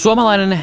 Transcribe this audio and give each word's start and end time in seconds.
Suomalainen 0.00 0.58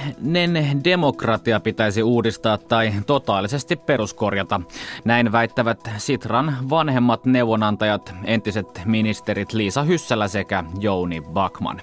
demokratia 0.83 1.59
pitäisi 1.59 2.03
uudistaa 2.03 2.57
tai 2.57 2.93
totaalisesti 3.07 3.75
peruskorjata. 3.75 4.61
Näin 5.05 5.31
väittävät 5.31 5.91
Sitran 5.97 6.57
vanhemmat 6.69 7.25
neuvonantajat, 7.25 8.13
entiset 8.23 8.81
ministerit 8.85 9.53
Liisa 9.53 9.83
Hyssälä 9.83 10.27
sekä 10.27 10.63
Jouni 10.79 11.21
Bakman. 11.21 11.81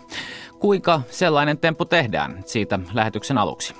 Kuinka 0.58 1.00
sellainen 1.10 1.58
temppu 1.58 1.84
tehdään? 1.84 2.42
Siitä 2.46 2.78
lähetyksen 2.92 3.38
aluksi. 3.38 3.74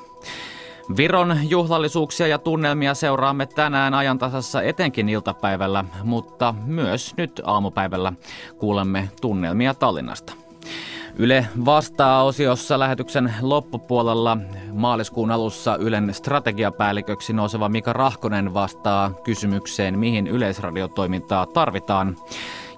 Viron 0.97 1.39
juhlallisuuksia 1.49 2.27
ja 2.27 2.39
tunnelmia 2.39 2.95
seuraamme 2.95 3.47
tänään 3.47 3.95
ajantasassa 3.95 4.63
etenkin 4.63 5.09
iltapäivällä, 5.09 5.85
mutta 6.03 6.55
myös 6.67 7.15
nyt 7.17 7.41
aamupäivällä 7.45 8.13
kuulemme 8.59 9.09
tunnelmia 9.21 9.75
Tallinnasta. 9.75 10.33
Yle 11.19 11.47
vastaa 11.65 12.25
osiossa 12.25 12.79
lähetyksen 12.79 13.35
loppupuolella 13.41 14.39
maaliskuun 14.73 15.31
alussa 15.31 15.77
Ylen 15.77 16.15
strategiapäälliköksi 16.15 17.33
nouseva 17.33 17.69
Mika 17.69 17.93
Rahkonen 17.93 18.55
vastaa 18.55 19.11
kysymykseen, 19.25 19.99
mihin 19.99 20.27
yleisradiotoimintaa 20.27 21.47
tarvitaan. 21.47 22.17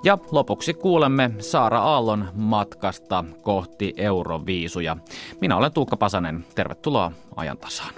Ja 0.05 0.19
lopuksi 0.31 0.75
kuulemme 0.75 1.31
Saara 1.39 1.81
Aallon 1.81 2.29
matkasta 2.35 3.25
kohti 3.43 3.95
Euroviisuja. 3.97 4.97
Minä 5.41 5.57
olen 5.57 5.73
Tuukka 5.73 5.97
Pasanen. 5.97 6.45
Tervetuloa 6.55 7.13
ajantasaan. 7.37 7.95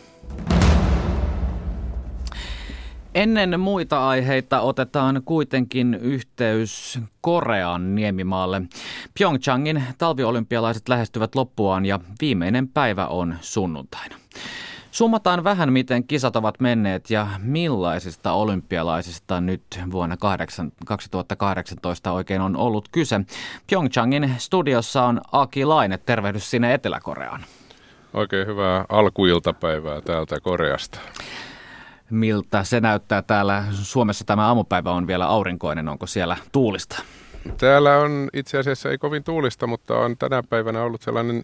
Ennen 3.14 3.60
muita 3.60 4.08
aiheita 4.08 4.60
otetaan 4.60 5.22
kuitenkin 5.24 5.94
yhteys 5.94 6.98
Korean 7.20 7.94
niemimaalle. 7.94 8.62
Pyeongchangin 9.18 9.82
talviolympialaiset 9.98 10.88
lähestyvät 10.88 11.34
loppuaan 11.34 11.86
ja 11.86 12.00
viimeinen 12.20 12.68
päivä 12.68 13.06
on 13.06 13.34
sunnuntaina. 13.40 14.16
Summataan 14.90 15.44
vähän, 15.44 15.72
miten 15.72 16.04
kisat 16.04 16.36
ovat 16.36 16.60
menneet 16.60 17.10
ja 17.10 17.26
millaisista 17.38 18.32
olympialaisista 18.32 19.40
nyt 19.40 19.62
vuonna 19.90 20.16
2018 20.86 22.12
oikein 22.12 22.40
on 22.40 22.56
ollut 22.56 22.88
kyse. 22.92 23.20
Pyeongchangin 23.70 24.34
studiossa 24.38 25.02
on 25.02 25.20
Aki 25.32 25.64
Laine. 25.64 25.98
Tervehdys 25.98 26.50
sinne 26.50 26.74
Etelä-Koreaan. 26.74 27.44
Oikein 28.14 28.46
hyvää 28.46 28.84
alkuiltapäivää 28.88 30.00
täältä 30.00 30.40
Koreasta 30.40 31.00
miltä 32.10 32.64
se 32.64 32.80
näyttää 32.80 33.22
täällä 33.22 33.64
Suomessa 33.70 34.24
tämä 34.24 34.46
aamupäivä 34.46 34.90
on 34.90 35.06
vielä 35.06 35.26
aurinkoinen, 35.26 35.88
onko 35.88 36.06
siellä 36.06 36.36
tuulista? 36.52 37.02
Täällä 37.58 37.96
on 37.96 38.28
itse 38.32 38.58
asiassa 38.58 38.90
ei 38.90 38.98
kovin 38.98 39.24
tuulista, 39.24 39.66
mutta 39.66 39.98
on 39.98 40.16
tänä 40.16 40.42
päivänä 40.42 40.82
ollut 40.82 41.02
sellainen, 41.02 41.42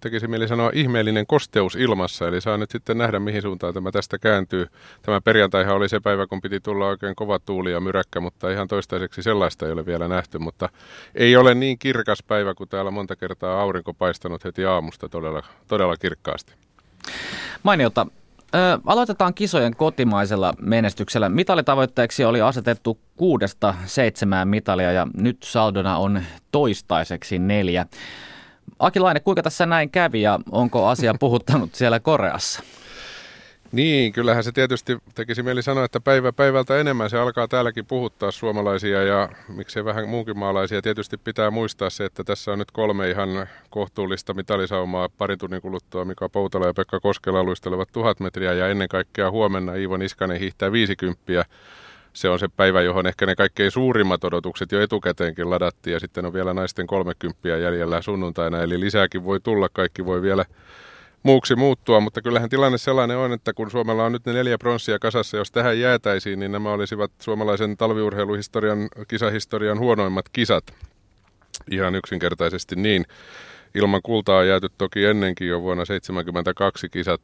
tekisi 0.00 0.28
mieli 0.28 0.48
sanoa, 0.48 0.70
ihmeellinen 0.74 1.26
kosteus 1.26 1.76
ilmassa. 1.76 2.28
Eli 2.28 2.40
saa 2.40 2.56
nyt 2.56 2.70
sitten 2.70 2.98
nähdä, 2.98 3.18
mihin 3.18 3.42
suuntaan 3.42 3.74
tämä 3.74 3.90
tästä 3.90 4.18
kääntyy. 4.18 4.66
Tämä 5.02 5.20
perjantaihan 5.20 5.76
oli 5.76 5.88
se 5.88 6.00
päivä, 6.00 6.26
kun 6.26 6.40
piti 6.40 6.60
tulla 6.60 6.86
oikein 6.86 7.14
kova 7.16 7.38
tuuli 7.38 7.72
ja 7.72 7.80
myräkkä, 7.80 8.20
mutta 8.20 8.50
ihan 8.50 8.68
toistaiseksi 8.68 9.22
sellaista 9.22 9.66
ei 9.66 9.72
ole 9.72 9.86
vielä 9.86 10.08
nähty. 10.08 10.38
Mutta 10.38 10.68
ei 11.14 11.36
ole 11.36 11.54
niin 11.54 11.78
kirkas 11.78 12.22
päivä, 12.22 12.54
kuin 12.54 12.68
täällä 12.68 12.90
monta 12.90 13.16
kertaa 13.16 13.60
aurinko 13.60 13.94
paistanut 13.94 14.44
heti 14.44 14.64
aamusta 14.64 15.08
todella, 15.08 15.42
todella 15.68 15.96
kirkkaasti. 15.96 16.54
Mainiota. 17.62 18.06
Ö, 18.54 18.78
aloitetaan 18.86 19.34
kisojen 19.34 19.76
kotimaisella 19.76 20.54
menestyksellä. 20.60 21.28
Mitalitavoitteeksi 21.28 22.24
oli 22.24 22.40
asetettu 22.40 22.98
kuudesta 23.16 23.74
seitsemään 23.86 24.48
mitalia 24.48 24.92
ja 24.92 25.06
nyt 25.16 25.42
saldona 25.42 25.96
on 25.96 26.22
toistaiseksi 26.52 27.38
neljä. 27.38 27.86
Akilainen, 28.78 29.22
kuinka 29.22 29.42
tässä 29.42 29.66
näin 29.66 29.90
kävi 29.90 30.22
ja 30.22 30.38
onko 30.50 30.86
asia 30.86 31.14
puhuttanut 31.20 31.74
siellä 31.74 32.00
Koreassa? 32.00 32.62
Niin, 33.74 34.12
kyllähän 34.12 34.44
se 34.44 34.52
tietysti 34.52 34.98
tekisi 35.14 35.42
mieli 35.42 35.62
sanoa, 35.62 35.84
että 35.84 36.00
päivä 36.00 36.32
päivältä 36.32 36.80
enemmän 36.80 37.10
se 37.10 37.18
alkaa 37.18 37.48
täälläkin 37.48 37.86
puhuttaa 37.86 38.30
suomalaisia 38.30 39.02
ja 39.02 39.28
miksei 39.48 39.84
vähän 39.84 40.08
muunkin 40.08 40.38
maalaisia. 40.38 40.82
Tietysti 40.82 41.16
pitää 41.16 41.50
muistaa 41.50 41.90
se, 41.90 42.04
että 42.04 42.24
tässä 42.24 42.52
on 42.52 42.58
nyt 42.58 42.70
kolme 42.70 43.10
ihan 43.10 43.46
kohtuullista 43.70 44.34
mitalisaumaa 44.34 45.08
parin 45.08 45.38
tunnin 45.38 45.62
kuluttua. 45.62 46.04
Mika 46.04 46.28
Poutala 46.28 46.66
ja 46.66 46.74
Pekka 46.74 47.00
Koskela 47.00 47.44
luistelevat 47.44 47.88
tuhat 47.92 48.20
metriä 48.20 48.52
ja 48.52 48.68
ennen 48.68 48.88
kaikkea 48.88 49.30
huomenna 49.30 49.74
Iivo 49.74 49.96
Niskanen 49.96 50.40
hiihtää 50.40 50.72
50 50.72 51.44
se 52.12 52.28
on 52.28 52.38
se 52.38 52.48
päivä, 52.56 52.82
johon 52.82 53.06
ehkä 53.06 53.26
ne 53.26 53.34
kaikkein 53.34 53.70
suurimmat 53.70 54.24
odotukset 54.24 54.72
jo 54.72 54.80
etukäteenkin 54.82 55.50
ladattiin 55.50 55.92
ja 55.92 56.00
sitten 56.00 56.26
on 56.26 56.32
vielä 56.32 56.54
naisten 56.54 56.86
30 56.86 57.48
jäljellä 57.48 58.02
sunnuntaina, 58.02 58.62
eli 58.62 58.80
lisääkin 58.80 59.24
voi 59.24 59.40
tulla, 59.40 59.68
kaikki 59.68 60.04
voi 60.04 60.22
vielä 60.22 60.44
muuksi 61.24 61.56
muuttua, 61.56 62.00
mutta 62.00 62.22
kyllähän 62.22 62.50
tilanne 62.50 62.78
sellainen 62.78 63.16
on, 63.16 63.32
että 63.32 63.52
kun 63.52 63.70
Suomella 63.70 64.04
on 64.04 64.12
nyt 64.12 64.26
ne 64.26 64.32
neljä 64.32 64.58
pronssia 64.58 64.98
kasassa, 64.98 65.36
jos 65.36 65.50
tähän 65.50 65.80
jäätäisiin, 65.80 66.38
niin 66.38 66.52
nämä 66.52 66.70
olisivat 66.70 67.10
suomalaisen 67.18 67.76
talviurheiluhistorian, 67.76 68.88
kisahistorian 69.08 69.78
huonoimmat 69.78 70.28
kisat. 70.28 70.64
Ihan 71.70 71.94
yksinkertaisesti 71.94 72.76
niin. 72.76 73.04
Ilman 73.74 74.02
kultaa 74.02 74.38
on 74.38 74.48
jääty 74.48 74.68
toki 74.78 75.04
ennenkin 75.04 75.48
jo 75.48 75.62
vuonna 75.62 75.84
1972 75.84 76.88
kisat, 76.88 77.20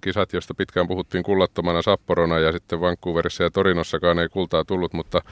kisat, 0.00 0.32
josta 0.32 0.54
pitkään 0.54 0.88
puhuttiin 0.88 1.24
kullattomana 1.24 1.82
Sapporona 1.82 2.38
ja 2.38 2.52
sitten 2.52 2.80
Vancouverissa 2.80 3.44
ja 3.44 3.50
Torinossakaan 3.50 4.18
ei 4.18 4.28
kultaa 4.28 4.64
tullut, 4.64 4.92
mutta 4.92 5.22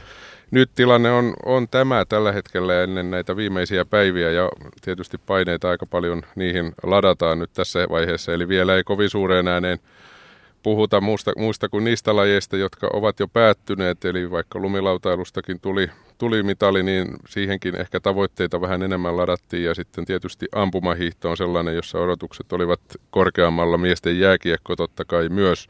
nyt 0.50 0.71
tilanne 0.75 1.10
on, 1.10 1.34
on 1.44 1.69
tämä 1.69 2.04
tällä 2.09 2.32
hetkellä 2.32 2.82
ennen 2.82 3.10
näitä 3.10 3.37
viimeisiä 3.37 3.84
päiviä 3.84 4.31
ja 4.31 4.49
tietysti 4.82 5.19
paineita 5.19 5.71
aika 5.71 5.87
paljon 5.87 6.22
niihin 6.37 6.72
ladataan 6.83 7.38
nyt 7.38 7.50
tässä 7.53 7.87
vaiheessa, 7.91 8.33
eli 8.33 8.48
vielä 8.48 8.77
ei 8.77 8.84
kovin 8.84 9.10
suureen 9.10 9.48
ääneen 9.48 9.78
puhuta 10.66 11.00
muusta, 11.00 11.32
muista 11.37 11.69
kuin 11.69 11.84
niistä 11.84 12.16
lajeista, 12.16 12.56
jotka 12.56 12.91
ovat 12.93 13.21
jo 13.21 13.28
päättyneet, 13.28 14.04
eli 14.04 14.31
vaikka 14.31 14.59
lumilautailustakin 14.59 15.60
tuli, 15.60 15.91
tuli 16.19 16.43
mitali, 16.43 16.82
niin 16.82 17.09
siihenkin 17.28 17.81
ehkä 17.81 18.00
tavoitteita 18.00 18.60
vähän 18.60 18.82
enemmän 18.82 19.16
ladattiin, 19.16 19.65
ja 19.65 19.75
sitten 19.75 20.04
tietysti 20.04 20.47
ampumahiihto 20.53 21.31
on 21.31 21.37
sellainen, 21.37 21.75
jossa 21.75 21.99
odotukset 21.99 22.53
olivat 22.53 22.81
korkeammalla, 23.10 23.78
miesten 23.78 24.21
jääkiekko 24.21 24.77
totta 24.77 25.04
kai 25.04 25.28
myös. 25.28 25.69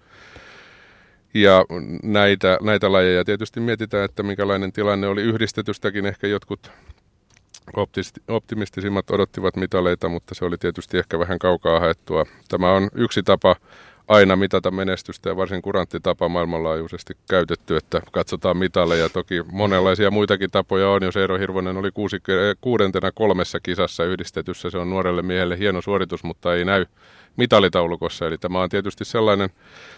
Ja 1.35 1.65
näitä, 2.03 2.59
näitä 2.63 2.93
lajeja 2.93 3.25
tietysti 3.25 3.61
mietitään, 3.61 4.05
että 4.05 4.23
minkälainen 4.23 4.73
tilanne 4.73 5.07
oli 5.07 5.23
yhdistetystäkin. 5.23 6.07
Ehkä 6.07 6.27
jotkut 6.27 6.71
optimistisimmat 8.29 9.11
odottivat 9.11 9.57
mitaleita, 9.57 10.09
mutta 10.09 10.35
se 10.35 10.45
oli 10.45 10.59
tietysti 10.59 10.99
ehkä 10.99 11.19
vähän 11.19 11.39
kaukaa 11.39 11.81
haettua. 11.81 12.25
Tämä 12.49 12.73
on 12.73 12.89
yksi 12.95 13.23
tapa 13.23 13.57
aina 14.09 14.37
mitata 14.37 14.71
menestystä 14.71 15.29
ja 15.29 15.37
varsin 15.37 15.63
kurantti 15.63 16.01
tapa 16.01 16.29
maailmanlaajuisesti 16.29 17.15
käytetty, 17.31 17.77
että 17.77 18.03
katsotaan 18.13 18.57
mitaleja. 18.57 19.09
Toki 19.09 19.43
monenlaisia 19.53 20.11
muitakin 20.11 20.51
tapoja 20.51 20.89
on, 20.91 21.03
jos 21.03 21.17
Eero 21.17 21.39
Hirvonen 21.39 21.77
oli 21.77 21.91
kuusi, 21.91 22.23
kuudentena 22.61 23.13
kolmessa 23.13 23.61
kisassa 23.61 24.05
yhdistetyssä. 24.05 24.71
Se 24.71 24.79
on 24.79 24.91
nuorelle 24.91 25.23
miehelle 25.23 25.59
hieno 25.59 25.83
suoritus, 25.83 26.25
mutta 26.25 26.55
ei 26.55 26.65
näy 26.65 26.87
mitalitaulukossa. 27.37 28.27
Eli 28.27 28.39
tämä 28.39 28.61
on 28.61 28.69
tietysti 28.69 29.05
sellainen, 29.05 29.51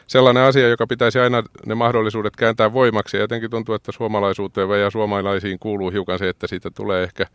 sellainen 0.06 0.42
asia, 0.42 0.68
joka 0.68 0.86
pitäisi 0.86 1.18
aina 1.18 1.42
ne 1.66 1.74
mahdollisuudet 1.74 2.36
kääntää 2.36 2.72
voimaksi. 2.72 3.16
Ja 3.16 3.20
jotenkin 3.20 3.50
tuntuu, 3.50 3.74
että 3.74 3.92
suomalaisuuteen 3.92 4.80
ja 4.80 4.90
suomalaisiin 4.90 5.58
kuuluu 5.58 5.90
hiukan 5.90 6.18
se, 6.18 6.28
että 6.28 6.46
siitä 6.46 6.70
tulee 6.70 7.02
ehkä 7.02 7.26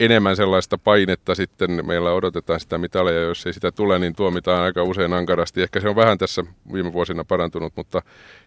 enemmän 0.00 0.36
sellaista 0.36 0.78
painetta 0.78 1.34
sitten. 1.34 1.86
Meillä 1.86 2.12
odotetaan 2.12 2.60
sitä 2.60 2.78
mitalia, 2.78 3.20
jos 3.20 3.46
ei 3.46 3.52
sitä 3.52 3.72
tule, 3.72 3.98
niin 3.98 4.16
tuomitaan 4.16 4.62
aika 4.62 4.82
usein 4.82 5.12
ankarasti. 5.12 5.62
Ehkä 5.62 5.80
se 5.80 5.88
on 5.88 5.96
vähän 5.96 6.18
tässä 6.18 6.44
viime 6.72 6.92
vuosina 6.92 7.24
parantunut, 7.24 7.72
mutta 7.76 8.02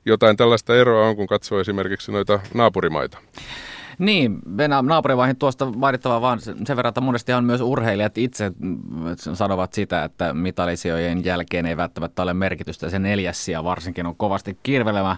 jotain 0.05 0.37
tällaista 0.37 0.75
eroa 0.75 1.07
on, 1.07 1.15
kun 1.15 1.27
katsoo 1.27 1.59
esimerkiksi 1.59 2.11
noita 2.11 2.39
naapurimaita. 2.53 3.17
Niin, 3.99 4.39
naapurivaihin 4.81 5.35
tuosta 5.35 5.81
vaadittavaa 5.81 6.21
vaan 6.21 6.39
sen 6.39 6.57
verran, 6.67 6.89
että 6.89 7.01
monestihan 7.01 7.43
myös 7.43 7.61
urheilijat 7.61 8.17
itse 8.17 8.51
sanovat 9.15 9.73
sitä, 9.73 10.03
että 10.03 10.33
mitalisijojen 10.33 11.25
jälkeen 11.25 11.65
ei 11.65 11.77
välttämättä 11.77 12.21
ole 12.21 12.33
merkitystä. 12.33 12.89
Se 12.89 12.99
neljäs 12.99 13.45
sija 13.45 13.63
varsinkin 13.63 14.05
on 14.05 14.15
kovasti 14.15 14.59
kirvelemä. 14.63 15.17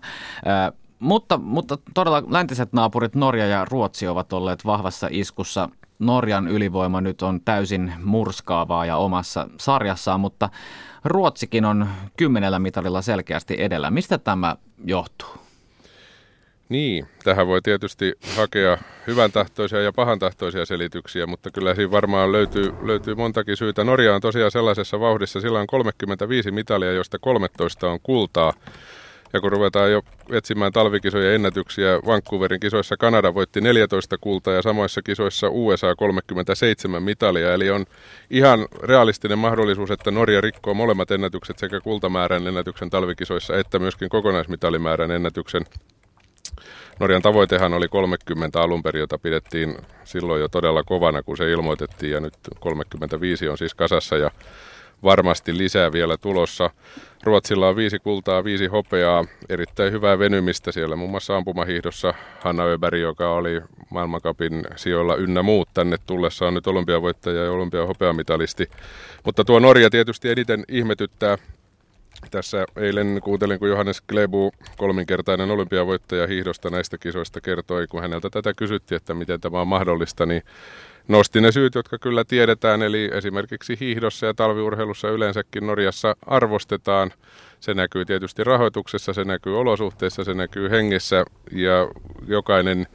Mutta, 1.00 1.38
mutta 1.38 1.78
todella 1.94 2.24
läntiset 2.30 2.74
naapurit 2.74 3.16
Norja 3.16 3.48
ja 3.48 3.66
Ruotsi 3.66 4.08
ovat 4.08 4.34
olleet 4.34 4.66
vahvassa 4.66 5.08
iskussa. 5.12 5.70
Norjan 6.00 6.48
ylivoima 6.48 7.02
nyt 7.02 7.22
on 7.22 7.42
täysin 7.42 7.94
murskaavaa 8.04 8.86
ja 8.86 8.98
omassa 8.98 9.48
sarjassaan, 9.58 10.20
mutta 10.20 10.50
Ruotsikin 11.06 11.66
on 11.66 11.88
kymmenellä 12.18 12.60
mitalilla 12.60 13.02
selkeästi 13.02 13.56
edellä. 13.60 13.92
Mistä 13.92 14.18
tämä 14.18 14.56
johtuu? 14.86 15.41
Niin, 16.72 17.08
tähän 17.24 17.48
voi 17.48 17.62
tietysti 17.62 18.14
hakea 18.38 18.78
hyvän 19.08 19.32
tahtoisia 19.32 19.82
ja 19.82 19.94
pahan 19.94 20.20
tahtoisia 20.20 20.66
selityksiä, 20.66 21.28
mutta 21.28 21.52
kyllä 21.52 21.76
siinä 21.76 21.92
varmaan 21.92 22.32
löytyy, 22.32 22.74
löytyy 22.82 23.16
montakin 23.16 23.58
syytä. 23.58 23.84
Norja 23.84 24.16
on 24.16 24.22
tosiaan 24.22 24.52
sellaisessa 24.52 25.00
vauhdissa, 25.00 25.42
sillä 25.42 25.60
on 25.60 25.68
35 25.68 26.52
mitalia, 26.52 26.92
joista 26.92 27.20
13 27.20 27.90
on 27.90 28.00
kultaa. 28.04 28.54
Ja 29.34 29.42
kun 29.42 29.52
ruvetaan 29.52 29.92
jo 29.92 30.02
etsimään 30.32 30.72
talvikisojen 30.72 31.36
ennätyksiä, 31.36 32.00
Vancouverin 32.06 32.60
kisoissa 32.60 32.98
Kanada 32.98 33.34
voitti 33.34 33.62
14 33.62 34.18
kultaa 34.18 34.54
ja 34.54 34.62
samoissa 34.62 35.02
kisoissa 35.02 35.50
USA 35.50 35.96
37 35.96 37.04
mitalia. 37.04 37.54
Eli 37.54 37.70
on 37.70 37.86
ihan 38.30 38.68
realistinen 38.84 39.40
mahdollisuus, 39.40 39.92
että 39.92 40.12
Norja 40.12 40.42
rikkoo 40.42 40.74
molemmat 40.74 41.12
ennätykset 41.12 41.60
sekä 41.60 41.80
kultamäärän 41.80 42.48
ennätyksen 42.48 42.90
talvikisoissa 42.90 43.58
että 43.58 43.80
myöskin 43.80 44.10
kokonaismitalimäärän 44.10 45.12
ennätyksen 45.12 45.66
Norjan 47.00 47.22
tavoitehan 47.22 47.74
oli 47.74 47.88
30 47.88 48.62
alun 48.62 48.84
perin, 48.84 49.00
jota 49.00 49.18
pidettiin 49.18 49.78
silloin 50.04 50.42
jo 50.42 50.48
todella 50.48 50.84
kovana, 50.84 51.24
kun 51.24 51.38
se 51.38 51.52
ilmoitettiin, 51.52 52.12
ja 52.12 52.20
nyt 52.20 52.34
35 52.60 53.50
on 53.50 53.58
siis 53.58 53.74
kasassa, 53.74 54.18
ja 54.18 54.32
varmasti 55.04 55.58
lisää 55.58 55.92
vielä 55.92 56.18
tulossa. 56.18 56.70
Ruotsilla 57.24 57.68
on 57.68 57.76
viisi 57.76 58.00
kultaa, 58.00 58.44
viisi 58.44 58.66
hopeaa, 58.66 59.26
erittäin 59.50 59.94
hyvää 59.94 60.20
venymistä 60.20 60.72
siellä, 60.72 60.96
muun 60.96 61.12
muassa 61.12 61.36
ampumahiihdossa 61.36 62.14
Hanna 62.40 62.64
Öberg, 62.64 63.00
joka 63.00 63.34
oli 63.34 63.62
maailmankapin 63.90 64.64
sijoilla 64.76 65.16
ynnä 65.16 65.44
muut 65.44 65.70
tänne 65.74 65.98
tullessa, 66.08 66.48
on 66.48 66.54
nyt 66.54 66.68
olympiavoittaja 66.68 67.44
ja 67.44 67.52
olympiahopeamitalisti. 67.52 68.70
Mutta 69.26 69.44
tuo 69.46 69.60
Norja 69.60 69.90
tietysti 69.90 70.30
eniten 70.30 70.64
ihmetyttää 70.68 71.38
tässä 72.32 72.66
eilen 72.76 73.20
kuuntelin, 73.24 73.60
kun 73.60 73.70
Johannes 73.70 74.02
Klebu, 74.02 74.52
kolminkertainen 74.78 75.52
olympiavoittaja 75.52 76.28
hiihdosta 76.28 76.70
näistä 76.70 76.98
kisoista, 76.98 77.42
kertoi, 77.42 77.88
kun 77.88 78.02
häneltä 78.02 78.30
tätä 78.30 78.54
kysyttiin, 78.54 78.98
että 78.98 79.14
miten 79.14 79.42
tämä 79.42 79.62
on 79.62 79.68
mahdollista, 79.68 80.26
niin 80.26 80.44
nosti 81.08 81.42
ne 81.42 81.52
syyt, 81.52 81.76
jotka 81.76 81.98
kyllä 81.98 82.24
tiedetään, 82.24 82.82
eli 82.82 83.10
esimerkiksi 83.14 83.78
hiihdossa 83.80 84.26
ja 84.26 84.34
talviurheilussa 84.34 85.10
yleensäkin 85.10 85.68
Norjassa 85.68 86.16
arvostetaan. 86.28 87.12
Se 87.60 87.74
näkyy 87.74 88.06
tietysti 88.06 88.44
rahoituksessa, 88.44 89.14
se 89.14 89.24
näkyy 89.24 89.60
olosuhteissa, 89.60 90.24
se 90.24 90.34
näkyy 90.34 90.70
hengessä 90.70 91.26
ja 91.52 91.88
jokainen 92.28 92.88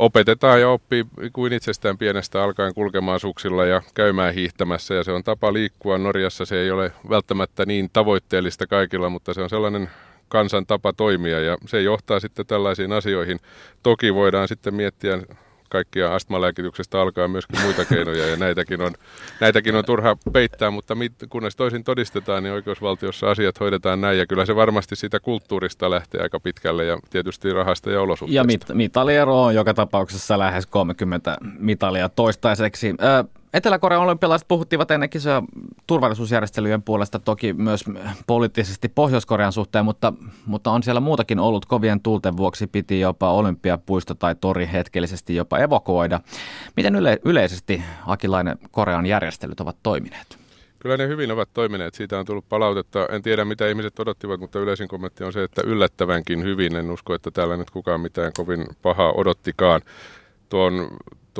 opetetaan 0.00 0.60
ja 0.60 0.68
oppii 0.68 1.04
kuin 1.32 1.52
itsestään 1.52 1.98
pienestä 1.98 2.42
alkaen 2.42 2.74
kulkemaan 2.74 3.20
suksilla 3.20 3.64
ja 3.64 3.82
käymään 3.94 4.34
hiihtämässä 4.34 4.94
ja 4.94 5.04
se 5.04 5.12
on 5.12 5.24
tapa 5.24 5.52
liikkua. 5.52 5.98
Norjassa 5.98 6.44
se 6.44 6.60
ei 6.60 6.70
ole 6.70 6.92
välttämättä 7.08 7.66
niin 7.66 7.90
tavoitteellista 7.92 8.66
kaikilla, 8.66 9.08
mutta 9.08 9.34
se 9.34 9.42
on 9.42 9.50
sellainen 9.50 9.90
kansan 10.28 10.66
tapa 10.66 10.92
toimia 10.92 11.40
ja 11.40 11.58
se 11.66 11.82
johtaa 11.82 12.20
sitten 12.20 12.46
tällaisiin 12.46 12.92
asioihin. 12.92 13.38
Toki 13.82 14.14
voidaan 14.14 14.48
sitten 14.48 14.74
miettiä 14.74 15.18
kaikkia 15.70 16.14
astmalääkityksestä 16.14 17.00
alkaa 17.00 17.28
myöskin 17.28 17.60
muita 17.60 17.84
keinoja 17.84 18.26
ja 18.26 18.36
näitäkin 18.36 18.82
on, 18.82 18.92
näitäkin 19.40 19.76
on 19.76 19.84
turha 19.84 20.16
peittää, 20.32 20.70
mutta 20.70 20.94
mit, 20.94 21.12
kunnes 21.30 21.56
toisin 21.56 21.84
todistetaan, 21.84 22.42
niin 22.42 22.52
oikeusvaltiossa 22.52 23.30
asiat 23.30 23.60
hoidetaan 23.60 24.00
näin 24.00 24.18
ja 24.18 24.26
kyllä 24.26 24.46
se 24.46 24.56
varmasti 24.56 24.96
siitä 24.96 25.20
kulttuurista 25.20 25.90
lähtee 25.90 26.22
aika 26.22 26.40
pitkälle 26.40 26.84
ja 26.84 26.98
tietysti 27.10 27.52
rahasta 27.52 27.90
ja 27.90 28.00
olosuhteista. 28.00 28.36
Ja 28.36 28.44
mit, 28.44 28.64
mitaliero 28.72 29.42
on 29.42 29.54
joka 29.54 29.74
tapauksessa 29.74 30.38
lähes 30.38 30.66
30 30.66 31.36
mitalia 31.58 32.08
toistaiseksi. 32.08 32.94
Etelä-Korean 33.54 34.02
olympialaiset 34.02 34.48
puhuttivat 34.48 34.90
ennen 34.90 35.10
kisoja 35.10 35.42
turvallisuusjärjestelyjen 35.86 36.82
puolesta, 36.82 37.18
toki 37.18 37.52
myös 37.52 37.84
poliittisesti 38.26 38.88
Pohjois-Korean 38.88 39.52
suhteen, 39.52 39.84
mutta, 39.84 40.12
mutta 40.46 40.70
on 40.70 40.82
siellä 40.82 41.00
muutakin 41.00 41.38
ollut. 41.38 41.66
Kovien 41.66 42.00
tuulten 42.00 42.36
vuoksi 42.36 42.66
piti 42.66 43.00
jopa 43.00 43.32
olympiapuisto 43.32 44.14
tai 44.14 44.34
tori 44.40 44.68
hetkellisesti 44.72 45.34
jopa 45.34 45.58
evakuoida. 45.58 46.20
Miten 46.76 46.94
yle, 46.94 47.18
yleisesti 47.24 47.82
Akilainen 48.06 48.58
Korean 48.70 49.06
järjestelyt 49.06 49.60
ovat 49.60 49.76
toimineet? 49.82 50.38
Kyllä 50.78 50.96
ne 50.96 51.08
hyvin 51.08 51.32
ovat 51.32 51.48
toimineet. 51.54 51.94
Siitä 51.94 52.18
on 52.18 52.26
tullut 52.26 52.48
palautetta. 52.48 53.06
En 53.06 53.22
tiedä, 53.22 53.44
mitä 53.44 53.68
ihmiset 53.68 53.98
odottivat, 53.98 54.40
mutta 54.40 54.58
yleisin 54.58 54.88
kommentti 54.88 55.24
on 55.24 55.32
se, 55.32 55.42
että 55.42 55.62
yllättävänkin 55.64 56.42
hyvin. 56.42 56.76
En 56.76 56.90
usko, 56.90 57.14
että 57.14 57.30
täällä 57.30 57.56
nyt 57.56 57.70
kukaan 57.70 58.00
mitään 58.00 58.32
kovin 58.36 58.66
pahaa 58.82 59.12
odottikaan. 59.12 59.80
Tuon 60.48 60.88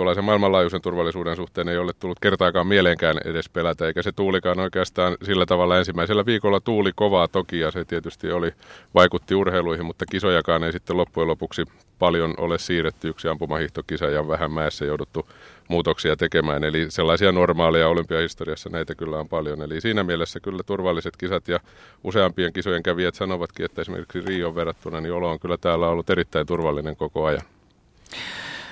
tuollaisen 0.01 0.25
maailmanlaajuisen 0.25 0.83
turvallisuuden 0.83 1.37
suhteen 1.37 1.69
ei 1.69 1.79
ole 1.79 1.93
tullut 1.93 2.19
kertaakaan 2.21 2.67
mieleenkään 2.67 3.17
edes 3.25 3.49
pelätä, 3.49 3.87
eikä 3.87 4.03
se 4.03 4.13
tuulikaan 4.13 4.61
oikeastaan 4.61 5.17
sillä 5.23 5.47
tavalla 5.47 5.79
ensimmäisellä 5.79 6.27
viikolla 6.27 6.61
tuuli 6.61 6.93
kovaa 6.95 7.29
toki, 7.29 7.59
ja 7.59 7.71
se 7.71 7.85
tietysti 7.85 8.33
oli, 8.33 8.53
vaikutti 8.95 9.35
urheiluihin, 9.35 9.87
mutta 9.87 10.07
kisojakaan 10.07 10.65
ei 10.65 10.73
sitten 10.73 10.97
loppujen 10.97 11.29
lopuksi 11.29 11.65
paljon 11.99 12.35
ole 12.39 12.59
siirretty. 12.59 13.09
Yksi 13.09 13.29
ampumahiihtokisa 13.29 14.05
ja 14.05 14.29
vähän 14.29 14.53
mäessä 14.53 14.85
jouduttu 14.85 15.29
muutoksia 15.69 16.17
tekemään, 16.17 16.65
eli 16.65 16.87
sellaisia 16.91 17.33
normaaleja 17.33 17.89
olympiahistoriassa 17.89 18.71
näitä 18.71 18.95
kyllä 18.95 19.19
on 19.19 19.29
paljon. 19.29 19.63
Eli 19.63 19.81
siinä 19.81 20.03
mielessä 20.05 20.41
kyllä 20.41 20.63
turvalliset 20.67 21.17
kisat 21.17 21.49
ja 21.49 21.61
useampien 22.05 22.53
kisojen 22.53 22.83
kävijät 22.83 23.15
sanovatkin, 23.15 23.65
että 23.65 23.83
esimerkiksi 23.83 24.21
Rio 24.21 24.55
verrattuna, 24.55 25.01
niin 25.01 25.13
olo 25.13 25.31
on 25.31 25.41
kyllä 25.41 25.57
täällä 25.57 25.89
ollut 25.89 26.11
erittäin 26.11 26.47
turvallinen 26.47 26.97
koko 26.97 27.25
ajan. 27.25 27.43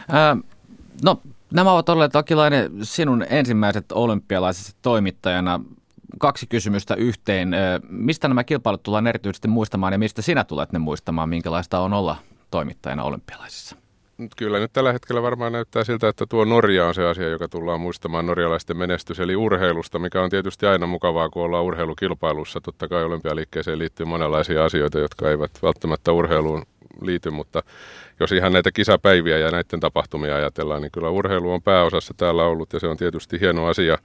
Ää, 0.08 0.36
No, 1.02 1.20
nämä 1.54 1.72
ovat 1.72 1.88
olleet 1.88 2.16
Akilainen 2.16 2.72
sinun 2.82 3.24
ensimmäiset 3.30 3.92
olympialaiset 3.92 4.76
toimittajana. 4.82 5.60
Kaksi 6.18 6.46
kysymystä 6.46 6.94
yhteen. 6.94 7.50
Mistä 7.88 8.28
nämä 8.28 8.44
kilpailut 8.44 8.82
tullaan 8.82 9.06
erityisesti 9.06 9.48
muistamaan 9.48 9.92
ja 9.92 9.98
mistä 9.98 10.22
sinä 10.22 10.44
tulet 10.44 10.72
ne 10.72 10.78
muistamaan? 10.78 11.28
Minkälaista 11.28 11.80
on 11.80 11.92
olla 11.92 12.16
toimittajana 12.50 13.02
olympialaisissa? 13.02 13.76
Kyllä 14.36 14.58
nyt 14.58 14.72
tällä 14.72 14.92
hetkellä 14.92 15.22
varmaan 15.22 15.52
näyttää 15.52 15.84
siltä, 15.84 16.08
että 16.08 16.26
tuo 16.26 16.44
Norja 16.44 16.86
on 16.86 16.94
se 16.94 17.06
asia, 17.06 17.28
joka 17.28 17.48
tullaan 17.48 17.80
muistamaan 17.80 18.26
norjalaisten 18.26 18.76
menestys, 18.76 19.20
eli 19.20 19.36
urheilusta, 19.36 19.98
mikä 19.98 20.22
on 20.22 20.30
tietysti 20.30 20.66
aina 20.66 20.86
mukavaa, 20.86 21.28
kun 21.28 21.42
ollaan 21.42 21.64
urheilukilpailussa. 21.64 22.60
Totta 22.60 22.88
kai 22.88 23.04
olympialiikkeeseen 23.04 23.78
liittyy 23.78 24.06
monenlaisia 24.06 24.64
asioita, 24.64 24.98
jotka 24.98 25.30
eivät 25.30 25.50
välttämättä 25.62 26.12
urheiluun 26.12 26.62
liity, 27.02 27.30
mutta 27.30 27.62
jos 28.20 28.32
ihan 28.32 28.52
näitä 28.52 28.72
kisapäiviä 28.72 29.38
ja 29.38 29.50
näiden 29.50 29.80
tapahtumia 29.80 30.36
ajatellaan, 30.36 30.82
niin 30.82 30.92
kyllä 30.92 31.10
urheilu 31.10 31.52
on 31.52 31.62
pääosassa 31.62 32.14
täällä 32.16 32.44
ollut 32.44 32.72
ja 32.72 32.80
se 32.80 32.86
on 32.86 32.96
tietysti 32.96 33.40
hieno 33.40 33.66
asia. 33.66 33.98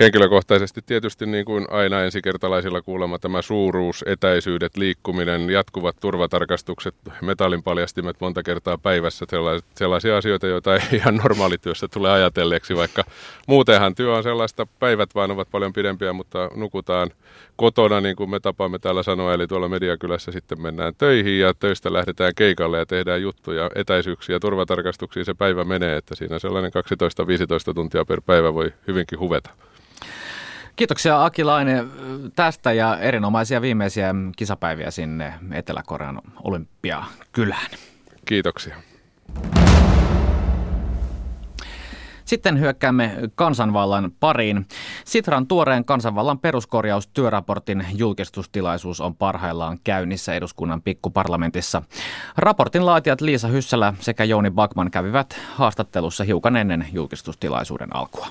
Henkilökohtaisesti 0.00 0.80
tietysti 0.86 1.26
niin 1.26 1.44
kuin 1.44 1.66
aina 1.70 2.02
ensikertalaisilla 2.02 2.82
kuulemma 2.82 3.18
tämä 3.18 3.42
suuruus, 3.42 4.04
etäisyydet, 4.06 4.76
liikkuminen, 4.76 5.50
jatkuvat 5.50 5.96
turvatarkastukset, 6.00 6.94
metallinpaljastimet 7.22 8.16
monta 8.20 8.42
kertaa 8.42 8.78
päivässä, 8.78 9.26
sellaisia 9.74 10.16
asioita, 10.16 10.46
joita 10.46 10.74
ei 10.74 10.80
ihan 10.98 11.16
normaalityössä 11.16 11.88
tule 11.88 12.10
ajatelleeksi, 12.10 12.76
vaikka 12.76 13.04
muutenhan 13.46 13.94
työ 13.94 14.14
on 14.14 14.22
sellaista, 14.22 14.66
päivät 14.78 15.14
vaan 15.14 15.30
ovat 15.30 15.48
paljon 15.50 15.72
pidempiä, 15.72 16.12
mutta 16.12 16.50
nukutaan 16.54 17.10
kotona, 17.56 18.00
niin 18.00 18.16
kuin 18.16 18.30
me 18.30 18.40
tapaamme 18.40 18.78
täällä 18.78 19.02
sanoa, 19.02 19.34
eli 19.34 19.46
tuolla 19.46 19.68
Mediakylässä 19.68 20.32
sitten 20.32 20.62
mennään 20.62 20.94
töihin 20.98 21.38
ja 21.38 21.54
töistä 21.54 21.92
lähdetään 21.92 22.32
keikalle 22.36 22.78
ja 22.78 22.86
tehdään 22.86 23.22
juttuja, 23.22 23.70
etäisyyksiä, 23.74 24.40
turvatarkastuksiin 24.40 25.24
se 25.24 25.34
päivä 25.34 25.64
menee, 25.64 25.96
että 25.96 26.14
siinä 26.14 26.38
sellainen 26.38 26.72
12-15 27.70 27.74
tuntia 27.74 28.04
per 28.04 28.20
päivä 28.26 28.54
voi 28.54 28.72
hyvinkin 28.86 29.18
huveta. 29.18 29.50
Kiitoksia 30.82 31.24
Akilainen 31.24 31.90
tästä 32.36 32.72
ja 32.72 32.98
erinomaisia 32.98 33.62
viimeisiä 33.62 34.14
kisapäiviä 34.36 34.90
sinne 34.90 35.34
Etelä-Korean 35.52 36.20
olympiakylään. 36.44 37.70
Kiitoksia. 38.24 38.76
Sitten 42.24 42.60
hyökkäämme 42.60 43.16
kansanvallan 43.34 44.12
pariin. 44.20 44.66
Sitran 45.04 45.46
tuoreen 45.46 45.84
kansanvallan 45.84 46.38
peruskorjaustyöraportin 46.38 47.86
julkistustilaisuus 47.94 49.00
on 49.00 49.16
parhaillaan 49.16 49.78
käynnissä 49.84 50.34
eduskunnan 50.34 50.82
pikkuparlamentissa. 50.82 51.82
Raportin 52.36 52.86
laatijat 52.86 53.20
Liisa 53.20 53.48
Hyssälä 53.48 53.94
sekä 54.00 54.24
Jouni 54.24 54.50
Bakman 54.50 54.90
kävivät 54.90 55.40
haastattelussa 55.54 56.24
hiukan 56.24 56.56
ennen 56.56 56.86
julkistustilaisuuden 56.92 57.96
alkua. 57.96 58.28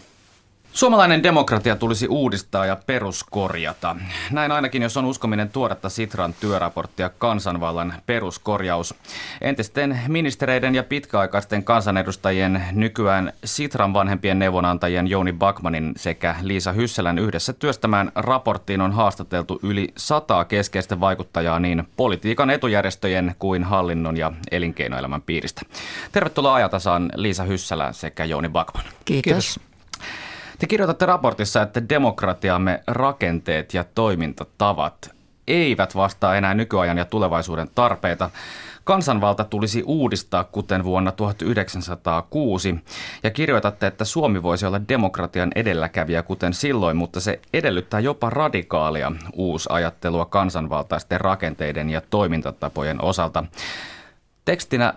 Suomalainen 0.73 1.23
demokratia 1.23 1.75
tulisi 1.75 2.07
uudistaa 2.07 2.65
ja 2.65 2.75
peruskorjata. 2.85 3.95
Näin 4.31 4.51
ainakin, 4.51 4.81
jos 4.81 4.97
on 4.97 5.05
uskominen 5.05 5.49
tuoretta 5.49 5.89
Sitran 5.89 6.33
työraporttia 6.39 7.09
kansanvallan 7.09 7.93
peruskorjaus. 8.05 8.95
Entisten 9.41 9.99
ministereiden 10.07 10.75
ja 10.75 10.83
pitkäaikaisten 10.83 11.63
kansanedustajien 11.63 12.63
nykyään 12.71 13.33
Sitran 13.43 13.93
vanhempien 13.93 14.39
neuvonantajien 14.39 15.07
Jouni 15.07 15.33
Bakmanin 15.33 15.93
sekä 15.97 16.35
Liisa 16.41 16.71
Hysselän 16.71 17.19
yhdessä 17.19 17.53
työstämään 17.53 18.11
raporttiin 18.15 18.81
on 18.81 18.91
haastateltu 18.91 19.59
yli 19.63 19.93
sataa 19.97 20.45
keskeistä 20.45 20.99
vaikuttajaa 20.99 21.59
niin 21.59 21.87
politiikan 21.97 22.49
etujärjestöjen 22.49 23.35
kuin 23.39 23.63
hallinnon 23.63 24.17
ja 24.17 24.31
elinkeinoelämän 24.51 25.21
piiristä. 25.21 25.61
Tervetuloa 26.11 26.53
ajatasaan 26.53 27.11
Liisa 27.15 27.43
Hyssälä 27.43 27.93
sekä 27.93 28.25
Jouni 28.25 28.49
Bakman. 28.49 28.83
Kiitos. 29.05 29.23
Kiitos. 29.23 29.70
Te 30.61 30.67
kirjoitatte 30.67 31.05
raportissa, 31.05 31.61
että 31.61 31.89
demokratiamme 31.89 32.83
rakenteet 32.87 33.73
ja 33.73 33.83
toimintatavat 33.95 35.11
eivät 35.47 35.95
vastaa 35.95 36.35
enää 36.35 36.53
nykyajan 36.53 36.97
ja 36.97 37.05
tulevaisuuden 37.05 37.69
tarpeita. 37.75 38.29
kansanvalta 38.83 39.43
tulisi 39.43 39.83
uudistaa 39.85 40.43
kuten 40.43 40.83
vuonna 40.83 41.11
1906 41.11 42.75
ja 43.23 43.29
kirjoitatte, 43.29 43.87
että 43.87 44.05
Suomi 44.05 44.43
voisi 44.43 44.65
olla 44.65 44.81
demokratian 44.89 45.51
edelläkävijä 45.55 46.23
kuten 46.23 46.53
silloin, 46.53 46.97
mutta 46.97 47.19
se 47.19 47.39
edellyttää 47.53 47.99
jopa 47.99 48.29
radikaalia 48.29 49.11
uusajattelua 49.33 50.25
kansanvaltaisten 50.25 51.21
rakenteiden 51.21 51.89
ja 51.89 52.01
toimintatapojen 52.09 53.03
osalta. 53.03 53.43
Tekstinä 54.45 54.93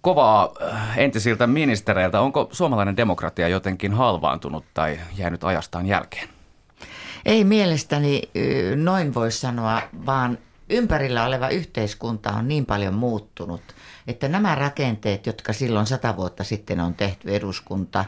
kovaa 0.00 0.52
äh, 0.62 0.98
entisiltä 0.98 1.46
ministereiltä. 1.46 2.20
Onko 2.20 2.48
suomalainen 2.52 2.96
demokratia 2.96 3.48
jotenkin 3.48 3.94
halvaantunut 3.94 4.64
tai 4.74 5.00
jäänyt 5.16 5.44
ajastaan 5.44 5.86
jälkeen? 5.86 6.28
Ei 7.24 7.44
mielestäni 7.44 8.22
noin 8.76 9.14
voi 9.14 9.32
sanoa, 9.32 9.82
vaan 10.06 10.38
ympärillä 10.70 11.24
oleva 11.24 11.48
yhteiskunta 11.48 12.30
on 12.30 12.48
niin 12.48 12.66
paljon 12.66 12.94
muuttunut, 12.94 13.62
että 14.06 14.28
nämä 14.28 14.54
rakenteet, 14.54 15.26
jotka 15.26 15.52
silloin 15.52 15.86
sata 15.86 16.16
vuotta 16.16 16.44
sitten 16.44 16.80
on 16.80 16.94
tehty, 16.94 17.34
eduskunta 17.34 18.04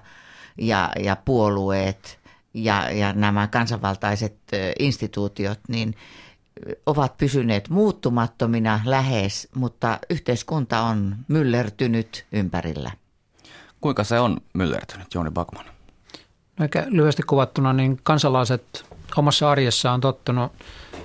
ja, 0.58 0.90
ja 0.98 1.16
puolueet 1.16 2.18
ja, 2.54 2.90
ja 2.90 3.12
nämä 3.12 3.46
kansanvaltaiset 3.46 4.36
instituutiot, 4.78 5.60
niin 5.68 5.94
ovat 6.86 7.18
pysyneet 7.18 7.68
muuttumattomina 7.68 8.80
lähes, 8.84 9.48
mutta 9.54 9.98
yhteiskunta 10.10 10.80
on 10.80 11.16
myllertynyt 11.28 12.26
ympärillä. 12.32 12.90
Kuinka 13.80 14.04
se 14.04 14.20
on 14.20 14.40
myllertynyt, 14.52 15.14
Jouni 15.14 15.30
Bakman? 15.30 15.64
No 16.58 16.66
lyhyesti 16.88 17.22
kuvattuna, 17.22 17.72
niin 17.72 18.00
kansalaiset 18.02 18.84
omassa 19.16 19.50
arjessaan 19.50 19.94
on 19.94 20.00
tottunut 20.00 20.52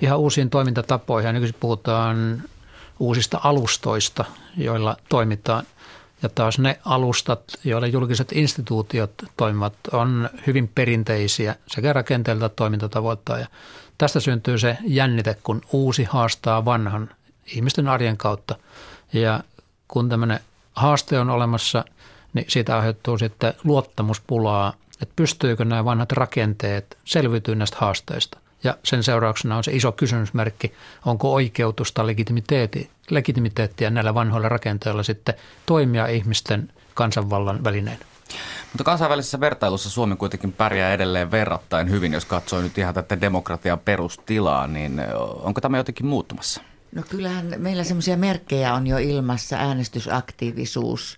ihan 0.01 0.19
uusiin 0.19 0.49
toimintatapoihin. 0.49 1.33
Nykyisin 1.33 1.57
puhutaan 1.59 2.43
uusista 2.99 3.39
alustoista, 3.43 4.25
joilla 4.57 4.97
toimitaan. 5.09 5.63
Ja 6.23 6.29
taas 6.29 6.59
ne 6.59 6.79
alustat, 6.85 7.43
joilla 7.63 7.87
julkiset 7.87 8.31
instituutiot 8.31 9.11
toimivat, 9.37 9.73
on 9.91 10.29
hyvin 10.47 10.71
perinteisiä 10.75 11.55
sekä 11.67 11.93
rakenteelta 11.93 12.45
että 12.45 12.55
toimintatavoittaa. 12.55 13.39
Ja 13.39 13.47
tästä 13.97 14.19
syntyy 14.19 14.57
se 14.57 14.77
jännite, 14.83 15.37
kun 15.43 15.61
uusi 15.71 16.03
haastaa 16.03 16.65
vanhan 16.65 17.09
ihmisten 17.45 17.87
arjen 17.87 18.17
kautta. 18.17 18.55
Ja 19.13 19.39
kun 19.87 20.09
tämmöinen 20.09 20.39
haaste 20.73 21.19
on 21.19 21.29
olemassa, 21.29 21.85
niin 22.33 22.45
siitä 22.49 22.77
aiheutuu 22.77 23.17
sitten 23.17 23.53
luottamuspulaa, 23.63 24.73
että 25.01 25.13
pystyykö 25.15 25.65
nämä 25.65 25.85
vanhat 25.85 26.11
rakenteet 26.11 26.97
selviytymään 27.05 27.59
näistä 27.59 27.77
haasteista. 27.79 28.37
Ja 28.63 28.77
sen 28.83 29.03
seurauksena 29.03 29.57
on 29.57 29.63
se 29.63 29.71
iso 29.71 29.91
kysymysmerkki, 29.91 30.73
onko 31.05 31.33
oikeutusta 31.33 32.05
legitimiteettiä 33.09 33.89
näillä 33.89 34.13
vanhoilla 34.13 34.49
rakenteilla 34.49 35.03
sitten 35.03 35.35
toimia 35.65 36.07
ihmisten 36.07 36.71
kansanvallan 36.93 37.63
välineen. 37.63 37.99
Mutta 38.71 38.83
kansainvälisessä 38.83 39.39
vertailussa 39.39 39.89
Suomi 39.89 40.15
kuitenkin 40.15 40.51
pärjää 40.51 40.93
edelleen 40.93 41.31
verrattain 41.31 41.89
hyvin, 41.89 42.13
jos 42.13 42.25
katsoo 42.25 42.61
nyt 42.61 42.77
ihan 42.77 42.93
tätä 42.93 43.21
demokratian 43.21 43.79
perustilaa, 43.79 44.67
niin 44.67 45.01
onko 45.43 45.61
tämä 45.61 45.77
jotenkin 45.77 46.05
muuttumassa? 46.05 46.61
No 46.95 47.03
kyllähän 47.09 47.53
meillä 47.57 47.83
semmoisia 47.83 48.17
merkkejä 48.17 48.73
on 48.73 48.87
jo 48.87 48.97
ilmassa, 48.97 49.55
äänestysaktiivisuus, 49.55 51.17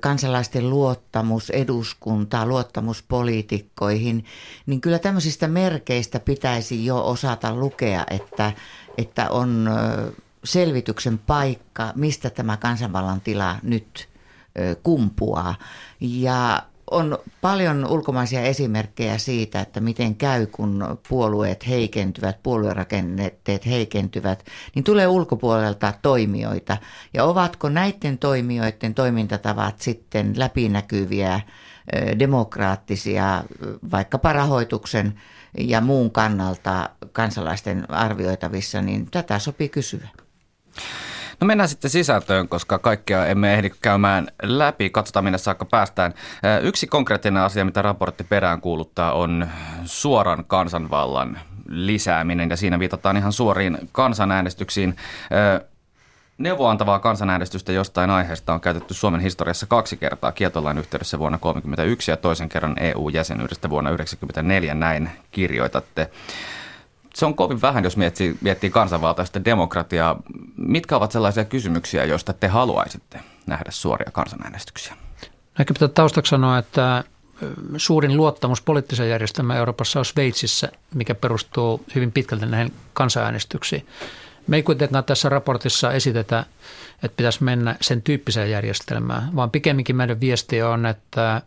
kansalaisten 0.00 0.70
luottamus 0.70 1.50
eduskuntaa, 1.50 2.46
luottamus 2.46 3.02
poliitikkoihin, 3.02 4.24
niin 4.66 4.80
kyllä 4.80 4.98
tämmöisistä 4.98 5.48
merkeistä 5.48 6.20
pitäisi 6.20 6.86
jo 6.86 7.08
osata 7.08 7.54
lukea, 7.54 8.04
että, 8.10 8.52
että 8.98 9.30
on 9.30 9.70
selvityksen 10.44 11.18
paikka, 11.18 11.92
mistä 11.94 12.30
tämä 12.30 12.56
kansanvallan 12.56 13.20
tila 13.20 13.56
nyt 13.62 14.08
kumpuaa. 14.82 15.54
Ja 16.00 16.62
on 16.90 17.18
paljon 17.40 17.86
ulkomaisia 17.90 18.40
esimerkkejä 18.40 19.18
siitä, 19.18 19.60
että 19.60 19.80
miten 19.80 20.14
käy, 20.14 20.46
kun 20.46 20.98
puolueet 21.08 21.68
heikentyvät, 21.68 22.42
puoluerakenteet 22.42 23.66
heikentyvät, 23.66 24.44
niin 24.74 24.84
tulee 24.84 25.06
ulkopuolelta 25.06 25.94
toimijoita. 26.02 26.76
Ja 27.14 27.24
ovatko 27.24 27.68
näiden 27.68 28.18
toimijoiden 28.18 28.94
toimintatavat 28.94 29.80
sitten 29.80 30.32
läpinäkyviä, 30.36 31.40
demokraattisia, 32.18 33.44
vaikkapa 33.90 34.32
rahoituksen 34.32 35.20
ja 35.58 35.80
muun 35.80 36.10
kannalta 36.10 36.90
kansalaisten 37.12 37.90
arvioitavissa, 37.90 38.82
niin 38.82 39.10
tätä 39.10 39.38
sopii 39.38 39.68
kysyä. 39.68 40.08
No 41.40 41.46
mennään 41.46 41.68
sitten 41.68 41.90
sisältöön, 41.90 42.48
koska 42.48 42.78
kaikkea 42.78 43.26
emme 43.26 43.54
ehdi 43.54 43.70
käymään 43.82 44.28
läpi. 44.42 44.90
Katsotaan, 44.90 45.24
minne 45.24 45.38
saakka 45.38 45.64
päästään. 45.64 46.14
Yksi 46.62 46.86
konkreettinen 46.86 47.42
asia, 47.42 47.64
mitä 47.64 47.82
raportti 47.82 48.24
perään 48.24 48.60
kuuluttaa, 48.60 49.12
on 49.12 49.48
suoran 49.84 50.44
kansanvallan 50.44 51.38
lisääminen, 51.68 52.50
ja 52.50 52.56
siinä 52.56 52.78
viitataan 52.78 53.16
ihan 53.16 53.32
suoriin 53.32 53.78
kansanäänestyksiin. 53.92 54.96
Neuvoantavaa 56.38 56.98
kansanäänestystä 56.98 57.72
jostain 57.72 58.10
aiheesta 58.10 58.54
on 58.54 58.60
käytetty 58.60 58.94
Suomen 58.94 59.20
historiassa 59.20 59.66
kaksi 59.66 59.96
kertaa 59.96 60.32
kietolain 60.32 60.78
yhteydessä 60.78 61.18
vuonna 61.18 61.38
1931 61.38 62.10
ja 62.10 62.16
toisen 62.16 62.48
kerran 62.48 62.76
EU-jäsenyydestä 62.80 63.70
vuonna 63.70 63.90
1994, 63.90 64.74
näin 64.74 65.10
kirjoitatte 65.30 66.10
se 67.14 67.26
on 67.26 67.34
kovin 67.34 67.62
vähän, 67.62 67.84
jos 67.84 67.96
miettii, 67.96 68.36
miettii 68.40 68.70
kansanvaltaista 68.70 69.44
demokratiaa. 69.44 70.22
Mitkä 70.56 70.96
ovat 70.96 71.12
sellaisia 71.12 71.44
kysymyksiä, 71.44 72.04
joista 72.04 72.32
te 72.32 72.48
haluaisitte 72.48 73.20
nähdä 73.46 73.70
suoria 73.70 74.10
kansanäänestyksiä? 74.12 74.96
Ehkä 75.58 75.74
pitää 75.74 75.88
taustaksi 75.88 76.30
sanoa, 76.30 76.58
että 76.58 77.04
suurin 77.76 78.16
luottamus 78.16 78.62
poliittisen 78.62 79.10
järjestelmään 79.10 79.58
Euroopassa 79.58 79.98
on 79.98 80.04
Sveitsissä, 80.04 80.68
mikä 80.94 81.14
perustuu 81.14 81.84
hyvin 81.94 82.12
pitkälti 82.12 82.46
näihin 82.46 82.74
kansanäänestyksiin. 82.92 83.86
Me 84.46 84.56
ei 84.56 84.62
kuitenkaan 84.62 85.04
tässä 85.04 85.28
raportissa 85.28 85.92
esitetä, 85.92 86.44
että 87.02 87.16
pitäisi 87.16 87.44
mennä 87.44 87.76
sen 87.80 88.02
tyyppiseen 88.02 88.50
järjestelmään, 88.50 89.36
vaan 89.36 89.50
pikemminkin 89.50 89.96
meidän 89.96 90.20
viesti 90.20 90.62
on, 90.62 90.86
että 90.86 91.42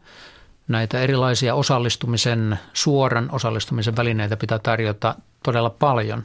näitä 0.68 1.00
erilaisia 1.00 1.56
osallistumisen, 1.56 2.60
suoran 2.74 3.30
osallistumisen 3.32 3.96
välineitä 3.96 4.38
pitää 4.38 4.60
tarjota 4.60 5.16
todella 5.44 5.70
paljon. 5.70 6.24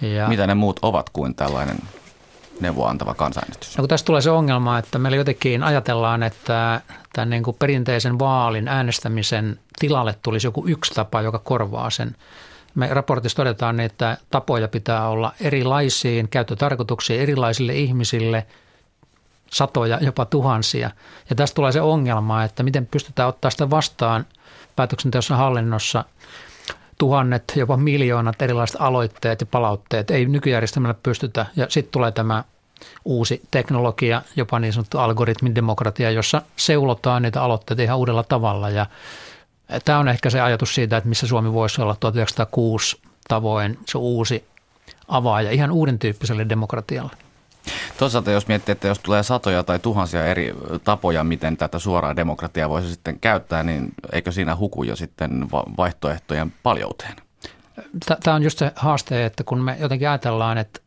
Ja 0.00 0.28
Mitä 0.28 0.46
ne 0.46 0.54
muut 0.54 0.78
ovat 0.82 1.10
kuin 1.10 1.34
tällainen 1.34 1.76
neuvoantava 2.60 3.14
kansanäänestys? 3.14 3.76
No 3.78 3.82
kun 3.82 3.88
tässä 3.88 4.06
tulee 4.06 4.20
se 4.20 4.30
ongelma, 4.30 4.78
että 4.78 4.98
meillä 4.98 5.16
jotenkin 5.16 5.62
ajatellaan, 5.62 6.22
että 6.22 6.80
tämän 7.12 7.30
niin 7.30 7.42
kuin 7.42 7.56
perinteisen 7.58 8.18
vaalin 8.18 8.68
äänestämisen 8.68 9.58
tilalle 9.78 10.14
tulisi 10.22 10.46
joku 10.46 10.64
yksi 10.66 10.94
tapa, 10.94 11.22
joka 11.22 11.38
korvaa 11.38 11.90
sen. 11.90 12.16
Me 12.74 12.88
raportissa 12.90 13.36
todetaan, 13.36 13.80
että 13.80 14.16
tapoja 14.30 14.68
pitää 14.68 15.08
olla 15.08 15.32
erilaisiin 15.40 16.28
käyttötarkoituksiin 16.28 17.20
erilaisille 17.20 17.74
ihmisille, 17.74 18.46
satoja, 19.50 19.98
jopa 20.00 20.24
tuhansia. 20.24 20.90
Ja 21.30 21.36
tästä 21.36 21.54
tulee 21.54 21.72
se 21.72 21.80
ongelma, 21.80 22.44
että 22.44 22.62
miten 22.62 22.86
pystytään 22.86 23.28
ottaa 23.28 23.50
sitä 23.50 23.70
vastaan 23.70 24.26
päätöksenteossa 24.76 25.36
hallinnossa– 25.36 26.04
tuhannet, 27.00 27.52
jopa 27.56 27.76
miljoonat 27.76 28.42
erilaiset 28.42 28.76
aloitteet 28.80 29.40
ja 29.40 29.46
palautteet. 29.46 30.10
Ei 30.10 30.26
nykyjärjestelmällä 30.26 30.94
pystytä. 31.02 31.46
Ja 31.56 31.66
sitten 31.68 31.92
tulee 31.92 32.12
tämä 32.12 32.44
uusi 33.04 33.42
teknologia, 33.50 34.22
jopa 34.36 34.58
niin 34.58 34.72
sanottu 34.72 34.98
algoritmidemokratia, 34.98 36.10
jossa 36.10 36.42
seulotaan 36.56 37.22
niitä 37.22 37.42
aloitteita 37.42 37.82
ihan 37.82 37.98
uudella 37.98 38.22
tavalla. 38.22 38.70
Ja 38.70 38.86
tämä 39.84 39.98
on 39.98 40.08
ehkä 40.08 40.30
se 40.30 40.40
ajatus 40.40 40.74
siitä, 40.74 40.96
että 40.96 41.08
missä 41.08 41.26
Suomi 41.26 41.52
voisi 41.52 41.82
olla 41.82 41.96
1906 42.00 43.00
tavoin 43.28 43.78
se 43.86 43.98
uusi 43.98 44.44
avaaja 45.08 45.50
ihan 45.50 45.70
uuden 45.70 45.98
tyyppiselle 45.98 46.48
demokratialle. 46.48 47.12
Toisaalta 47.98 48.30
jos 48.30 48.48
miettii, 48.48 48.72
että 48.72 48.88
jos 48.88 48.98
tulee 48.98 49.22
satoja 49.22 49.62
tai 49.62 49.78
tuhansia 49.78 50.26
eri 50.26 50.54
tapoja, 50.84 51.24
miten 51.24 51.56
tätä 51.56 51.78
suoraa 51.78 52.16
demokratiaa 52.16 52.68
voisi 52.68 52.90
sitten 52.90 53.20
käyttää, 53.20 53.62
niin 53.62 53.92
eikö 54.12 54.32
siinä 54.32 54.56
huku 54.56 54.82
jo 54.82 54.96
sitten 54.96 55.50
vaihtoehtojen 55.50 56.52
paljouteen? 56.62 57.16
Tämä 58.22 58.34
on 58.34 58.42
just 58.42 58.58
se 58.58 58.72
haaste, 58.76 59.24
että 59.24 59.44
kun 59.44 59.60
me 59.60 59.76
jotenkin 59.80 60.08
ajatellaan, 60.08 60.58
että 60.58 60.80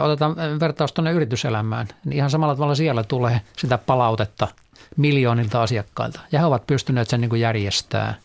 otetaan 0.00 0.36
vertaus 0.60 0.92
tuonne 0.92 1.12
yrityselämään, 1.12 1.88
niin 2.04 2.16
ihan 2.16 2.30
samalla 2.30 2.54
tavalla 2.54 2.74
siellä 2.74 3.04
tulee 3.04 3.40
sitä 3.56 3.78
palautetta 3.78 4.48
miljoonilta 4.96 5.62
asiakkailta. 5.62 6.20
Ja 6.32 6.38
he 6.38 6.46
ovat 6.46 6.66
pystyneet 6.66 7.08
sen 7.08 7.20
niin 7.20 7.40
järjestämään. 7.40 8.16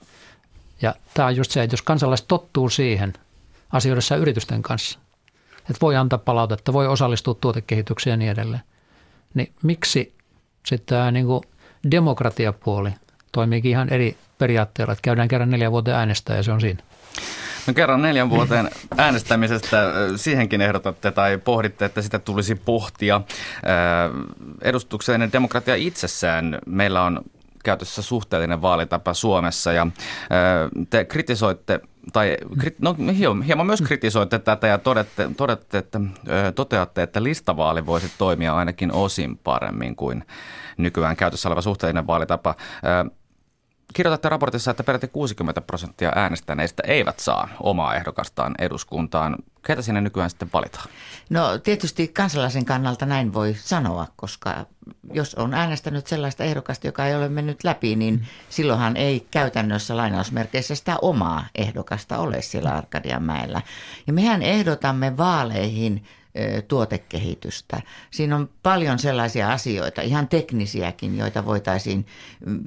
Ja 0.81 0.95
tämä 1.13 1.27
on 1.27 1.35
just 1.35 1.51
se, 1.51 1.63
että 1.63 1.73
jos 1.73 1.81
kansalaiset 1.81 2.27
tottuu 2.27 2.69
siihen 2.69 3.13
asioidessa 3.71 4.15
yritysten 4.15 4.61
kanssa– 4.61 4.99
että 5.69 5.81
voi 5.81 5.95
antaa 5.95 6.19
palautetta, 6.19 6.73
voi 6.73 6.87
osallistua 6.87 7.33
tuotekehitykseen 7.33 8.11
ja 8.11 8.17
niin 8.17 8.31
edelleen. 8.31 8.63
Niin 9.33 9.53
miksi 9.63 10.13
sitten 10.65 10.97
tämä 10.97 11.11
niin 11.11 11.25
kuin 11.25 11.43
demokratiapuoli 11.91 12.89
toimiikin 13.31 13.71
ihan 13.71 13.93
eri 13.93 14.17
periaatteella, 14.37 14.93
että 14.93 15.01
käydään 15.01 15.27
kerran 15.27 15.49
neljä 15.49 15.71
vuotta 15.71 15.91
äänestää 15.91 16.35
ja 16.35 16.43
se 16.43 16.51
on 16.51 16.61
siinä? 16.61 16.83
No 17.67 17.73
kerran 17.73 18.01
neljän 18.01 18.29
vuoteen 18.29 18.69
äänestämisestä 18.97 19.77
siihenkin 20.15 20.61
ehdotatte 20.61 21.11
tai 21.11 21.37
pohditte, 21.37 21.85
että 21.85 22.01
sitä 22.01 22.19
tulisi 22.19 22.55
pohtia. 22.55 23.21
Edustuksellinen 24.61 25.33
demokratia 25.33 25.75
itsessään 25.75 26.59
meillä 26.65 27.03
on 27.03 27.21
käytössä 27.63 28.01
suhteellinen 28.01 28.61
vaalitapa 28.61 29.13
Suomessa 29.13 29.73
ja 29.73 29.87
te 30.89 31.05
kritisoitte 31.05 31.79
tai 32.13 32.37
no, 32.79 32.95
hieman 33.47 33.65
myös 33.65 33.81
kritisoitte 33.81 34.39
tätä 34.39 34.67
ja 34.67 34.77
todette, 34.77 35.29
todette 35.37 35.77
että, 35.77 35.99
toteatte, 36.55 37.03
että 37.03 37.23
listavaali 37.23 37.85
voisi 37.85 38.11
toimia 38.17 38.55
ainakin 38.55 38.91
osin 38.91 39.37
paremmin 39.37 39.95
kuin 39.95 40.23
nykyään 40.77 41.15
käytössä 41.15 41.49
oleva 41.49 41.61
suhteellinen 41.61 42.07
vaalitapa. 42.07 42.55
Kirjoitatte 43.93 44.29
raportissa, 44.29 44.71
että 44.71 44.83
peräti 44.83 45.07
60 45.07 45.61
prosenttia 45.61 46.11
äänestäneistä 46.15 46.83
eivät 46.87 47.19
saa 47.19 47.49
omaa 47.63 47.95
ehdokastaan 47.95 48.55
eduskuntaan. 48.59 49.35
Ketä 49.65 49.81
sinne 49.81 50.01
nykyään 50.01 50.29
sitten 50.29 50.49
valitaan? 50.53 50.85
No 51.29 51.57
tietysti 51.57 52.07
kansalaisen 52.07 52.65
kannalta 52.65 53.05
näin 53.05 53.33
voi 53.33 53.55
sanoa, 53.59 54.07
koska 54.15 54.65
jos 55.13 55.35
on 55.35 55.53
äänestänyt 55.53 56.07
sellaista 56.07 56.43
ehdokasta, 56.43 56.87
joka 56.87 57.05
ei 57.05 57.15
ole 57.15 57.29
mennyt 57.29 57.63
läpi, 57.63 57.95
niin 57.95 58.27
silloinhan 58.49 58.97
ei 58.97 59.27
käytännössä 59.31 59.97
lainausmerkeissä 59.97 60.75
sitä 60.75 60.97
omaa 61.01 61.45
ehdokasta 61.55 62.17
ole 62.17 62.41
siellä 62.41 62.75
Arkadianmäellä. 62.75 63.61
Ja 64.07 64.13
mehän 64.13 64.41
ehdotamme 64.41 65.17
vaaleihin 65.17 66.03
tuotekehitystä. 66.67 67.81
Siinä 68.11 68.35
on 68.35 68.49
paljon 68.63 68.99
sellaisia 68.99 69.51
asioita, 69.51 70.01
ihan 70.01 70.27
teknisiäkin, 70.27 71.17
joita 71.17 71.45
voitaisiin 71.45 72.05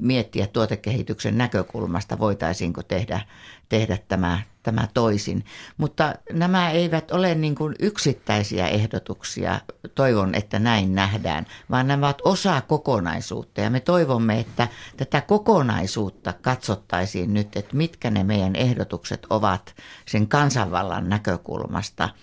miettiä 0.01 0.47
tuotekehityksen 0.47 1.39
näkökulmasta, 1.39 2.19
voitaisiinko 2.19 2.83
tehdä, 2.83 3.21
tehdä 3.69 3.99
tämä, 4.09 4.41
tämä 4.63 4.89
toisin. 4.95 5.45
Mutta 5.77 6.15
nämä 6.33 6.71
eivät 6.71 7.11
ole 7.11 7.35
niin 7.35 7.55
kuin 7.55 7.75
yksittäisiä 7.79 8.69
ehdotuksia, 8.69 9.61
toivon, 9.95 10.35
että 10.35 10.59
näin 10.59 10.95
nähdään, 10.95 11.47
vaan 11.71 11.87
nämä 11.87 12.07
ovat 12.07 12.23
osa 12.25 12.61
kokonaisuutta. 12.61 13.61
Ja 13.61 13.71
me 13.71 13.81
toivomme, 13.81 14.41
että 14.41 14.69
tätä 14.97 15.21
kokonaisuutta 15.21 16.33
katsottaisiin 16.43 17.35
nyt, 17.35 17.57
että 17.57 17.77
mitkä 17.77 18.11
ne 18.11 18.25
meidän 18.25 18.57
ehdotukset 18.57 19.27
ovat 19.31 19.75
sen 20.07 20.29
kansanvallan 20.29 21.09
näkökulmasta– 21.09 22.09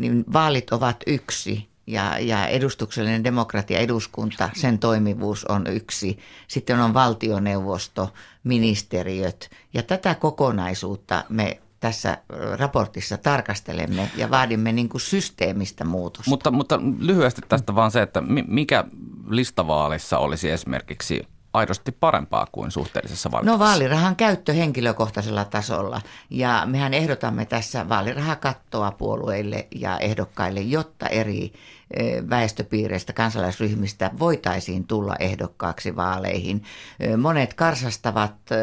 niin 0.00 0.24
vaalit 0.32 0.70
ovat 0.72 0.96
yksi 1.06 1.70
ja, 1.86 2.18
ja 2.18 2.46
edustuksellinen 2.46 3.24
demokratia, 3.24 3.78
eduskunta, 3.78 4.50
sen 4.54 4.78
toimivuus 4.78 5.44
on 5.44 5.66
yksi. 5.66 6.18
Sitten 6.48 6.80
on 6.80 6.94
valtioneuvosto, 6.94 8.12
ministeriöt 8.44 9.50
ja 9.74 9.82
tätä 9.82 10.14
kokonaisuutta 10.14 11.24
me 11.28 11.60
tässä 11.80 12.18
raportissa 12.58 13.16
tarkastelemme 13.16 14.10
ja 14.16 14.30
vaadimme 14.30 14.72
niin 14.72 14.88
kuin 14.88 15.00
systeemistä 15.00 15.84
muutosta. 15.84 16.30
Mutta, 16.30 16.50
mutta 16.50 16.80
lyhyesti 16.98 17.42
tästä 17.48 17.74
vaan 17.74 17.90
se, 17.90 18.02
että 18.02 18.22
mikä 18.46 18.84
listavaalissa 19.28 20.18
olisi 20.18 20.50
esimerkiksi 20.50 21.22
aidosti 21.52 21.92
parempaa 21.92 22.46
kuin 22.52 22.70
suhteellisessa 22.70 23.30
vaalirahan? 23.30 23.58
No 23.58 23.64
vaalirahan 23.64 24.16
käyttö 24.16 24.52
henkilökohtaisella 24.52 25.44
tasolla 25.44 26.00
ja 26.30 26.62
mehän 26.66 26.94
ehdotamme 26.94 27.46
tässä 27.46 27.88
vaalirahakattoa 27.88 28.90
puolueille 28.90 29.68
ja 29.74 29.98
ehdokkaille, 29.98 30.60
jotta 30.60 31.06
eri 31.06 31.52
e, 31.90 32.04
väestöpiireistä, 32.30 33.12
kansalaisryhmistä 33.12 34.10
voitaisiin 34.18 34.86
tulla 34.86 35.16
ehdokkaaksi 35.18 35.96
vaaleihin. 35.96 36.62
E, 37.00 37.16
monet 37.16 37.54
karsastavat 37.54 38.52
e, 38.52 38.56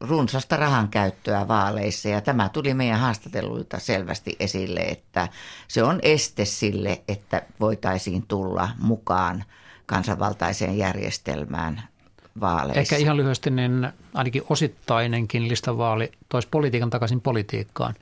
runsasta 0.00 0.56
rahan 0.56 0.88
käyttöä 0.88 1.48
vaaleissa 1.48 2.08
ja 2.08 2.20
tämä 2.20 2.48
tuli 2.48 2.74
meidän 2.74 3.00
haastatteluilta 3.00 3.78
selvästi 3.78 4.36
esille, 4.40 4.80
että 4.80 5.28
se 5.68 5.82
on 5.82 5.98
este 6.02 6.44
sille, 6.44 7.02
että 7.08 7.42
voitaisiin 7.60 8.26
tulla 8.26 8.68
mukaan 8.78 9.44
kansanvaltaiseen 9.86 10.78
järjestelmään 10.78 11.91
vaaleissa. 12.40 12.80
Ehkä 12.80 12.96
ihan 12.96 13.16
lyhyesti, 13.16 13.50
niin 13.50 13.88
ainakin 14.14 14.42
osittainenkin 14.48 15.48
listavaali 15.48 16.12
toisi 16.28 16.48
politiikan 16.50 16.90
takaisin 16.90 17.20
politiikkaan. 17.20 17.94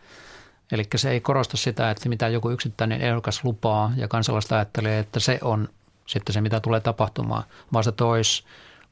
Eli 0.73 0.85
se 0.97 1.11
ei 1.11 1.21
korosta 1.21 1.57
sitä, 1.57 1.91
että 1.91 2.09
mitä 2.09 2.29
joku 2.29 2.51
yksittäinen 2.51 3.01
ehdokas 3.01 3.45
lupaa 3.45 3.93
ja 3.97 4.09
kansalaista 4.09 4.55
ajattelee, 4.55 4.99
että 4.99 5.21
se 5.21 5.39
on 5.43 5.69
sitten 6.07 6.33
se, 6.33 6.41
mitä 6.41 6.61
tulee 6.61 6.81
tapahtumaan, 6.81 7.45
vaan 7.73 7.85
se 7.85 7.93
toisi 7.93 8.45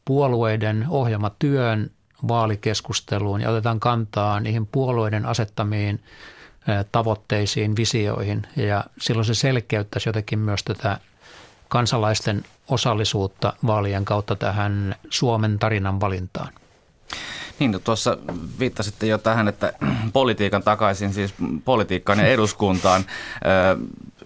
puolueiden 0.04 0.86
ohjelmatyön 0.88 1.90
vaalikeskusteluun 2.28 3.40
ja 3.40 3.50
otetaan 3.50 3.80
kantaa 3.80 4.40
niihin 4.40 4.66
puolueiden 4.66 5.26
asettamiin 5.26 6.02
tavoitteisiin, 6.92 7.76
visioihin 7.76 8.46
ja 8.56 8.84
silloin 9.00 9.24
se 9.24 9.34
selkeyttäisi 9.34 10.08
jotenkin 10.08 10.38
myös 10.38 10.64
tätä 10.64 10.98
kansalaisten 11.68 12.44
osallisuutta 12.68 13.52
vaalien 13.66 14.04
kautta 14.04 14.36
tähän 14.36 14.94
Suomen 15.10 15.58
tarinan 15.58 16.00
valintaan. 16.00 16.52
Niin, 17.58 17.72
no 17.72 17.78
tuossa 17.78 18.18
viittasitte 18.58 19.06
jo 19.06 19.18
tähän, 19.18 19.48
että 19.48 19.72
politiikan 20.12 20.62
takaisin, 20.62 21.12
siis 21.12 21.34
politiikkaan 21.64 22.18
ja 22.18 22.26
eduskuntaan. 22.36 23.04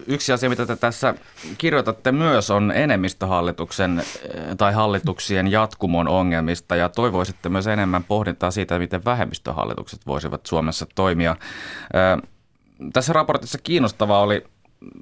Yksi 0.07 0.33
asia, 0.33 0.49
mitä 0.49 0.65
te 0.65 0.75
tässä 0.75 1.13
kirjoitatte 1.57 2.11
myös, 2.11 2.51
on 2.51 2.71
enemmistöhallituksen 2.75 4.03
tai 4.57 4.73
hallituksien 4.73 5.51
jatkumon 5.51 6.07
ongelmista 6.07 6.75
ja 6.75 6.89
toivoisitte 6.89 7.49
myös 7.49 7.67
enemmän 7.67 8.03
pohdintaa 8.03 8.51
siitä, 8.51 8.79
miten 8.79 9.05
vähemmistöhallitukset 9.05 10.07
voisivat 10.07 10.45
Suomessa 10.45 10.85
toimia. 10.95 11.35
Tässä 12.93 13.13
raportissa 13.13 13.57
kiinnostavaa 13.63 14.21
oli 14.21 14.43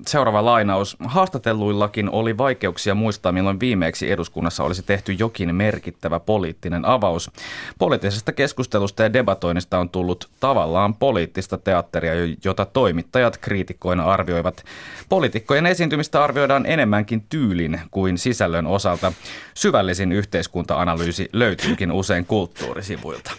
seuraava 0.08 0.46
lainaus. 0.46 0.98
Haastatelluillakin 1.00 2.10
oli 2.10 2.38
vaikeuksia 2.38 2.96
muistaa, 2.96 3.32
milloin 3.32 3.60
viimeksi 3.60 4.12
eduskunnassa 4.12 4.64
olisi 4.64 4.84
tehty 4.84 5.14
jokin 5.14 5.56
merkittävä 5.56 6.20
poliittinen 6.20 6.86
avaus. 6.86 7.32
Poliittisesta 7.80 8.32
keskustelusta 8.32 9.04
ja 9.04 9.14
debatoinnista 9.14 9.80
on 9.80 9.90
tullut 9.90 10.30
tavallaan 10.40 10.94
poliittista 10.94 11.58
teatteria, 11.58 12.14
jota 12.44 12.66
toimittajat 12.66 13.38
kriitikkoina 13.38 14.04
arvioivat. 14.04 14.64
Poliitikkojen 15.10 15.66
esiintymistä 15.66 16.24
arvioidaan 16.24 16.66
enemmänkin 16.66 17.26
tyylin 17.30 17.82
kuin 17.92 18.18
sisällön 18.18 18.68
osalta. 18.68 19.14
Syvällisin 19.54 20.12
yhteiskunta-analyysi 20.12 21.30
löytyykin 21.34 21.92
usein 21.92 22.26
kulttuurisivuilta. 22.26 23.32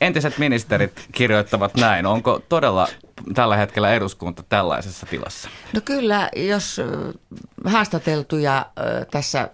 Entiset 0.00 0.38
ministerit 0.38 0.92
kirjoittavat 1.12 1.74
näin. 1.74 2.06
Onko 2.06 2.42
todella 2.48 2.88
tällä 3.34 3.56
hetkellä 3.56 3.94
eduskunta 3.94 4.42
tällaisessa 4.42 5.06
tilassa? 5.06 5.48
No 5.72 5.80
kyllä, 5.84 6.28
jos 6.36 6.80
haastateltuja 7.64 8.66
tässä 9.10 9.50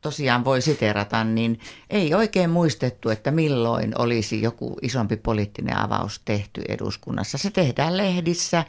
tosiaan 0.00 0.44
voi 0.44 0.60
siterata, 0.60 1.24
niin 1.24 1.60
ei 1.90 2.14
oikein 2.14 2.50
muistettu, 2.50 3.10
että 3.10 3.30
milloin 3.30 4.00
olisi 4.00 4.42
joku 4.42 4.76
isompi 4.82 5.16
poliittinen 5.16 5.76
avaus 5.76 6.20
tehty 6.24 6.62
eduskunnassa. 6.68 7.38
Se 7.38 7.50
tehdään 7.50 7.96
lehdissä, 7.96 8.64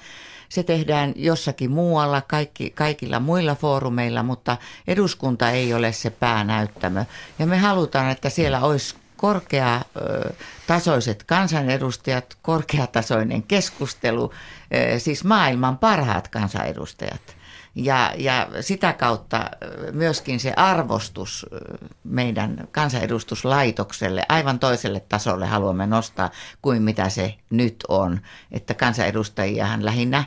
se 0.50 0.64
tehdään 0.64 1.14
jossakin 1.16 1.72
muualla, 1.72 2.22
kaikki, 2.22 2.70
kaikilla 2.70 3.20
muilla 3.20 3.56
foorumeilla, 3.56 4.24
mutta 4.24 4.58
eduskunta 4.88 5.50
ei 5.52 5.74
ole 5.74 5.92
se 5.92 6.10
päänäyttämö. 6.10 7.06
Ja 7.40 7.46
me 7.46 7.58
halutaan, 7.58 8.10
että 8.12 8.30
siellä 8.30 8.62
olisi 8.62 8.96
korkeatasoiset 9.18 11.24
kansanedustajat, 11.24 12.38
korkeatasoinen 12.42 13.44
keskustelu, 13.44 14.34
siis 14.98 15.24
maailman 15.24 15.78
parhaat 15.78 16.28
kansanedustajat. 16.28 17.36
Ja, 17.76 18.14
ja 18.18 18.48
sitä 18.62 18.94
kautta 18.94 19.50
myöskin 19.92 20.40
se 20.40 20.54
arvostus 20.56 21.46
meidän 22.04 22.68
kansanedustuslaitokselle 22.72 24.24
aivan 24.30 24.60
toiselle 24.60 25.00
tasolle 25.00 25.46
haluamme 25.46 25.88
nostaa 25.88 26.32
kuin 26.62 26.82
mitä 26.82 27.10
se 27.10 27.36
nyt 27.50 27.76
on. 27.88 28.22
Että 28.52 28.74
kansanedustajiahan 28.74 29.86
lähinnä 29.86 30.24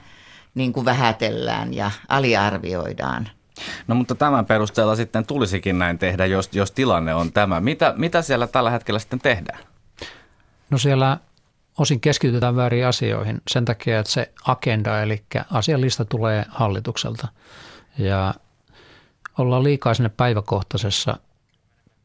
niin 0.55 0.73
kuin 0.73 0.85
vähätellään 0.85 1.75
ja 1.75 1.91
aliarvioidaan– 2.09 3.29
No 3.87 3.95
mutta 3.95 4.15
tämän 4.15 4.47
perusteella 4.47 4.97
sitten 4.97 5.27
tulisikin 5.27 5.79
näin 5.79 5.99
tehdä, 5.99 6.27
jos, 6.27 6.51
jos 6.53 6.71
tilanne 6.71 7.15
on 7.15 7.33
tämä. 7.33 7.61
Mitä, 7.61 7.95
mitä 7.97 8.23
siellä 8.23 8.47
tällä 8.47 8.71
hetkellä 8.71 8.99
sitten 8.99 9.19
tehdään? 9.19 9.59
No 10.71 10.79
siellä 10.79 11.19
osin 11.79 12.01
keskitytään 12.01 12.57
väärin 12.57 12.87
asioihin 12.87 13.41
sen 13.51 13.65
takia, 13.65 13.99
että 13.99 14.13
se 14.13 14.33
agenda, 14.45 15.03
eli 15.03 15.23
asialista 15.51 16.05
tulee 16.05 16.45
hallitukselta. 16.49 17.29
Ja 17.99 18.35
ollaan 19.39 19.65
liikaa 19.65 19.95
sinne 19.95 20.09
päiväkohtaisessa 20.09 21.17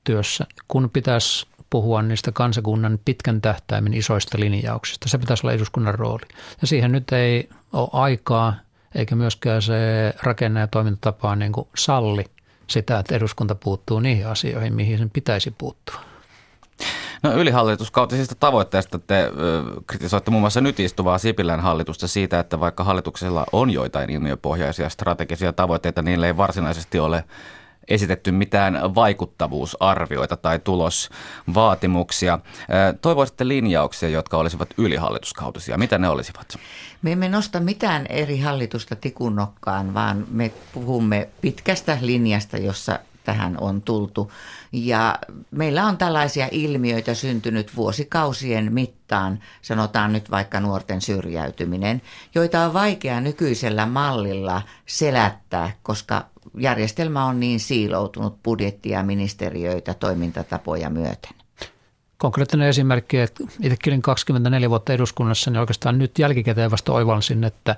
työssä, 0.04 0.46
kun 0.68 0.90
pitäisi 0.90 1.48
puhua 1.70 2.02
niistä 2.02 2.32
kansakunnan 2.32 3.00
pitkän 3.06 3.42
tähtäimen 3.42 3.94
isoista 3.94 4.40
linjauksista. 4.40 5.10
Se 5.10 5.18
pitäisi 5.18 5.46
olla 5.46 5.54
eduskunnan 5.54 5.96
rooli. 5.96 6.26
Ja 6.62 6.68
siihen 6.68 6.92
nyt 6.92 7.12
ei 7.12 7.50
ole 7.74 7.90
aikaa 7.92 8.56
eikä 8.96 9.16
myöskään 9.16 9.62
se 9.62 10.14
rakenne- 10.24 10.60
ja 10.60 10.68
toimintatapa 10.68 11.36
niin 11.36 11.52
kuin 11.52 11.68
salli 11.76 12.26
sitä, 12.68 13.00
että 13.00 13.16
eduskunta 13.16 13.56
puuttuu 13.56 14.00
niihin 14.00 14.28
asioihin, 14.28 14.74
mihin 14.74 14.98
sen 14.98 15.10
pitäisi 15.10 15.56
puuttua. 15.58 15.96
No 17.24 17.34
ylihallituskautisista 17.34 18.36
tavoitteista 18.36 19.00
te 19.00 19.32
kritisoitte 19.88 20.32
muun 20.32 20.42
muassa 20.42 20.62
nyt 20.62 20.80
istuvaa 20.80 21.18
Sipilän 21.18 21.60
hallitusta 21.60 22.08
siitä, 22.08 22.40
että 22.40 22.60
vaikka 22.60 22.84
hallituksella 22.84 23.46
on 23.52 23.70
joitain 23.70 24.10
ilmiöpohjaisia 24.10 24.90
strategisia 24.90 25.54
tavoitteita, 25.54 26.02
niille 26.02 26.28
ei 26.28 26.38
varsinaisesti 26.38 27.00
ole 27.00 27.24
esitetty 27.88 28.32
mitään 28.32 28.96
vaikuttavuusarvioita 28.96 30.38
tai 30.38 30.60
tulosvaatimuksia. 30.60 32.40
Toivoisitte 33.02 33.48
linjauksia, 33.48 34.10
jotka 34.10 34.38
olisivat 34.38 34.70
ylihallituskautisia. 34.78 35.78
Mitä 35.78 35.98
ne 35.98 36.10
olisivat? 36.10 36.58
Me 37.02 37.12
emme 37.12 37.30
nosta 37.30 37.60
mitään 37.60 38.06
eri 38.10 38.40
hallitusta 38.40 38.96
tikunnokkaan, 38.96 39.94
vaan 39.94 40.26
me 40.32 40.52
puhumme 40.74 41.30
pitkästä 41.42 41.98
linjasta, 42.02 42.58
jossa 42.58 43.00
tähän 43.24 43.58
on 43.62 43.82
tultu. 43.82 44.32
Ja 44.72 45.20
meillä 45.52 45.86
on 45.86 45.98
tällaisia 45.98 46.48
ilmiöitä 46.52 47.14
syntynyt 47.14 47.76
vuosikausien 47.76 48.74
mittaan, 48.74 49.40
sanotaan 49.62 50.14
nyt 50.14 50.32
vaikka 50.32 50.60
nuorten 50.60 51.02
syrjäytyminen, 51.02 52.02
joita 52.36 52.66
on 52.66 52.74
vaikea 52.74 53.22
nykyisellä 53.22 53.86
mallilla 53.86 54.62
selättää, 54.86 55.72
koska 55.84 56.26
järjestelmä 56.58 57.26
on 57.26 57.40
niin 57.40 57.60
siiloutunut 57.60 58.44
budjettia, 58.44 59.04
ministeriöitä, 59.04 59.94
toimintatapoja 59.94 60.90
myöten. 60.90 61.32
Konkreettinen 62.18 62.68
esimerkki, 62.68 63.20
että 63.20 63.44
itsekin 63.62 63.94
olin 63.94 64.02
24 64.02 64.70
vuotta 64.70 64.94
eduskunnassa, 64.94 65.52
niin 65.52 65.60
oikeastaan 65.60 65.98
nyt 65.98 66.20
jälkikäteen 66.20 66.72
vasta 66.72 66.94
oivalsin, 66.94 67.44
että 67.44 67.76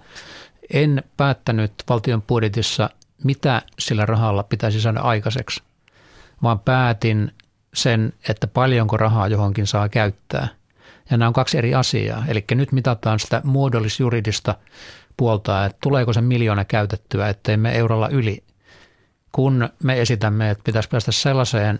en 0.73 1.03
päättänyt 1.17 1.73
valtion 1.89 2.21
budjetissa, 2.21 2.89
mitä 3.23 3.61
sillä 3.79 4.05
rahalla 4.05 4.43
pitäisi 4.43 4.81
saada 4.81 4.99
aikaiseksi, 4.99 5.63
vaan 6.43 6.59
päätin 6.59 7.31
sen, 7.73 8.13
että 8.29 8.47
paljonko 8.47 8.97
rahaa 8.97 9.27
johonkin 9.27 9.67
saa 9.67 9.89
käyttää. 9.89 10.47
Ja 11.09 11.17
nämä 11.17 11.27
on 11.27 11.33
kaksi 11.33 11.57
eri 11.57 11.75
asiaa. 11.75 12.23
Eli 12.27 12.45
nyt 12.51 12.71
mitataan 12.71 13.19
sitä 13.19 13.41
muodollis-juridista 13.43 14.55
puolta, 15.17 15.65
että 15.65 15.77
tuleeko 15.81 16.13
se 16.13 16.21
miljoona 16.21 16.65
käytettyä, 16.65 17.29
ettei 17.29 17.57
me 17.57 17.77
eurolla 17.77 18.09
yli 18.09 18.43
kun 19.35 19.69
me 19.83 20.01
esitämme, 20.01 20.49
että 20.49 20.63
pitäisi 20.63 20.89
päästä 20.89 21.11
sellaiseen 21.11 21.79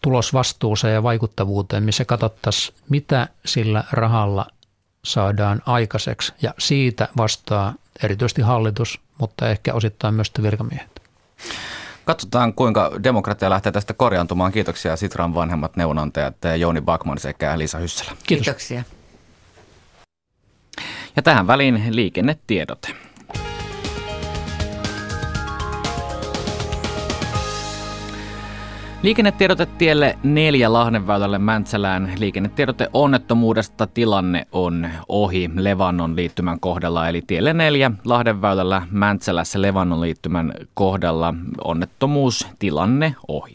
tulosvastuuseen 0.00 0.94
ja 0.94 1.02
vaikuttavuuteen, 1.02 1.82
missä 1.82 2.04
katsottaisiin, 2.04 2.76
mitä 2.88 3.28
sillä 3.44 3.84
rahalla 3.92 4.46
saadaan 5.04 5.62
aikaiseksi. 5.66 6.32
Ja 6.42 6.54
siitä 6.58 7.08
vastaa 7.16 7.74
erityisesti 8.02 8.42
hallitus, 8.42 9.00
mutta 9.18 9.50
ehkä 9.50 9.74
osittain 9.74 10.14
myös 10.14 10.32
virkamiehet. 10.42 11.02
Katsotaan, 12.04 12.54
kuinka 12.54 12.92
demokratia 13.02 13.50
lähtee 13.50 13.72
tästä 13.72 13.94
korjaantumaan. 13.94 14.52
Kiitoksia 14.52 14.96
Sitran 14.96 15.34
vanhemmat 15.34 15.76
neuvonantajat 15.76 16.36
Jouni 16.58 16.80
Bakman 16.80 17.18
sekä 17.18 17.58
Liisa 17.58 17.78
Hyssälä. 17.78 18.10
Kiitos. 18.26 18.44
Kiitoksia. 18.44 18.82
Ja 21.16 21.22
tähän 21.22 21.46
väliin 21.46 21.82
liikennetiedot. 21.90 22.86
Liikennetiedote 29.02 29.66
tielle 29.66 30.18
neljä 30.22 30.72
Lahdenväylälle 30.72 31.38
Mäntsälään. 31.38 32.12
Liikennetiedote 32.18 32.88
onnettomuudesta 32.92 33.86
tilanne 33.86 34.46
on 34.52 34.88
ohi 35.08 35.50
Levannon 35.54 36.16
liittymän 36.16 36.60
kohdalla. 36.60 37.08
Eli 37.08 37.22
tielle 37.26 37.52
neljä 37.52 37.90
Lahdenväylällä 38.04 38.82
Mäntsälässä 38.90 39.62
Levannon 39.62 40.00
liittymän 40.00 40.52
kohdalla 40.74 41.34
onnettomuus 41.64 42.46
tilanne 42.58 43.14
ohi. 43.28 43.54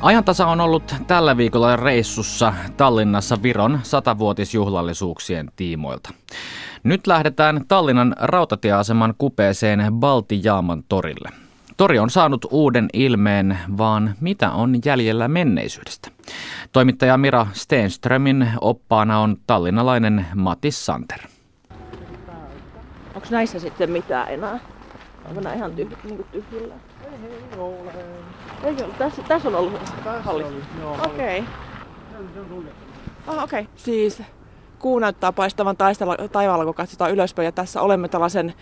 Ajantasa 0.00 0.46
on 0.46 0.60
ollut 0.60 0.94
tällä 1.06 1.36
viikolla 1.36 1.76
reissussa 1.76 2.54
Tallinnassa 2.76 3.42
Viron 3.42 3.80
satavuotisjuhlallisuuksien 3.82 5.50
tiimoilta. 5.56 6.10
Nyt 6.84 7.06
lähdetään 7.06 7.64
Tallinnan 7.68 8.14
rautatieaseman 8.18 9.14
kupeeseen 9.18 9.92
Baltijaaman 9.92 10.84
torille. 10.88 11.28
Tori 11.76 11.98
on 11.98 12.10
saanut 12.10 12.46
uuden 12.50 12.88
ilmeen, 12.92 13.58
vaan 13.78 14.14
mitä 14.20 14.50
on 14.50 14.74
jäljellä 14.84 15.28
menneisyydestä? 15.28 16.10
Toimittaja 16.72 17.16
Mira 17.16 17.46
Stenströmin 17.52 18.48
oppaana 18.60 19.18
on 19.18 19.36
tallinnalainen 19.46 20.26
Matti 20.34 20.70
Santer. 20.70 21.18
Onko 23.14 23.28
näissä 23.30 23.58
sitten 23.58 23.90
mitään 23.90 24.28
enää? 24.28 24.60
Onko 25.24 25.40
nämä 25.40 25.54
ihan 25.54 25.70
tyh- 25.70 25.96
niin 26.04 26.26
tyhjillä? 26.32 26.74
Ei, 27.04 27.10
ei 27.32 27.58
ole. 27.58 27.92
Ei 28.64 28.84
ole. 28.84 28.94
Tässä, 28.98 29.22
tässä 29.22 29.48
on 29.48 29.54
ollut 29.54 29.80
halli. 30.20 30.44
Okei. 31.04 31.38
Okay. 31.38 31.52
Ah, 33.26 33.42
okei. 33.44 33.60
Okay. 33.60 33.72
Siis 33.76 34.22
kuu 34.80 34.98
näyttää 34.98 35.32
paistavan 35.32 35.76
taistella, 35.76 36.16
taivaalla, 36.32 36.64
kun 36.64 36.74
katsotaan 36.74 37.10
ylöspäin. 37.10 37.44
Ja 37.44 37.52
tässä 37.52 37.82
olemme 37.82 38.08
tällaisen, 38.08 38.54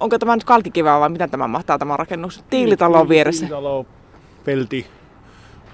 onko 0.00 0.18
tämä 0.18 0.36
nyt 0.36 0.44
kalkikivää 0.44 1.00
vai 1.00 1.08
mitä 1.08 1.28
tämä 1.28 1.48
mahtaa 1.48 1.78
tämä 1.78 1.96
rakennus? 1.96 2.44
Tiilitalo 2.50 3.00
on 3.00 3.08
vieressä. 3.08 3.46
Tiilitalo, 3.46 3.86
pelti, 4.44 4.86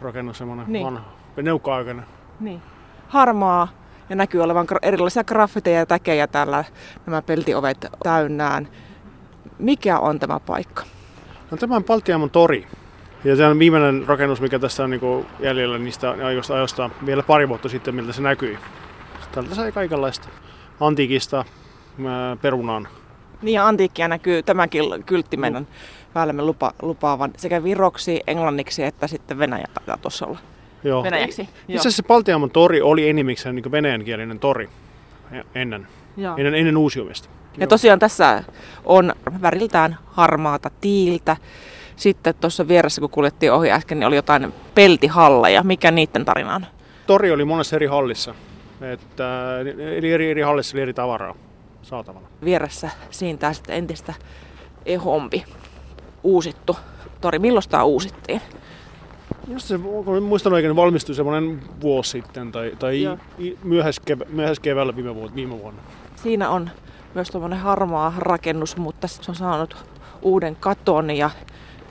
rakennus 0.01 0.39
semmoinen 0.39 0.67
niin. 0.69 0.87
vanha, 0.87 1.03
neukka-aikainen. 1.43 2.05
Niin. 2.41 2.63
Harmaa 3.09 3.69
ja 4.09 4.17
näkyy 4.17 4.43
olevan 4.43 4.67
erilaisia 4.83 5.25
graffiteja 5.25 5.79
ja 5.79 5.87
täkejä 5.87 6.27
täällä 6.27 6.65
nämä 7.07 7.23
peltiovet 7.23 7.87
täynnään. 8.03 8.69
Mikä 9.59 9.99
on 9.99 10.19
tämä 10.19 10.41
paikka? 10.41 10.83
No, 11.51 11.57
tämä 11.57 11.77
on 11.77 11.85
Paltiamon 11.85 12.31
tori. 12.31 12.67
Ja 13.25 13.37
se 13.37 13.47
on 13.47 13.59
viimeinen 13.59 14.05
rakennus, 14.07 14.41
mikä 14.41 14.59
tässä 14.59 14.85
on 14.85 14.91
niin 14.91 15.27
jäljellä 15.41 15.79
niistä 15.79 16.11
ajoista, 16.11 16.55
ajoista 16.55 16.91
vielä 17.07 17.23
pari 17.23 17.49
vuotta 17.49 17.69
sitten, 17.69 17.95
miltä 17.95 18.13
se 18.13 18.23
näkyi. 18.23 18.59
Tältä 19.37 19.55
sai 19.55 19.73
kaikenlaista 19.73 20.29
antiikista 20.81 21.45
perunaan. 22.43 22.89
Niin 23.43 23.55
ja 23.55 23.67
antiikkia 23.67 24.09
näkyy 24.09 24.43
tämäkin 24.43 24.85
kyltti 25.07 25.37
meidän 25.37 25.63
no. 25.63 25.69
päällämme 26.15 26.43
lupa, 26.43 26.73
lupaavan 26.83 27.31
sekä 27.37 27.65
viroksi, 27.65 28.21
englanniksi 28.27 28.83
että 28.83 29.07
sitten 29.07 29.39
venäjä 29.39 29.67
taitaa 29.75 29.97
tuossa 29.97 30.27
olla. 30.27 30.39
Joo. 30.85 31.03
Venäjäksi. 31.03 31.49
Itse 31.69 31.89
asiassa 31.89 32.03
Paltiamon 32.03 32.51
tori 32.51 32.83
oli 32.83 33.09
enimmikseen 33.09 33.55
niin 33.55 33.71
venäjänkielinen 33.73 34.39
tori 34.39 34.69
ennen, 35.55 35.87
Joo. 36.17 36.37
ennen, 36.37 36.55
ennen 36.55 36.77
uusiumista. 36.77 37.29
Ja 37.57 37.61
Joo. 37.61 37.67
tosiaan 37.69 37.99
tässä 37.99 38.45
on 38.85 39.13
väriltään 39.43 39.99
harmaata 40.07 40.71
tiiltä. 40.81 41.37
Sitten 41.97 42.35
tuossa 42.41 42.69
vieressä, 42.69 43.01
kun 43.01 43.11
kuljettiin 43.11 43.53
ohi 43.53 43.71
äsken, 43.71 43.99
niin 43.99 44.07
oli 44.07 44.17
jotain 44.17 44.55
peltihalleja. 44.75 45.63
Mikä 45.63 45.91
niiden 45.91 46.25
tarina 46.25 46.55
on? 46.55 46.67
Tori 47.07 47.33
oli 47.33 47.45
monessa 47.45 47.77
eri 47.77 47.87
hallissa. 47.87 48.35
Että 48.81 49.59
eri, 49.97 50.13
eri, 50.13 50.31
eri 50.31 50.43
hallissa 50.43 50.77
oli 50.77 50.83
eri 50.83 50.95
tavaraa 50.95 51.35
saatavana. 51.83 52.27
Vieressä 52.45 52.91
siintää 53.11 53.53
sitten 53.53 53.77
entistä 53.77 54.15
ehompi 54.87 55.45
uusittu 56.23 56.77
tori. 57.21 57.39
Milloin 57.39 57.65
tämä 57.69 57.85
uusittiin? 57.85 58.41
Jos 59.49 59.69
se, 59.69 59.79
kun 59.79 60.23
muistan 60.23 60.53
oikein, 60.53 60.69
niin 60.69 60.77
valmistui 60.77 61.15
semmoinen 61.15 61.61
vuosi 61.81 62.11
sitten 62.11 62.53
tai, 62.53 62.73
tai 62.79 63.19
myöhäiskeväällä 64.29 64.97
viime, 64.97 65.15
vuonna, 65.15 65.35
viime 65.37 65.59
vuonna. 65.59 65.83
Siinä 66.17 66.51
on 66.51 66.71
myös 67.15 67.31
tuommoinen 67.31 67.59
harmaa 67.59 68.15
rakennus, 68.19 68.77
mutta 68.77 69.09
se 69.09 69.23
on 69.29 69.35
saanut 69.35 69.77
uuden 70.23 70.57
katon 70.57 71.11
ja 71.11 71.31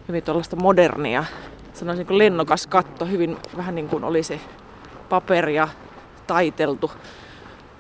hyvin 0.08 0.24
tuollaista 0.24 0.56
modernia, 0.56 1.26
sanoisin 1.74 2.06
kuin 2.08 2.18
lennokas 2.18 2.68
katto, 2.68 3.06
hyvin 3.06 3.38
vähän 3.58 3.76
niin 3.76 3.90
kuin 3.90 4.04
olisi 4.04 4.42
paperia 5.10 5.68
taiteltu. 6.28 6.92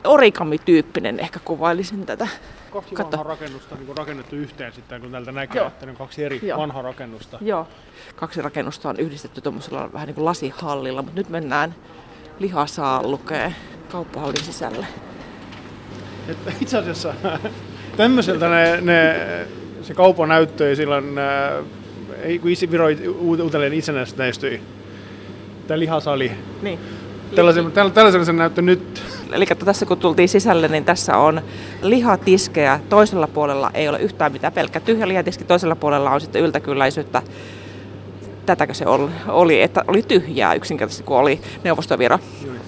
Origami-tyyppinen 0.04 1.20
ehkä 1.20 1.40
kuvailisin 1.46 2.06
tätä. 2.06 2.28
Kaksi 2.72 2.96
Katso. 2.96 3.18
vanhaa 3.18 3.24
rakennusta 3.34 3.76
niin 3.76 3.98
rakennettu 3.98 4.36
yhteen 4.36 4.74
sitten, 4.74 5.02
kun 5.02 5.12
täältä 5.12 5.32
näkee, 5.32 5.60
Joo. 5.60 5.68
että 5.68 5.86
ne 5.86 5.90
on 5.92 5.98
kaksi 5.98 6.24
eri 6.24 6.40
Joo. 6.44 6.60
vanhaa 6.60 6.82
rakennusta. 6.82 7.38
Joo. 7.42 7.68
Kaksi 8.16 8.42
rakennusta 8.42 8.90
on 8.90 9.00
yhdistetty 9.00 9.42
tuommoisella 9.42 9.94
vähän 9.94 10.08
niin 10.08 10.16
kuin 10.16 10.26
lasihallilla, 10.26 11.02
mutta 11.02 11.20
nyt 11.20 11.30
mennään 11.30 11.76
lukee 13.04 13.54
kauppahallin 13.92 14.44
sisälle. 14.44 14.88
Että 16.28 16.52
itse 16.62 16.78
asiassa 16.78 17.14
tämmöiseltä 17.98 18.50
ne, 18.50 18.82
ne, 18.82 19.16
se 19.82 19.94
kaupan 19.94 20.30
näyttöi 20.30 20.76
silloin, 20.76 21.18
äh, 21.18 21.66
kun 22.42 22.72
Viro 22.72 22.86
uudelleen 23.20 23.74
itsenäistyi, 23.74 24.62
tämä 25.68 25.80
lihasali. 25.80 26.32
Niin. 26.62 26.80
Tällaisen, 27.36 27.72
tällaisen 27.72 28.26
se 28.26 28.34
näyttö 28.34 28.62
nyt. 28.62 29.04
Eli 29.32 29.46
tässä 29.46 29.86
kun 29.86 29.98
tultiin 29.98 30.30
sisälle, 30.30 30.68
niin 30.68 30.86
tässä 30.86 31.18
on 31.18 31.42
lihatiskejä. 31.82 32.80
Toisella 32.90 33.28
puolella 33.28 33.72
ei 33.74 33.90
ole 33.90 34.00
yhtään 34.00 34.32
mitään, 34.32 34.54
pelkkä 34.54 34.80
tyhjä 34.80 35.08
lihatiski. 35.08 35.44
Toisella 35.44 35.76
puolella 35.76 36.12
on 36.12 36.22
sitten 36.22 36.42
yltäkylläisyyttä. 36.42 37.22
Tätäkö 38.46 38.74
se 38.74 38.86
oli, 39.28 39.62
että 39.62 39.84
oli 39.88 40.02
tyhjää 40.02 40.54
yksinkertaisesti, 40.54 41.04
kun 41.04 41.18
oli 41.18 41.42
neuvostoviro? 41.64 42.20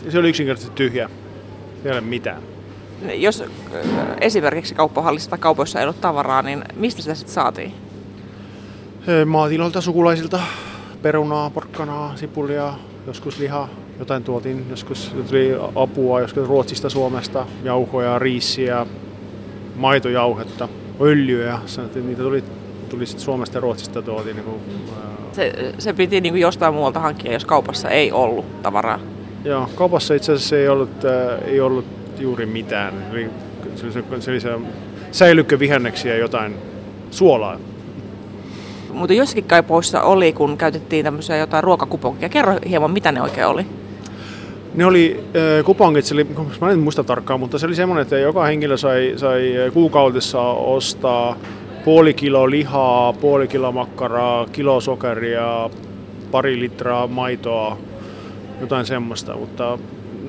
Se 0.09 0.19
oli 0.19 0.29
yksinkertaisesti 0.29 0.75
tyhjää. 0.75 1.09
Ei 1.85 1.91
ole 1.91 2.01
mitään. 2.01 2.41
Jos 3.13 3.43
esimerkiksi 4.21 4.75
kauppahallissa 4.75 5.29
tai 5.29 5.39
kaupoissa 5.39 5.79
ei 5.79 5.85
ollut 5.85 6.01
tavaraa, 6.01 6.41
niin 6.41 6.63
mistä 6.75 7.01
sitä 7.01 7.15
sitten 7.15 7.33
saatiin? 7.33 7.73
Maatiloilta, 9.25 9.81
sukulaisilta, 9.81 10.39
perunaa, 11.01 11.49
porkkanaa, 11.49 12.15
sipulia, 12.15 12.73
joskus 13.07 13.39
lihaa, 13.39 13.69
jotain 13.99 14.23
tuotiin, 14.23 14.65
joskus 14.69 15.15
tuli 15.29 15.55
apua, 15.75 16.21
joskus 16.21 16.47
Ruotsista, 16.47 16.89
Suomesta, 16.89 17.45
jauhoja, 17.63 18.19
riisiä, 18.19 18.85
maitojauhetta, 19.75 20.69
öljyä, 21.01 21.59
niitä 22.03 22.21
tuli, 22.21 22.43
tuli 22.89 23.05
sitten 23.05 23.25
Suomesta 23.25 23.57
ja 23.57 23.61
Ruotsista 23.61 24.01
tuotiin. 24.01 24.35
Niin 24.35 24.45
kuin, 24.45 24.61
se, 25.31 25.73
se 25.77 25.93
piti 25.93 26.21
niin 26.21 26.33
kuin 26.33 26.41
jostain 26.41 26.73
muualta 26.73 26.99
hankkia, 26.99 27.33
jos 27.33 27.45
kaupassa 27.45 27.89
ei 27.89 28.11
ollut 28.11 28.61
tavaraa. 28.61 28.99
Joo, 29.43 29.69
kaupassa 29.75 30.13
itse 30.13 30.33
asiassa 30.33 30.57
ei 30.57 30.67
ollut, 30.67 31.05
äh, 31.05 31.47
ei 31.47 31.59
ollut 31.59 31.85
juuri 32.19 32.45
mitään. 32.45 32.93
Eli 33.11 33.29
se 33.75 33.85
oli 33.85 33.93
se, 33.93 34.03
se, 34.19 34.31
oli 34.31 34.39
se 35.99 36.09
ja 36.09 36.17
jotain 36.17 36.55
suolaa. 37.11 37.59
Mutta 38.93 39.13
jossakin 39.13 39.43
kaipoissa 39.43 40.01
oli, 40.01 40.33
kun 40.33 40.57
käytettiin 40.57 41.03
tämmöisiä 41.03 41.37
jotain 41.37 41.63
ruokakuponkia. 41.63 42.29
Kerro 42.29 42.55
hieman, 42.69 42.91
mitä 42.91 43.11
ne 43.11 43.21
oikein 43.21 43.47
oli. 43.47 43.65
Ne 44.77 44.85
oli 44.85 45.23
äh, 45.35 45.65
kupongit, 45.65 46.05
se 46.05 46.13
oli, 46.13 46.27
mä 46.61 46.71
en 46.71 46.79
muista 46.79 47.03
tarkkaan, 47.03 47.39
mutta 47.39 47.59
se 47.59 47.65
oli 47.65 47.75
semmoinen, 47.75 48.01
että 48.01 48.17
joka 48.17 48.43
henkilö 48.43 48.77
sai, 48.77 49.13
sai 49.15 49.53
kuukaudessa 49.73 50.41
ostaa 50.41 51.37
puoli 51.85 52.13
kilo 52.13 52.49
lihaa, 52.49 53.13
puoli 53.13 53.47
kilo 53.47 53.71
makkaraa, 53.71 54.45
kilo 54.45 54.81
sokeria, 54.81 55.69
pari 56.31 56.59
litraa 56.59 57.07
maitoa, 57.07 57.77
jotain 58.61 58.85
semmoista, 58.85 59.35
mutta 59.35 59.79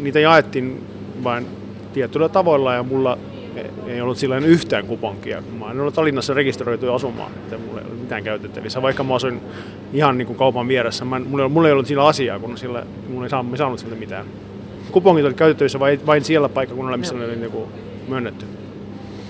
niitä 0.01 0.21
jaettiin 0.21 0.87
vain 1.25 1.47
tietyillä 1.93 2.29
tavoilla 2.29 2.75
ja 2.75 2.83
mulla 2.83 3.19
ei 3.87 4.01
ollut 4.01 4.19
silloin 4.19 4.45
yhtään 4.45 4.87
kuponkia. 4.87 5.43
Mä 5.59 5.71
en 5.71 5.81
ollut 5.81 5.95
Tallinnassa 5.95 6.35
rekisteröity 6.35 6.93
asumaan, 6.93 7.33
että 7.33 7.59
mulla 7.59 7.81
ei 7.81 7.87
ollut 7.87 8.01
mitään 8.01 8.25
käytettävissä. 8.25 8.83
Vaikka 8.83 9.05
mä 9.05 9.15
asuin 9.15 9.41
ihan 9.93 10.19
niin 10.19 10.27
kuin 10.27 10.37
kaupan 10.37 10.69
vieressä, 10.69 11.05
mä, 11.05 11.19
mulla, 11.19 11.49
mulla 11.49 11.69
ei 11.69 11.73
ollut 11.73 11.87
sillä 11.87 12.07
asiaa, 12.07 12.39
kun 12.39 12.59
sillä, 12.59 12.83
mulla 13.09 13.27
ei 13.27 13.31
saanut, 13.31 13.59
saanut 13.59 13.79
sille 13.79 13.95
mitään. 13.95 14.27
Kupongit 14.93 15.25
oli 15.25 15.35
käytettävissä 15.35 15.81
vain, 15.81 16.07
vain 16.07 16.25
siellä 16.25 16.49
paikkakunnalla, 16.49 16.97
missä 16.97 17.15
ne 17.15 17.25
oli 17.25 17.37
niin 17.37 17.51
kuin 17.51 17.69
myönnetty. 18.09 18.47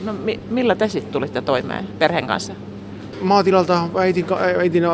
No 0.05 0.13
mi- 0.13 0.41
millä 0.51 0.75
te 0.75 0.89
sitten 0.89 1.13
tulitte 1.13 1.41
toimeen 1.41 1.89
perheen 1.99 2.27
kanssa? 2.27 2.53
Maatilalta 3.21 3.89
äitin, 3.99 4.27
äitin 4.59 4.85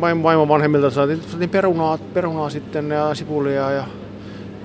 vaimon 0.00 0.48
vanhemmilta 0.48 0.90
saatiin, 0.90 1.22
saatiin 1.22 1.50
perunaa, 1.50 1.98
perunaa 2.14 2.50
sitten 2.50 2.90
ja 2.90 3.14
sipulia 3.14 3.70
ja, 3.70 3.84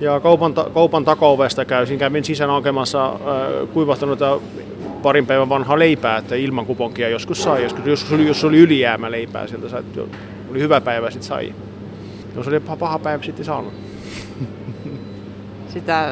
ja 0.00 0.20
kaupan, 0.20 0.54
kaupan 0.74 1.04
takaovesta 1.04 1.64
käy. 1.64 1.86
kävin 1.98 2.24
sisään 2.24 2.50
hakemassa 2.50 3.06
äh, 3.06 3.18
kuivahtanutta 3.72 4.40
parin 5.02 5.26
päivän 5.26 5.48
vanhaa 5.48 5.78
leipää, 5.78 6.18
että 6.18 6.34
ilman 6.34 6.66
kuponkia 6.66 7.08
joskus 7.08 7.42
sai. 7.42 7.62
Joskus, 7.62 7.86
joskus 7.86 8.12
oli, 8.12 8.26
jos 8.26 8.44
oli 8.44 8.58
ylijäämä 8.58 9.10
leipää, 9.10 9.46
sieltä 9.46 9.68
sai, 9.68 9.82
oli 10.50 10.60
hyvä 10.60 10.80
päivä, 10.80 11.10
sitten 11.10 11.28
sai. 11.28 11.54
Jos 12.36 12.48
oli 12.48 12.60
paha 12.60 12.98
päivä, 12.98 13.22
sitten 13.22 13.44
saanut. 13.44 13.72
Sitä, 15.68 16.08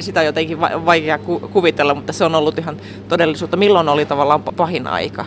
sitä 0.00 0.20
on 0.20 0.26
jotenkin 0.26 0.60
vaikea 0.60 1.18
kuvitella, 1.52 1.94
mutta 1.94 2.12
se 2.12 2.24
on 2.24 2.34
ollut 2.34 2.58
ihan 2.58 2.76
todellisuutta. 3.08 3.56
Milloin 3.56 3.88
oli 3.88 4.06
tavallaan 4.06 4.42
pahin 4.42 4.86
aika? 4.86 5.24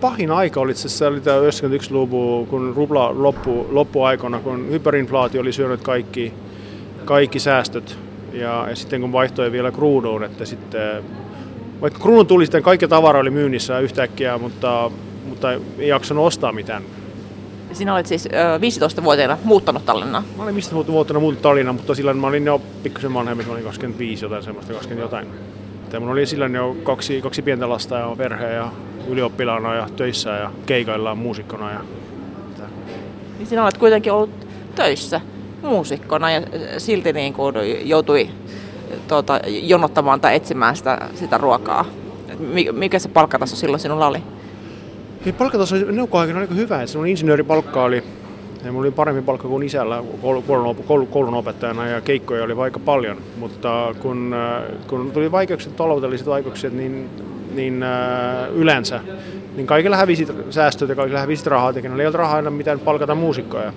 Pahin 0.00 0.30
aika 0.30 0.60
oli 0.60 0.74
se 0.74 1.06
oli 1.06 1.20
tämä 1.20 1.36
91-luvun, 1.38 2.46
kun 2.46 2.72
rubla 2.76 3.22
loppu, 3.22 3.66
loppuaikana, 3.70 4.38
kun 4.38 4.70
hyperinflaatio 4.70 5.40
oli 5.40 5.52
syönyt 5.52 5.80
kaikki, 5.80 6.32
kaikki 7.06 7.38
säästöt. 7.38 7.98
Ja, 8.32 8.66
ja 8.68 8.76
sitten 8.76 9.00
kun 9.00 9.12
vaihtoi 9.12 9.52
vielä 9.52 9.70
kruunuun, 9.70 10.24
että 10.24 10.44
sitten, 10.44 11.04
vaikka 11.80 12.00
kruunun 12.00 12.26
tuli 12.26 12.46
sitten 12.46 12.62
kaikki 12.62 12.88
tavara 12.88 13.20
oli 13.20 13.30
myynnissä 13.30 13.78
yhtäkkiä, 13.78 14.38
mutta, 14.38 14.90
mutta 15.28 15.52
ei 15.52 15.88
jaksanut 15.88 16.26
ostaa 16.26 16.52
mitään. 16.52 16.82
Sinä 17.72 17.94
olet 17.94 18.06
siis 18.06 18.28
15-vuotiaana 18.98 19.38
muuttanut 19.44 19.86
Tallinnaan? 19.86 20.24
Mä 20.36 20.42
olin 20.42 20.54
15-vuotiaana 20.56 21.20
muuttanut 21.20 21.42
Tallinnaan, 21.42 21.76
mutta 21.76 21.94
silloin 21.94 22.16
mä 22.16 22.26
olin 22.26 22.46
jo 22.46 22.60
pikkusen 22.82 23.14
vanhemmin, 23.14 23.46
mä 23.46 23.52
olin 23.52 23.64
25 23.64 24.24
jotain 24.24 24.42
semmoista, 24.42 24.72
20 24.72 25.04
jotain. 25.04 25.28
Mulla 26.00 26.12
oli 26.12 26.26
silloin 26.26 26.54
jo 26.54 26.76
kaksi, 26.82 27.22
kaksi 27.22 27.42
pientä 27.42 27.68
lasta 27.68 27.98
ja 27.98 28.14
perhe 28.16 28.52
ja 28.52 28.68
ylioppilaana 29.08 29.74
ja 29.74 29.88
töissä 29.96 30.30
ja 30.30 30.50
keikaillaan 30.66 31.18
muusikkona. 31.18 31.70
Ja, 31.70 31.80
niin 33.38 33.46
sinä 33.46 33.64
olet 33.64 33.78
kuitenkin 33.78 34.12
ollut 34.12 34.46
töissä 34.74 35.20
muusikkona 35.66 36.30
ja 36.30 36.40
silti 36.78 37.12
niin 37.12 37.32
kuin 37.32 37.54
joutui 37.88 38.28
tuota, 39.08 39.40
jonottamaan 39.46 40.20
tai 40.20 40.36
etsimään 40.36 40.76
sitä, 40.76 40.98
sitä 41.14 41.38
ruokaa. 41.38 41.84
Mikä 42.72 42.98
se 42.98 43.08
palkkataso 43.08 43.56
silloin 43.56 43.80
sinulla 43.80 44.06
oli? 44.06 44.22
Hei, 45.24 45.32
palkkataso 45.32 45.76
neukkoaikana 45.76 46.40
aika 46.40 46.54
hyvä. 46.54 46.76
että 46.76 46.86
Sinun 46.86 47.06
insinööripalkka 47.06 47.82
oli 47.82 48.02
ja 48.64 48.72
mulla 48.72 48.84
oli 48.84 48.90
parempi 48.90 49.22
palkka 49.22 49.48
kuin 49.48 49.62
isällä 49.62 50.02
koulun, 50.22 51.06
koulun, 51.10 51.34
opettajana 51.34 51.86
ja 51.86 52.00
keikkoja 52.00 52.44
oli 52.44 52.52
aika 52.52 52.78
paljon, 52.78 53.16
mutta 53.36 53.94
kun, 54.02 54.36
kun 54.86 55.10
tuli 55.10 55.32
vaikeukset, 55.32 55.76
taloudelliset 55.76 56.26
vaikeukset, 56.26 56.72
niin 56.72 57.10
niin 57.56 57.82
äh, 57.82 58.54
yleensä, 58.54 59.00
niin 59.56 59.66
kaikilla 59.66 59.96
hävisi 59.96 60.26
säästöt 60.50 60.88
ja 60.88 60.94
kaikilla 60.94 61.20
hävisi 61.20 61.50
rahaa, 61.50 61.72
eikä 61.76 61.88
ei 61.88 62.06
ollut 62.06 62.14
rahaa 62.14 62.38
enää 62.38 62.50
mitään 62.50 62.80
palkata 62.80 63.14
muusikkoja. 63.14 63.72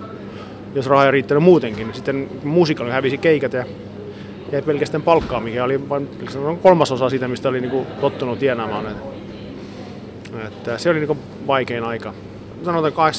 Jos 0.74 0.86
rahaa 0.86 1.04
ei 1.04 1.10
riittänyt 1.10 1.42
muutenkin, 1.42 1.86
niin 1.86 1.94
sitten 1.94 2.28
muusikkoille 2.44 2.92
hävisi 2.92 3.18
keikat 3.18 3.52
ja 3.52 3.64
jäi 4.52 4.62
pelkästään 4.62 5.02
palkkaa, 5.02 5.40
mikä 5.40 5.64
oli 5.64 5.88
vain 5.88 6.08
kolmasosa 6.62 7.10
siitä, 7.10 7.28
mistä 7.28 7.48
oli 7.48 7.60
niin 7.60 7.86
tottunut 8.00 8.38
tienaamaan. 8.38 8.86
Että 10.46 10.78
se 10.78 10.90
oli 10.90 11.00
niin 11.00 11.18
vaikein 11.46 11.84
aika. 11.84 12.14
Sanotaan 12.64 13.12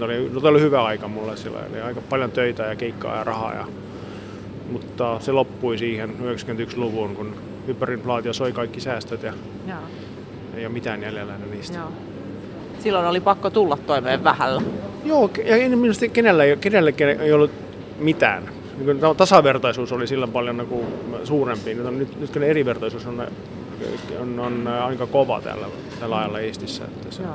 85-90 0.00 0.04
oli, 0.04 0.30
oli 0.42 0.60
hyvä 0.60 0.84
aika 0.84 1.08
mulle 1.08 1.36
sillä. 1.36 1.58
Eli 1.72 1.80
aika 1.80 2.00
paljon 2.08 2.30
töitä 2.30 2.62
ja 2.62 2.76
keikkaa 2.76 3.16
ja 3.16 3.24
rahaa. 3.24 3.54
Ja, 3.54 3.66
mutta 4.72 5.20
se 5.20 5.32
loppui 5.32 5.78
siihen 5.78 6.10
91-luvun, 6.10 7.16
kun 7.16 7.34
hyperinflaatio 7.66 8.32
soi 8.32 8.52
kaikki 8.52 8.80
säästöt 8.80 9.22
ja 9.22 9.32
Joo. 9.68 9.78
ei 10.54 10.66
ole 10.66 10.72
mitään 10.72 11.02
jäljellä 11.02 11.32
niistä. 11.50 11.78
Joo. 11.78 11.92
Silloin 12.84 13.06
oli 13.06 13.20
pakko 13.20 13.50
tulla 13.50 13.78
toimeen 13.86 14.24
vähällä. 14.24 14.62
Joo, 15.04 15.30
ja 15.44 15.76
minusta 15.76 16.08
kenellä, 16.08 16.44
kenelläkään 16.60 17.20
ei 17.20 17.32
ollut 17.32 17.50
mitään. 17.98 18.42
Niin 18.78 19.16
tasavertaisuus 19.16 19.92
oli 19.92 20.06
silloin 20.06 20.32
paljon 20.32 20.56
niin 20.56 20.68
kuin 20.68 20.86
suurempi. 21.24 21.74
Nyt, 21.74 21.98
nyt, 21.98 22.20
nyt 22.20 22.30
kyllä 22.30 22.46
erivertaisuus 22.46 23.06
on, 23.06 23.26
on, 24.20 24.40
on 24.40 24.66
aika 24.66 25.06
kova 25.06 25.40
tällä, 25.40 25.66
tällä 26.00 26.18
ajalla 26.18 26.40
Eestissä. 26.40 26.84
Että 26.84 27.14
se... 27.14 27.22
Joo. 27.22 27.32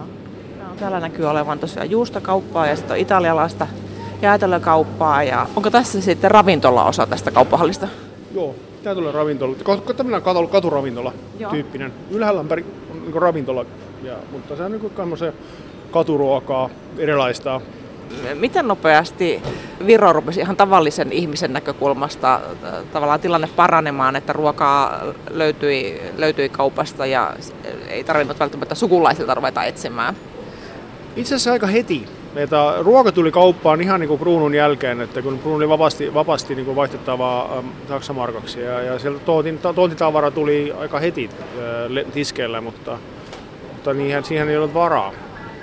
Joo, 0.59 0.69
täällä 0.79 0.99
näkyy 0.99 1.25
olevan 1.25 1.59
tosiaan 1.59 1.91
juustokauppaa 1.91 2.67
ja 2.67 2.75
sitten 2.75 2.97
italialaista 2.97 3.67
jäätelökauppaa. 4.21 5.23
Ja 5.23 5.47
onko 5.55 5.69
tässä 5.69 6.01
sitten 6.01 6.31
ravintola-osa 6.31 7.07
tästä 7.07 7.31
kauppahallista? 7.31 7.87
Joo, 8.35 8.55
Tää 8.83 8.95
tulee 8.95 9.11
ravintola. 9.11 9.55
Tämmöinen 9.97 10.21
katu, 10.21 10.47
katuravintola 10.47 11.13
Joo. 11.39 11.51
tyyppinen. 11.51 11.93
Ylhäällä 12.11 12.39
on 12.39 12.47
niin 12.47 13.21
ravintola, 13.21 13.65
ja, 14.03 14.15
mutta 14.31 14.55
se 14.55 14.63
on 14.63 14.71
niin 14.71 15.33
katuruokaa, 15.91 16.69
erilaista. 16.97 17.61
Miten 18.33 18.67
nopeasti 18.67 19.41
Viro 19.85 20.13
rupesi 20.13 20.39
ihan 20.39 20.55
tavallisen 20.55 21.11
ihmisen 21.11 21.53
näkökulmasta 21.53 22.39
tavallaan 22.93 23.19
tilanne 23.19 23.49
paranemaan, 23.55 24.15
että 24.15 24.33
ruokaa 24.33 25.01
löytyi, 25.29 26.01
löytyi 26.17 26.49
kaupasta 26.49 27.05
ja 27.05 27.33
ei 27.89 28.03
tarvinnut 28.03 28.39
välttämättä 28.39 28.75
sukulaisilta 28.75 29.33
ruveta 29.33 29.63
etsimään? 29.63 30.15
Itse 31.15 31.35
asiassa 31.35 31.51
aika 31.51 31.67
heti. 31.67 32.05
Että 32.35 32.73
ruoka 32.79 33.11
tuli 33.11 33.31
kauppaan 33.31 33.81
ihan 33.81 33.99
niin 33.99 34.07
kuin 34.07 34.19
kruunun 34.19 34.55
jälkeen, 34.55 35.01
että 35.01 35.21
kun 35.21 35.39
kruunu 35.39 35.57
oli 35.57 35.69
vapaasti, 35.69 36.13
vapaasti 36.13 36.55
niin 36.55 36.65
kuin 36.65 36.75
vaihdettavaa 36.75 37.57
ähm, 37.57 37.67
saksamarkaksi 37.87 38.61
ja, 38.61 38.81
ja 38.81 38.99
sieltä 38.99 39.19
tuotin, 39.19 39.59
tuotitavara 39.75 40.31
tuli 40.31 40.73
aika 40.79 40.99
heti 40.99 41.29
äh, 41.99 42.11
tiskeillä, 42.13 42.61
mutta, 42.61 42.97
mutta 43.89 44.03
niihin, 44.03 44.23
siihen 44.23 44.49
ei 44.49 44.57
ollut 44.57 44.73
varaa. 44.73 45.13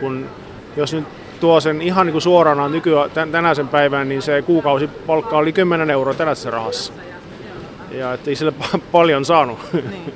Kun, 0.01 0.27
jos 0.77 0.93
nyt 0.95 1.05
tuo 1.41 1.61
sen 1.61 1.83
ihan 1.83 2.07
niin 2.07 2.13
kuin 2.13 2.23
suorana 2.23 2.69
nykyään 2.69 3.11
tänään 3.11 3.57
sen 3.57 3.69
päivään, 3.69 4.09
niin 4.09 4.23
se 4.23 4.43
kuukausipalkka 4.43 5.37
oli 5.37 5.53
10 5.53 5.91
euroa 5.91 6.15
tänässä 6.15 6.51
rahassa. 6.51 6.93
Ja 7.91 8.13
ettei 8.13 8.37
sille 8.37 8.53
paljon 8.93 9.25
saanut. 9.25 9.59
Niin. 9.73 10.15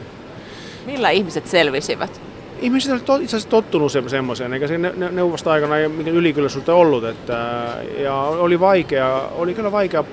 Millä 0.86 1.10
ihmiset 1.10 1.46
selvisivät? 1.46 2.20
ihmiset 2.60 3.10
olivat 3.10 3.24
itse 3.24 3.36
asiassa 3.36 3.50
tottunut 3.50 3.92
semmoiseen, 4.06 4.52
eikä 4.52 4.66
siinä 4.66 4.92
neuvosta 5.10 5.52
aikana 5.52 5.78
ei 5.78 5.88
mikään 5.88 6.16
ylikylläisyyttä 6.16 6.74
ollut. 6.74 7.04
Että, 7.04 7.66
ja 7.98 8.14
oli 8.14 8.60
vaikea, 8.60 9.22
oli 9.36 9.54
kyllä 9.54 9.72
vaikea 9.72 10.04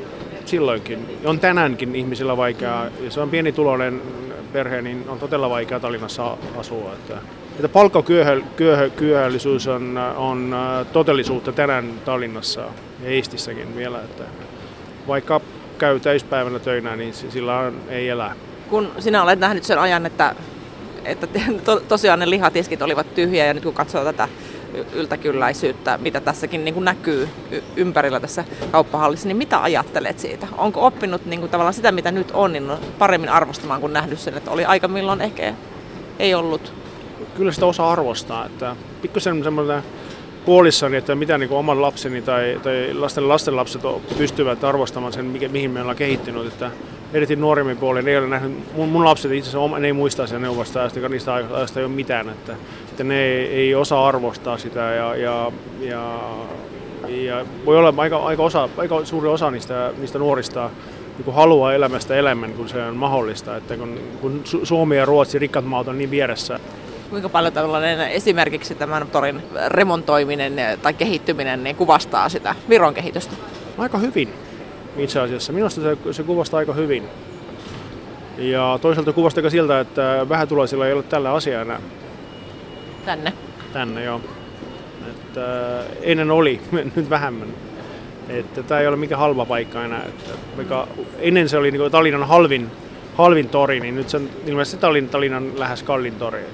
silloinkin. 0.45 1.19
On 1.25 1.39
tänäänkin 1.39 1.95
ihmisillä 1.95 2.38
vaikeaa. 2.38 2.86
Jos 3.03 3.17
on 3.17 3.29
pieni 3.29 3.51
tuloinen 3.51 4.01
perhe, 4.53 4.81
niin 4.81 5.05
on 5.07 5.19
todella 5.19 5.49
vaikea 5.49 5.79
Tallinnassa 5.79 6.38
asua. 6.57 6.93
Että, 6.93 7.17
että 7.58 7.70
palkkakyöhöllisyys 7.70 9.67
on, 9.67 9.98
on 10.17 10.56
todellisuutta 10.93 11.52
tänään 11.52 11.93
Tallinnassa 12.06 12.62
ja 12.62 13.10
Eestissäkin 13.10 13.76
vielä. 13.76 14.02
Että 14.02 14.24
vaikka 15.08 15.41
käy 15.78 16.00
täyspäivänä 16.00 16.60
töinä, 16.60 16.96
niin 16.96 17.13
sillä 17.13 17.72
ei 17.89 18.10
elää. 18.10 18.36
Kun 18.70 18.91
sinä 19.00 19.24
olet 19.24 19.39
nähnyt 19.39 19.63
sen 19.63 19.80
ajan, 19.80 20.06
että 20.06 20.36
että 21.06 21.28
to, 21.65 21.80
tosiaan 21.80 22.20
ne 22.20 22.30
lihatiskit 22.30 22.82
olivat 22.82 23.15
tyhjiä 23.15 23.46
ja 23.46 23.54
nyt 23.54 23.63
kun 23.63 23.74
katsoo 23.74 24.04
tätä 24.04 24.28
yltäkylläisyyttä, 24.93 25.98
mitä 25.98 26.22
tässäkin 26.22 26.65
niin 26.65 26.74
kuin 26.74 26.86
näkyy 26.86 27.30
ympärillä 27.76 28.20
tässä 28.20 28.43
kauppahallissa, 28.72 29.28
niin 29.28 29.38
mitä 29.38 29.63
ajattelet 29.63 30.20
siitä? 30.20 30.48
Onko 30.58 30.86
oppinut 30.86 31.26
niin 31.26 31.39
kuin 31.39 31.50
tavallaan 31.50 31.74
sitä, 31.74 31.91
mitä 31.91 32.12
nyt 32.12 32.32
on, 32.32 32.54
niin 32.54 32.72
paremmin 33.00 33.30
arvostamaan 33.30 33.82
kuin 33.82 33.93
nähnyt 33.93 34.20
sen, 34.20 34.38
että 34.38 34.52
oli 34.52 34.65
aika 34.65 34.88
milloin 34.88 35.22
ehkä 35.22 35.54
ei 36.20 36.34
ollut? 36.34 36.74
Kyllä 37.38 37.52
sitä 37.52 37.65
osaa 37.65 37.91
arvostaa, 37.91 38.45
että 38.45 38.76
pikkusen 39.02 39.43
semmoinen 39.43 39.84
huolissani, 40.47 40.97
että 40.97 41.15
mitä 41.15 41.38
niin 41.38 41.52
oman 41.52 41.82
lapseni 41.82 42.21
tai, 42.21 42.60
tai 42.63 42.93
lasten 42.93 43.30
lasten 43.30 43.56
lapset 43.56 43.82
pystyvät 44.17 44.63
arvostamaan 44.63 45.13
sen, 45.13 45.26
mikä, 45.26 45.47
mihin 45.47 45.71
me 45.71 45.82
ollaan 45.82 45.97
kehittynyt. 45.97 46.47
Että 46.47 46.71
erityisesti 47.13 47.41
nuoremmin 47.41 47.78
puolin 47.78 48.08
ei 48.08 48.17
ole 48.17 48.28
nähnyt, 48.28 48.76
mun, 48.76 48.89
mun 48.89 49.06
lapset 49.06 49.32
itse 49.32 49.50
asiassa 49.50 49.80
ne 49.80 49.88
ei 49.88 49.93
muista 49.93 50.28
sen 50.28 50.41
neuvosta 50.41 50.80
ajasta, 50.80 51.10
niistä 51.10 51.34
ajasta 51.34 51.80
ei 51.80 51.86
ole 51.86 51.93
mitään, 51.93 52.30
että, 52.30 52.56
että 52.91 53.04
ne 53.04 53.23
ei, 53.23 53.47
ei 53.47 53.76
osaa 53.76 54.08
arvostaa 54.08 54.58
sitä 54.58 54.80
ja, 54.80 55.15
ja, 55.15 55.52
ja, 55.80 56.19
ja 57.08 57.45
voi 57.65 57.78
olla 57.78 57.93
aika, 57.97 58.17
aika, 58.17 58.43
osa, 58.43 58.69
aika 58.78 59.06
suuri 59.06 59.28
osa 59.28 59.52
niistä, 59.52 59.91
niistä 59.97 60.19
nuorista 60.19 60.69
niin 61.17 61.36
haluaa 61.36 61.73
elämästä 61.73 62.15
elämän, 62.15 62.54
kun 62.54 62.69
se 62.69 62.84
on 62.84 62.95
mahdollista, 62.95 63.58
että 63.58 63.78
kun, 63.78 64.00
kun 64.21 64.41
Suomi 64.63 64.97
ja 64.97 65.06
Ruotsi, 65.06 65.39
rikkat 65.39 65.65
maat 65.65 65.88
on 65.88 65.97
niin 65.97 66.12
vieressä, 66.12 66.60
Kuinka 67.10 67.30
paljon 67.30 67.54
tällainen 67.54 68.00
esimerkiksi 68.00 68.76
tämän 68.76 69.08
torin 69.08 69.41
remontoiminen 69.67 70.54
tai 70.82 70.93
kehittyminen 70.93 71.63
niin 71.63 71.76
kuvastaa 71.76 72.30
sitä 72.30 72.56
Viron 72.70 72.93
kehitystä? 72.93 73.36
Aika 73.78 73.98
hyvin 73.98 74.34
itse 74.98 75.20
asiassa. 75.20 75.54
Minusta 75.54 75.82
se, 75.82 75.98
se 76.12 76.24
kuvastaa 76.24 76.58
aika 76.58 76.74
hyvin. 76.74 77.04
Ja 78.38 78.80
toisaalta 78.82 79.13
kuvastaa 79.13 79.50
siltä, 79.50 79.80
että 79.80 80.26
vähätuloisilla 80.30 80.88
ei 80.88 80.93
ole 80.93 81.04
tällä 81.04 81.34
asiaa 81.34 81.62
enää. 81.62 81.80
Tänne? 83.06 83.34
Tänne, 83.74 84.04
joo. 84.04 84.22
Että 85.10 85.84
ennen 86.02 86.32
oli, 86.32 86.62
nyt 86.96 87.10
vähemmän. 87.10 87.48
Että 88.30 88.63
tämä 88.63 88.82
ei 88.82 88.88
ole 88.88 88.96
mikään 88.96 89.22
halva 89.22 89.46
paikka 89.46 89.84
enää. 89.84 90.04
Että 90.04 90.32
mikä, 90.58 90.88
ennen 91.20 91.50
se 91.50 91.58
oli 91.58 91.72
niin 91.72 91.91
Tallinnan 91.91 92.28
halvin, 92.28 92.72
halvin 93.15 93.50
tori, 93.50 93.80
niin 93.80 93.96
nyt 93.96 94.10
se 94.10 94.17
on 94.17 94.30
ilmeisesti 94.46 94.78
Tallinnan, 94.78 95.12
Tallinnan 95.12 95.60
lähes 95.60 95.84
kallin 95.84 96.15
tori. 96.15 96.46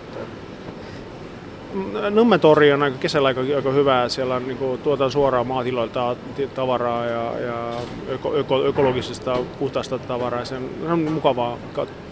Nummetori 2.09 2.73
on 2.73 2.83
aika 2.83 2.97
kesällä 2.97 3.27
aika, 3.27 3.41
aika 3.55 3.71
hyvä. 3.71 4.09
Siellä 4.09 4.35
on, 4.35 4.47
niin 4.47 4.57
kuin, 4.57 4.81
tuotaan 4.81 5.11
suoraan 5.11 5.47
maatiloilta 5.47 6.15
tavaraa 6.55 7.05
ja, 7.05 7.39
ja 7.39 7.71
öko, 8.11 8.35
öko, 8.35 8.63
ökologisesta 8.65 9.37
puhtaasta 9.59 9.99
tavaraa. 9.99 10.45
Se 10.45 10.55
on, 10.55 10.69
se 10.85 10.91
on 10.91 10.99
mukavaa 10.99 11.57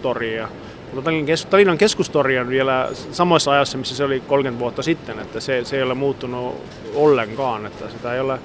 toria. 0.01 0.47
Mutta 0.93 1.11
Tallinnan 1.49 1.77
keskustori 1.77 2.39
on 2.39 2.49
vielä 2.49 2.89
samassa 3.11 3.51
ajassa, 3.51 3.77
missä 3.77 3.95
se 3.95 4.03
oli 4.03 4.19
30 4.19 4.59
vuotta 4.59 4.83
sitten, 4.83 5.19
että 5.19 5.39
se, 5.39 5.65
se 5.65 5.77
ei 5.77 5.83
ole 5.83 5.93
muuttunut 5.93 6.55
ollenkaan, 6.95 7.65
että 7.65 7.89
sitä 7.89 8.13
ei 8.13 8.19
ole 8.19 8.39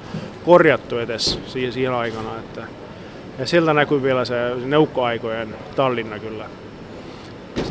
korjattu 0.45 0.99
edes 0.99 1.39
siihen, 1.47 1.73
siihen 1.73 1.93
aikana. 1.93 2.39
Että, 2.39 2.63
ja 3.39 3.47
sieltä 3.47 3.75
näkyy 3.75 4.03
vielä 4.03 4.25
se 4.25 4.35
neukkoaikojen 4.65 5.55
Tallinna 5.77 6.19
kyllä 6.19 6.45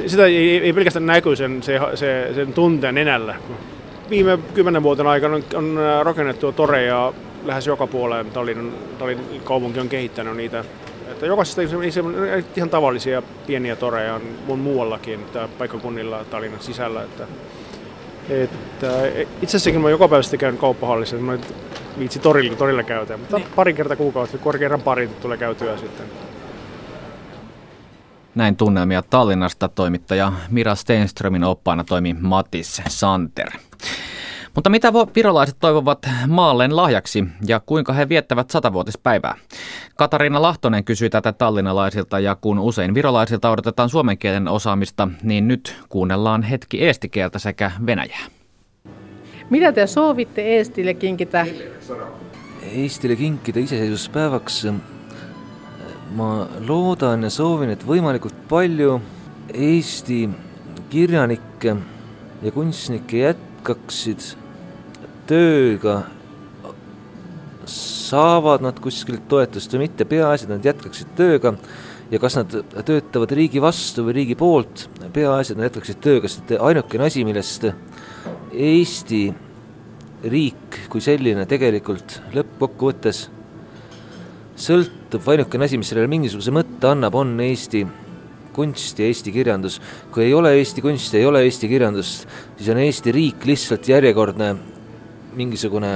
sitä 0.07 0.25
ei, 0.25 0.57
ei 0.57 0.73
pelkästään 0.73 1.05
näky 1.05 1.35
sen, 1.35 1.63
se, 1.63 1.79
se, 1.95 2.31
sen 2.35 2.53
tunteen 2.53 2.97
enällä. 2.97 3.35
Viime 4.09 4.39
kymmenen 4.53 4.83
vuoden 4.83 5.07
aikana 5.07 5.35
on, 5.35 5.43
on 5.55 5.77
rakennettu 6.03 6.51
toreja 6.51 7.13
lähes 7.45 7.67
joka 7.67 7.87
puoleen. 7.87 8.25
Tallinnan, 8.25 8.71
Tallinnan 8.99 9.25
kaupunki 9.43 9.79
on 9.79 9.89
kehittänyt 9.89 10.37
niitä. 10.37 10.65
Että 11.11 11.25
jokaisesta 11.25 11.61
ihan 12.55 12.69
tavallisia 12.69 13.21
pieniä 13.47 13.75
toreja 13.75 14.19
on 14.47 14.59
muuallakin 14.59 15.19
paikkakunnilla 15.57 16.25
Tallinnan 16.29 16.61
sisällä. 16.61 17.03
Että, 17.03 17.27
että 18.29 18.87
itse 19.41 19.57
asiassa 19.57 19.79
mä 19.79 19.89
joka 19.89 20.07
päivä 20.07 20.37
käyn 20.37 20.57
kauppahallissa, 20.57 21.15
mä 21.15 21.37
viitsi 21.99 22.19
torilla, 22.19 22.55
torilla 22.55 22.83
käytä, 22.83 23.17
mutta 23.17 23.37
niin. 23.37 23.47
pari 23.55 23.73
kertaa 23.73 23.97
kuukautta, 23.97 24.37
korkean 24.37 24.81
pari 24.81 25.09
tulee 25.21 25.37
käytyä 25.37 25.77
sitten. 25.77 26.24
Näin 28.35 28.55
tunnelmia 28.55 29.01
Tallinnasta 29.01 29.67
toimittaja 29.67 30.33
Mira 30.49 30.75
Stenströmin 30.75 31.43
oppaana 31.43 31.83
toimi 31.83 32.15
Matis 32.19 32.81
Santer. 32.87 33.49
Mutta 34.55 34.69
mitä 34.69 34.93
virolaiset 35.15 35.55
toivovat 35.59 36.09
maalleen 36.27 36.75
lahjaksi 36.75 37.23
ja 37.47 37.59
kuinka 37.59 37.93
he 37.93 38.09
viettävät 38.09 38.49
satavuotispäivää? 38.49 39.35
Katariina 39.95 40.41
Lahtonen 40.41 40.83
kysyi 40.83 41.09
tätä 41.09 41.33
tallinnalaisilta 41.33 42.19
ja 42.19 42.35
kun 42.35 42.59
usein 42.59 42.93
virolaisilta 42.93 43.51
odotetaan 43.51 43.89
suomen 43.89 44.17
kielen 44.17 44.47
osaamista, 44.47 45.07
niin 45.23 45.47
nyt 45.47 45.75
kuunnellaan 45.89 46.43
hetki 46.43 46.85
eestikieltä 46.85 47.39
sekä 47.39 47.71
venäjää. 47.85 48.25
Mitä 49.49 49.71
te 49.71 49.87
soovitte 49.87 50.41
Eestille 50.41 50.93
kinkitä? 50.93 51.47
Eestile 52.61 53.15
kinkida 53.15 53.59
iseseisvuspäevaks 53.59 54.67
ma 56.15 56.47
loodan 56.67 57.27
ja 57.27 57.31
soovin, 57.33 57.73
et 57.73 57.83
võimalikult 57.85 58.37
palju 58.49 58.99
Eesti 59.51 60.21
kirjanikke 60.89 61.75
ja 62.41 62.53
kunstnikke 62.55 63.19
jätkaksid 63.21 64.23
tööga, 65.29 66.03
saavad 67.69 68.63
nad 68.63 68.79
kuskilt 68.81 69.27
toetust 69.29 69.73
või 69.73 69.85
mitte, 69.85 70.07
peaasi, 70.07 70.47
et 70.47 70.55
nad 70.55 70.71
jätkaksid 70.71 71.13
tööga. 71.17 71.55
Ja 72.11 72.19
kas 72.21 72.35
nad 72.37 72.51
töötavad 72.85 73.31
riigi 73.33 73.57
vastu 73.63 74.03
või 74.05 74.19
riigi 74.19 74.35
poolt, 74.37 74.85
peaasi, 75.13 75.53
et 75.53 75.57
nad 75.59 75.71
jätkaksid 75.71 76.03
tööga, 76.05 76.29
sest 76.29 76.53
ainukene 76.53 77.07
asi, 77.09 77.25
millest 77.25 77.65
Eesti 78.53 79.23
riik 80.29 80.85
kui 80.89 81.01
selline 81.03 81.47
tegelikult 81.49 82.19
lõppkokkuvõttes 82.33 83.25
sõltub, 84.55 85.23
ainukene 85.31 85.67
asi, 85.67 85.79
mis 85.79 85.91
sellele 85.91 86.09
mingisuguse 86.11 86.53
mõtte 86.55 86.89
annab, 86.93 87.15
on 87.19 87.35
Eesti 87.43 87.83
kunst 88.55 88.99
ja 88.99 89.07
Eesti 89.09 89.33
kirjandus. 89.35 89.81
kui 90.11 90.25
ei 90.25 90.33
ole 90.33 90.53
Eesti 90.57 90.81
kunsti, 90.81 91.17
ei 91.17 91.25
ole 91.25 91.43
Eesti 91.43 91.67
kirjandust, 91.67 92.27
siis 92.57 92.69
on 92.71 92.79
Eesti 92.79 93.11
riik 93.11 93.45
lihtsalt 93.45 93.87
järjekordne 93.87 94.55
mingisugune 95.35 95.91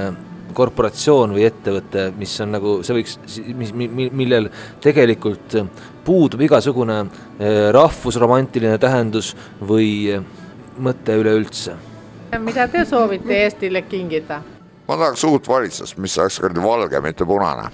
korporatsioon 0.54 1.32
või 1.36 1.46
ettevõte, 1.46 2.10
mis 2.18 2.32
on 2.42 2.52
nagu, 2.56 2.72
see 2.84 2.96
võiks, 2.98 3.16
mis, 3.56 3.72
millel 3.72 4.50
tegelikult 4.82 5.54
puudub 6.04 6.42
igasugune 6.44 6.98
eh, 7.00 7.70
rahvusromantiline 7.72 8.78
tähendus 8.82 9.32
või 9.60 10.18
mõte 10.78 11.16
üleüldse. 11.16 11.76
mida 12.38 12.68
te 12.68 12.84
soovite 12.84 13.44
Eestile 13.44 13.82
kingida? 13.82 14.42
ma 14.88 14.96
tahaks 14.96 15.24
uut 15.24 15.48
valitsust, 15.48 15.96
mis 15.98 16.18
oleks 16.18 16.42
valge, 16.42 17.00
mitte 17.00 17.24
punane 17.24 17.70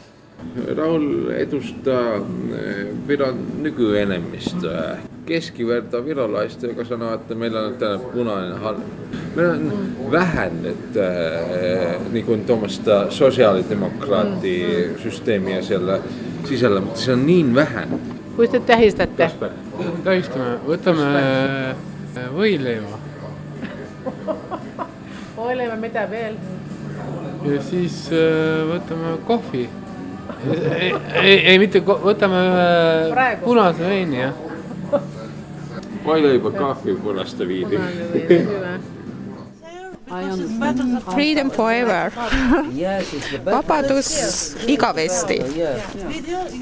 Raul 0.77 1.31
edustaa 1.31 2.15
eh, 2.15 2.23
Viron 3.09 3.47
nykyenemmistöä. 3.63 4.97
Keskiverto 5.27 6.05
virolaista, 6.05 6.67
joka 6.67 6.85
sanoo, 6.85 7.15
että 7.15 7.35
meillä 7.35 7.61
on 7.61 7.75
tällainen 7.75 8.11
punainen 8.11 8.59
hallitus. 8.59 8.91
Meillä 9.35 9.53
on 9.53 9.73
vähän 10.11 10.67
että, 10.67 11.39
eh, 11.51 11.97
niin 12.13 12.25
kuin 12.25 12.45
tuommoista 12.45 13.11
sosiaalidemokraattisysteemiä 13.11 15.63
siellä 15.63 15.99
sisällä, 16.45 16.81
mutta 16.81 17.01
se 17.01 17.13
on 17.13 17.27
niin 17.27 17.55
vähän. 17.55 18.01
Kuinka 18.37 18.53
te 18.53 18.61
tähistätte? 18.67 19.31
Tähistämme. 20.05 20.59
Võtame 20.67 21.21
eh, 21.21 21.77
võileiva. 22.33 22.99
Voileiva, 25.37 25.77
mitä 25.77 26.11
vielä? 26.11 26.37
Ja 27.45 27.63
siis 27.63 28.11
võtame 28.71 29.19
kohvi 29.27 29.69
ei, 30.53 30.93
ei, 31.23 31.39
ei 31.53 31.59
mitte, 31.59 31.81
võtame 31.81 32.43
punase 33.45 33.87
veini, 33.87 34.21
jah. 34.21 34.35
Voileiba, 36.07 36.53
kahvi, 36.55 36.95
punasta 37.03 37.47
viini. 37.47 37.81
Freedom 41.11 41.51
forever. 41.51 42.13
vabadus 43.45 44.11
igavesti. 44.67 45.41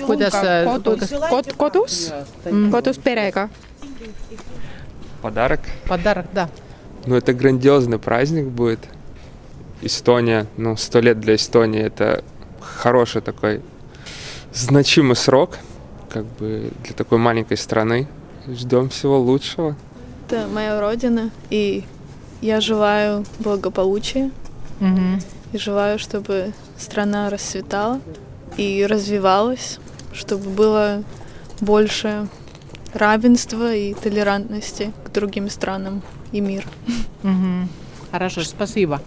kuidas 0.07 0.35
kodus, 0.65 1.13
kod, 1.29 1.53
kodus 1.57 2.13
mm., 2.51 2.71
kodus 2.73 2.99
perega. 2.99 3.49
Подарок? 5.21 5.61
Подарок, 5.89 6.27
да. 6.33 6.49
Ну, 7.07 7.17
это 7.17 7.33
грандиозный 7.35 7.99
праздник 7.99 8.47
будет. 8.47 8.81
Эстония, 9.83 10.47
ну, 10.57 10.77
сто 10.77 11.01
лет 11.01 11.21
для 11.21 11.35
Эстонии 11.35 11.83
это 11.83 12.25
хороший 12.61 13.21
такой 13.21 13.61
значимый 14.55 15.17
срок, 15.17 15.59
как 16.09 16.25
бы 16.25 16.71
для 16.85 16.95
такой 16.95 17.19
маленькой 17.19 17.57
страны. 17.57 18.07
Ждем 18.47 18.89
всего 18.89 19.19
лучшего. 19.19 19.77
Это 20.29 20.47
моя 20.47 20.81
родина, 20.81 21.31
и 21.51 21.85
я 22.41 22.61
желаю 22.61 23.25
благополучия. 23.39 24.31
Угу. 24.81 25.23
И 25.53 25.59
желаю, 25.59 25.99
чтобы 25.99 26.53
страна 26.79 27.31
расцветала 27.31 28.01
и 28.57 28.87
развивалась, 28.89 29.79
чтобы 30.13 30.51
было 30.51 31.03
больше 31.61 32.29
равенства 32.93 33.75
и 33.75 33.95
толерантности 33.95 34.93
к 35.05 35.11
другим 35.13 35.51
странам 35.51 36.03
и 36.33 36.41
мир. 36.41 36.67
Угу. 37.23 37.69
Хорошо, 38.11 38.43
спасибо. 38.43 39.01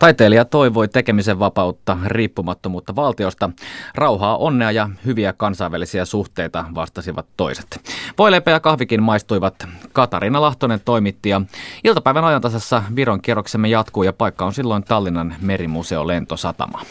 Taiteilija 0.00 0.44
toivoi 0.44 0.88
tekemisen 0.88 1.38
vapautta, 1.38 1.98
riippumattomuutta 2.06 2.96
valtiosta. 2.96 3.50
Rauhaa, 3.94 4.36
onnea 4.36 4.70
ja 4.70 4.90
hyviä 5.04 5.32
kansainvälisiä 5.32 6.04
suhteita 6.04 6.64
vastasivat 6.74 7.26
toiset. 7.36 7.80
Voileipä 8.18 8.50
ja 8.50 8.60
kahvikin 8.60 9.02
maistuivat. 9.02 9.54
Katarina 9.92 10.40
Lahtonen 10.40 10.80
toimitti 10.84 11.28
ja 11.28 11.40
iltapäivän 11.84 12.24
ajantasassa 12.24 12.82
Viron 12.96 13.22
kierroksemme 13.22 13.68
jatkuu 13.68 14.02
ja 14.02 14.12
paikka 14.12 14.46
on 14.46 14.54
silloin 14.54 14.84
Tallinnan 14.84 15.34
merimuseo 15.40 16.06
lentosatama. 16.06 16.82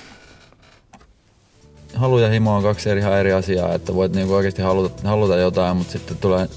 Halu 1.96 2.20
ja 2.20 2.30
himo 2.30 2.56
on 2.56 2.64
kaksi 2.64 2.90
eri, 2.90 3.00
ihan 3.00 3.18
eri 3.18 3.34
asiaa, 3.34 3.74
että 3.74 3.96
voit 3.96 4.14
niinku 4.14 4.34
oikeasti 4.34 4.62
haluta, 4.62 5.08
haluta 5.08 5.36
jotain, 5.36 5.78
mutta 5.78 5.92
sitten 5.92 6.18
tulee 6.18 6.48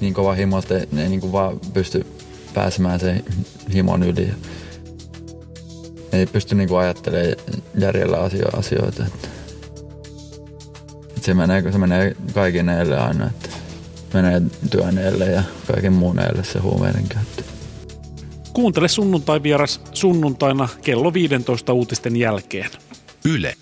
niin 0.00 0.14
kova 0.14 0.32
himo, 0.32 0.58
että 0.58 0.74
ei 0.74 1.08
niinku 1.08 1.32
vaan 1.32 1.60
pysty 1.74 2.06
pääsemään 2.54 3.00
sen 3.00 3.24
himon 3.74 4.02
yli 4.02 4.30
ei 6.14 6.26
pysty 6.26 6.54
niinku 6.54 6.76
ajattelemaan 6.76 7.36
järjellä 7.78 8.16
asio- 8.16 8.58
asioita. 8.58 9.04
Että, 9.06 9.28
että 11.08 11.20
se, 11.20 11.34
menee, 11.34 11.72
se 11.72 11.78
menee 11.78 12.16
kaiken 12.34 12.68
eelle 12.68 12.98
aina, 12.98 13.26
että 13.26 13.48
menee 14.14 14.42
työn 14.70 14.98
eelle 14.98 15.24
ja 15.26 15.42
kaiken 15.72 15.92
muun 15.92 16.18
eelle 16.18 16.44
se 16.44 16.58
huumeiden 16.58 17.08
käyttö. 17.08 17.42
Kuuntele 18.52 18.88
sunnuntai 18.88 19.42
vieras 19.42 19.80
sunnuntaina 19.92 20.68
kello 20.82 21.12
15 21.12 21.72
uutisten 21.72 22.16
jälkeen. 22.16 22.70
Yle. 23.24 23.54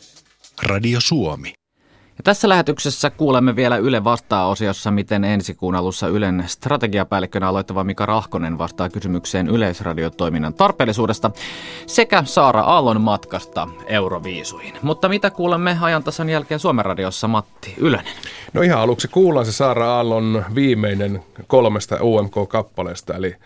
Radio 0.63 1.01
Suomi. 1.01 1.62
Ja 2.19 2.23
tässä 2.25 2.49
lähetyksessä 2.49 3.11
kuulemme 3.11 3.57
vielä 3.57 3.77
Yle 3.77 4.05
vastaa-osiossa, 4.05 4.91
miten 4.91 5.25
ensi 5.25 5.55
kuun 5.55 5.75
alussa 5.75 6.09
Ylen 6.09 6.45
strategiapäällikkönä 6.47 7.49
aloittava 7.49 7.85
Mika 7.85 8.07
Rahkonen 8.07 8.59
vastaa 8.59 8.89
kysymykseen 8.89 9.49
yleisradiotoiminnan 9.49 10.55
tarpeellisuudesta 10.55 11.31
sekä 11.87 12.23
Saara 12.27 12.61
Aallon 12.61 13.01
matkasta 13.01 13.69
Euroviisuihin. 13.87 14.75
Mutta 14.83 15.09
mitä 15.09 15.31
kuulemme 15.31 15.79
ajantasan 15.81 16.29
jälkeen 16.31 16.61
Suomen 16.61 16.85
radiossa 16.85 17.29
Matti 17.29 17.75
Ylönen? 17.79 18.15
No 18.53 18.63
ihan 18.63 18.81
aluksi 18.81 19.09
kuullaan 19.09 19.47
se 19.47 19.53
Saara 19.53 19.95
Aallon 19.95 20.45
viimeinen 20.55 21.23
kolmesta 21.47 21.97
UMK-kappaleesta, 22.03 23.15
eli 23.15 23.37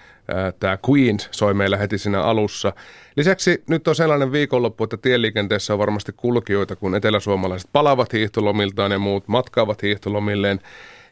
tämä 0.60 0.78
Queen 0.90 1.16
soi 1.30 1.54
meillä 1.54 1.76
heti 1.76 1.98
siinä 1.98 2.22
alussa. 2.22 2.72
Lisäksi 3.16 3.62
nyt 3.68 3.88
on 3.88 3.94
sellainen 3.94 4.32
viikonloppu, 4.32 4.84
että 4.84 4.96
tieliikenteessä 4.96 5.72
on 5.72 5.78
varmasti 5.78 6.12
kulkijoita, 6.16 6.76
kun 6.76 6.94
eteläsuomalaiset 6.94 7.70
palavat 7.72 8.12
hiihtolomiltaan 8.12 8.92
ja 8.92 8.98
muut 8.98 9.28
matkaavat 9.28 9.82
hiihtolomilleen. 9.82 10.60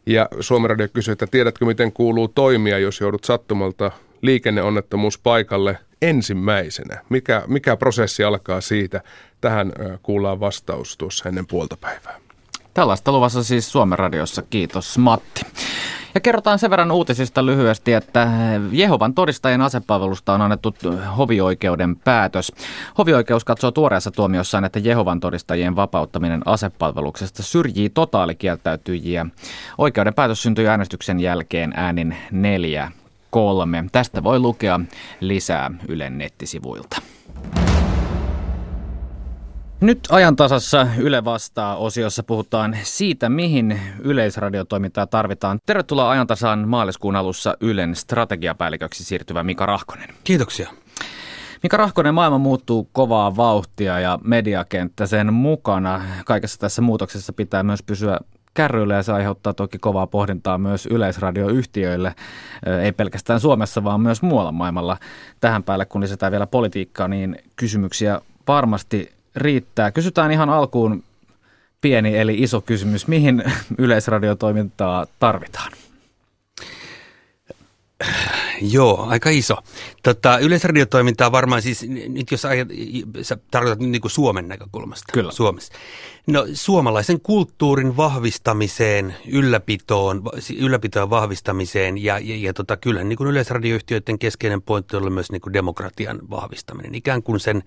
Ja 0.07 0.29
Suomen 0.41 0.71
Radio 0.71 0.89
kysyy, 0.93 1.13
että 1.13 1.27
tiedätkö 1.27 1.65
miten 1.65 1.93
kuuluu 1.93 2.29
toimia, 2.29 2.79
jos 2.79 3.01
joudut 3.01 3.25
sattumalta 3.25 3.91
liikenneonnettomuus 4.23 5.19
paikalle 5.19 5.79
ensimmäisenä? 6.03 7.01
Mikä, 7.09 7.43
mikä 7.47 7.77
prosessi 7.77 8.25
alkaa 8.25 8.61
siitä? 8.61 9.01
Tähän 9.41 9.73
kuullaan 10.03 10.41
vastaus 10.41 10.97
tuossa 10.97 11.29
ennen 11.29 11.47
puolta 11.47 11.77
päivää. 11.81 12.21
Tällaista 12.75 13.13
luvassa 13.13 13.43
siis 13.43 13.73
Suomen 13.73 13.99
radiossa. 13.99 14.43
Kiitos 14.43 14.99
Matti. 14.99 15.41
Ja 16.15 16.21
kerrotaan 16.21 16.59
sen 16.59 16.71
verran 16.71 16.91
uutisista 16.91 17.47
lyhyesti, 17.47 17.93
että 17.93 18.29
Jehovan 18.73 19.15
todistajien 19.15 19.61
asepalvelusta 19.61 20.35
on 20.35 20.43
annettu 20.43 20.75
hovioikeuden 21.19 21.97
päätös. 21.97 22.53
Hovioikeus 22.99 23.45
katsoo 23.45 23.71
tuoreessa 23.71 24.11
tuomiossaan, 24.11 24.65
että 24.65 24.79
Jehovan 24.79 25.21
todistajien 25.21 25.77
vapauttaminen 25.77 26.43
asepalveluksesta 26.45 27.43
syrjii 27.43 27.91
totaalikieltäytyjiä. 27.91 29.27
Oikeuden 29.79 30.15
päätös 30.15 30.43
syntyi 30.43 30.69
äänestyksen 30.69 31.21
jälkeen 31.21 31.73
äänin 31.77 32.17
neljä 32.31 32.91
kolme. 33.31 33.85
Tästä 33.93 34.25
voi 34.25 34.39
lukea 34.39 34.81
lisää 35.21 35.71
Ylen 35.89 36.19
nettisivuilta. 36.19 37.03
Nyt 39.85 40.09
ajantasassa 40.11 40.87
Yle 40.99 41.25
vastaa 41.25 41.77
osiossa 41.77 42.23
puhutaan 42.23 42.77
siitä, 42.83 43.29
mihin 43.29 43.81
yleisradiotoimintaa 44.03 45.07
tarvitaan. 45.07 45.59
Tervetuloa 45.67 46.11
ajantasaan 46.11 46.69
maaliskuun 46.69 47.17
alussa 47.17 47.57
Ylen 47.61 47.95
strategiapäälliköksi 47.95 49.05
siirtyvä 49.05 49.45
Mika 49.45 49.67
Rahkonen. 49.67 50.09
Kiitoksia. 50.25 50.71
Mika 51.63 51.77
Rahkonen, 51.77 52.15
maailma 52.15 52.39
muuttuu 52.39 52.89
kovaa 52.93 53.37
vauhtia 53.37 54.01
ja 54.01 54.19
mediakenttä 54.23 55.07
sen 55.07 55.33
mukana. 55.33 56.03
Kaikessa 56.25 56.59
tässä 56.59 56.83
muutoksessa 56.83 57.33
pitää 57.33 57.63
myös 57.63 57.83
pysyä 57.83 58.19
kärryillä 58.55 58.95
ja 58.95 59.03
se 59.03 59.13
aiheuttaa 59.13 59.55
toki 59.55 59.79
kovaa 59.79 60.07
pohdintaa 60.07 60.59
myös 60.59 60.87
yleisradioyhtiöille, 60.87 62.15
ei 62.83 62.93
pelkästään 62.93 63.41
Suomessa, 63.41 63.85
vaan 63.85 64.01
myös 64.01 64.23
muualla 64.23 64.53
maailmalla. 64.53 64.97
Tähän 65.41 65.63
päälle, 65.63 65.85
kun 65.87 66.01
lisätään 66.01 66.33
vielä 66.33 66.47
politiikkaa, 66.47 67.09
niin 67.09 67.37
kysymyksiä 67.57 68.21
varmasti 68.49 69.15
riittää. 69.37 69.91
Kysytään 69.91 70.31
ihan 70.31 70.51
alkuun 70.51 71.05
pieni 71.81 72.19
eli 72.19 72.43
iso 72.43 72.61
kysymys. 72.61 73.09
Mihin 73.09 73.45
yleisradiotoimintaa 73.79 75.07
tarvitaan? 75.19 75.73
Joo, 78.61 79.07
aika 79.09 79.31
iso. 79.31 79.57
Tota, 80.03 80.39
yleisradiotoimintaa 80.39 81.33
varmaan 81.33 81.63
siis, 81.63 81.87
nyt 82.09 82.31
jos 82.31 82.45
ajat, 82.45 82.69
sä 83.23 83.39
tarkoitat 83.51 83.79
niin 83.79 84.01
kuin 84.01 84.11
Suomen 84.11 84.49
näkökulmasta. 84.49 85.13
Kyllä. 85.13 85.33
Suomessa. 85.33 85.73
No 86.27 86.47
suomalaisen 86.53 87.21
kulttuurin 87.21 87.97
vahvistamiseen, 87.97 89.17
ylläpitoon, 89.29 90.23
ylläpitoon 90.59 91.11
vahvistamiseen 91.11 92.05
ja, 92.05 92.19
ja, 92.19 92.37
ja 92.37 92.55
tota, 92.55 92.77
kyllähän 92.77 93.09
niin 93.09 93.17
kuin 93.17 93.31
yleisradioyhtiöiden 93.31 94.19
keskeinen 94.19 94.63
pointti 94.63 94.97
on 94.97 95.13
myös 95.13 95.33
niin 95.33 95.41
kuin 95.41 95.53
demokratian 95.53 96.19
vahvistaminen. 96.31 96.95
Ikään 96.95 97.23
kuin 97.23 97.41
sen 97.41 97.63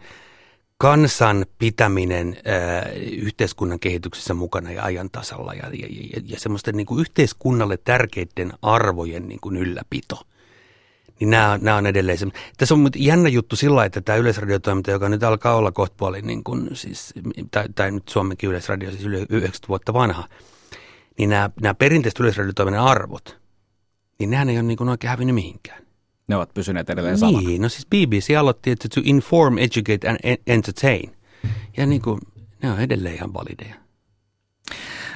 kansan 0.78 1.46
pitäminen 1.60 2.38
ää, 2.46 2.90
yhteiskunnan 3.18 3.80
kehityksessä 3.80 4.34
mukana 4.34 4.72
ja 4.72 4.84
ajan 4.84 5.10
tasalla 5.12 5.54
ja, 5.54 5.64
ja, 5.74 5.88
ja, 5.90 6.22
ja 6.26 6.40
semmoisten 6.40 6.78
niin 6.78 6.88
kuin 6.88 7.02
yhteiskunnalle 7.02 7.78
tärkeiden 7.78 8.54
arvojen 8.62 9.28
niin 9.28 9.40
kuin 9.40 9.58
ylläpito. 9.58 10.22
Niin 11.20 11.30
nämä, 11.30 11.60
nämä 11.62 11.78
on 11.78 11.88
edelleen 11.88 12.18
se. 12.18 12.28
Tässä 12.58 12.76
on 12.76 12.90
jännä 12.96 13.30
juttu 13.30 13.56
sillä 13.56 13.86
että 13.86 14.02
tämä 14.02 14.16
yleisradiotoiminta, 14.16 14.92
joka 14.92 15.10
nyt 15.10 15.24
alkaa 15.24 15.56
olla 15.56 15.72
kohta 15.72 16.12
niin 16.12 16.44
kuin, 16.44 16.70
siis, 16.74 17.14
tai, 17.52 17.66
tai 17.76 17.92
nyt 17.92 18.10
Suomenkin 18.10 18.50
yleisradio, 18.50 18.92
siis 18.92 19.06
yli 19.06 19.18
90 19.18 19.68
vuotta 19.68 19.94
vanha, 19.94 20.28
niin 21.18 21.30
nämä, 21.30 21.50
nämä 21.62 21.74
perinteiset 21.74 22.20
yleisradiotoiminnan 22.20 22.88
arvot, 22.88 23.38
niin 24.20 24.30
nämä 24.30 24.52
ei 24.52 24.58
ole 24.58 24.64
niin 24.64 24.78
kuin 24.78 24.90
oikein 24.90 25.10
hävinnyt 25.10 25.36
mihinkään. 25.36 25.87
Ne 26.28 26.36
ovat 26.36 26.54
pysyneet 26.54 26.90
edelleen 26.90 27.18
samana. 27.18 27.48
Niin, 27.48 27.62
no 27.62 27.70
siis 27.70 27.86
BBC 27.86 28.38
aloitti, 28.40 28.72
että 28.72 28.88
to 28.96 29.02
inform, 29.04 29.58
educate 29.58 30.10
and 30.10 30.38
entertain. 30.48 31.16
Ja 31.78 31.86
niin 31.86 32.02
kuin, 32.02 32.20
ne 32.64 32.72
on 32.72 32.80
edelleen 32.80 33.16
ihan 33.16 33.34
valideja. 33.34 33.76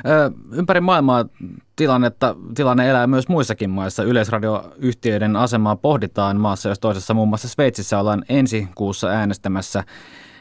Ö, 0.05 0.31
ympäri 0.51 0.81
maailmaa 0.81 1.25
tilannetta, 1.75 2.35
tilanne 2.55 2.89
elää 2.89 3.07
myös 3.07 3.27
muissakin 3.27 3.69
maissa. 3.69 4.03
Yleisradioyhtiöiden 4.03 5.35
asemaa 5.35 5.75
pohditaan 5.75 6.37
maassa, 6.37 6.69
jos 6.69 6.79
toisessa 6.79 7.13
muun 7.13 7.29
muassa 7.29 7.47
Sveitsissä 7.47 7.99
ollaan 7.99 8.25
ensi 8.29 8.67
kuussa 8.75 9.07
äänestämässä 9.07 9.83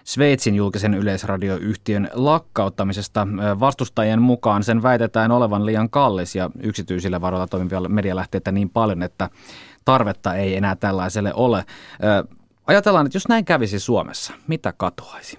Sveitsin 0.04 0.54
julkisen 0.54 0.94
yleisradioyhtiön 0.94 2.10
lakkauttamisesta. 2.12 3.28
Vastustajien 3.60 4.22
mukaan 4.22 4.64
sen 4.64 4.82
väitetään 4.82 5.32
olevan 5.32 5.66
liian 5.66 5.90
kallis 5.90 6.36
ja 6.36 6.50
yksityisillä 6.62 7.20
varoilla 7.20 7.46
toimivia 7.46 7.80
medialähteitä 7.80 8.52
niin 8.52 8.70
paljon, 8.70 9.02
että 9.02 9.30
tarvetta 9.84 10.34
ei 10.34 10.56
enää 10.56 10.76
tällaiselle 10.76 11.34
ole. 11.34 11.64
Ajatellaan, 12.66 13.06
että 13.06 13.16
jos 13.16 13.28
näin 13.28 13.44
kävisi 13.44 13.78
Suomessa, 13.78 14.32
mitä 14.48 14.72
katoaisi? 14.76 15.38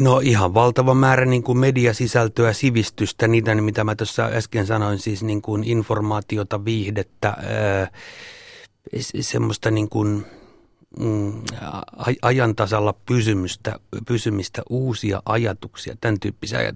No 0.00 0.20
ihan 0.20 0.54
valtava 0.54 0.94
määrä 0.94 1.24
niin 1.24 1.42
kuin 1.42 1.58
mediasisältöä, 1.58 2.52
sivistystä, 2.52 3.28
niitä 3.28 3.54
mitä 3.54 3.84
mä 3.84 3.94
tuossa 3.94 4.24
äsken 4.24 4.66
sanoin, 4.66 4.98
siis 4.98 5.22
niin 5.22 5.42
kuin 5.42 5.64
informaatiota, 5.64 6.64
viihdettä, 6.64 7.36
semmoista 9.20 9.70
niin 9.70 9.88
kuin, 9.88 10.26
mm, 11.00 11.42
ajantasalla 12.22 12.94
pysymistä, 13.06 13.78
pysymistä, 14.06 14.62
uusia 14.70 15.22
ajatuksia, 15.26 15.96
tämän, 16.00 16.20
tyyppisiä, 16.20 16.72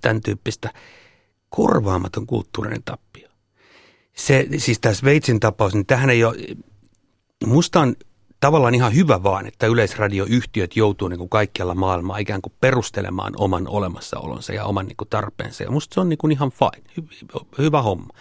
tämän 0.00 0.20
tyyppistä 0.20 0.70
korvaamaton 1.50 2.26
kulttuurinen 2.26 2.82
tappio 2.84 3.31
se, 4.16 4.46
siis 4.56 4.80
tämä 4.80 4.94
Sveitsin 4.94 5.40
tapaus, 5.40 5.74
niin 5.74 5.86
tähän 5.86 6.10
ei 6.10 6.24
ole, 6.24 6.36
musta 7.46 7.80
on 7.80 7.96
tavallaan 8.40 8.74
ihan 8.74 8.94
hyvä 8.94 9.22
vaan, 9.22 9.46
että 9.46 9.66
yleisradioyhtiöt 9.66 10.76
joutuu 10.76 11.08
niin 11.08 11.18
kuin 11.18 11.28
kaikkialla 11.28 11.74
maailmaa 11.74 12.18
ikään 12.18 12.42
kuin 12.42 12.52
perustelemaan 12.60 13.32
oman 13.36 13.68
olemassaolonsa 13.68 14.52
ja 14.52 14.64
oman 14.64 14.86
niin 14.86 14.96
kuin 14.96 15.08
tarpeensa. 15.08 15.62
Ja 15.62 15.70
musta 15.70 15.94
se 15.94 16.00
on 16.00 16.08
niin 16.08 16.18
kuin 16.18 16.32
ihan 16.32 16.50
fine, 16.50 16.84
hy- 17.00 17.46
hyvä 17.58 17.82
homma. 17.82 18.14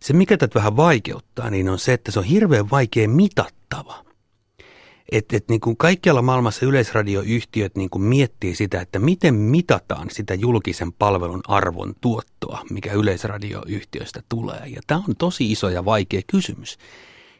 Se, 0.00 0.12
mikä 0.12 0.36
tätä 0.36 0.54
vähän 0.54 0.76
vaikeuttaa, 0.76 1.50
niin 1.50 1.68
on 1.68 1.78
se, 1.78 1.92
että 1.92 2.10
se 2.10 2.18
on 2.18 2.24
hirveän 2.24 2.70
vaikea 2.70 3.08
mitattava. 3.08 4.04
Että 5.12 5.36
et 5.36 5.48
niin 5.48 5.60
kuin 5.60 5.76
kaikkialla 5.76 6.22
maailmassa 6.22 6.66
yleisradioyhtiöt 6.66 7.76
niin 7.76 7.90
kuin 7.90 8.02
miettii 8.02 8.54
sitä, 8.54 8.80
että 8.80 8.98
miten 8.98 9.34
mitataan 9.34 10.10
sitä 10.10 10.34
julkisen 10.34 10.92
palvelun 10.92 11.40
arvon 11.48 11.94
tuottoa, 12.00 12.60
mikä 12.70 12.92
yleisradioyhtiöistä 12.92 14.22
tulee. 14.28 14.62
Ja 14.66 14.80
tämä 14.86 15.02
on 15.08 15.16
tosi 15.16 15.52
iso 15.52 15.68
ja 15.68 15.84
vaikea 15.84 16.20
kysymys. 16.26 16.78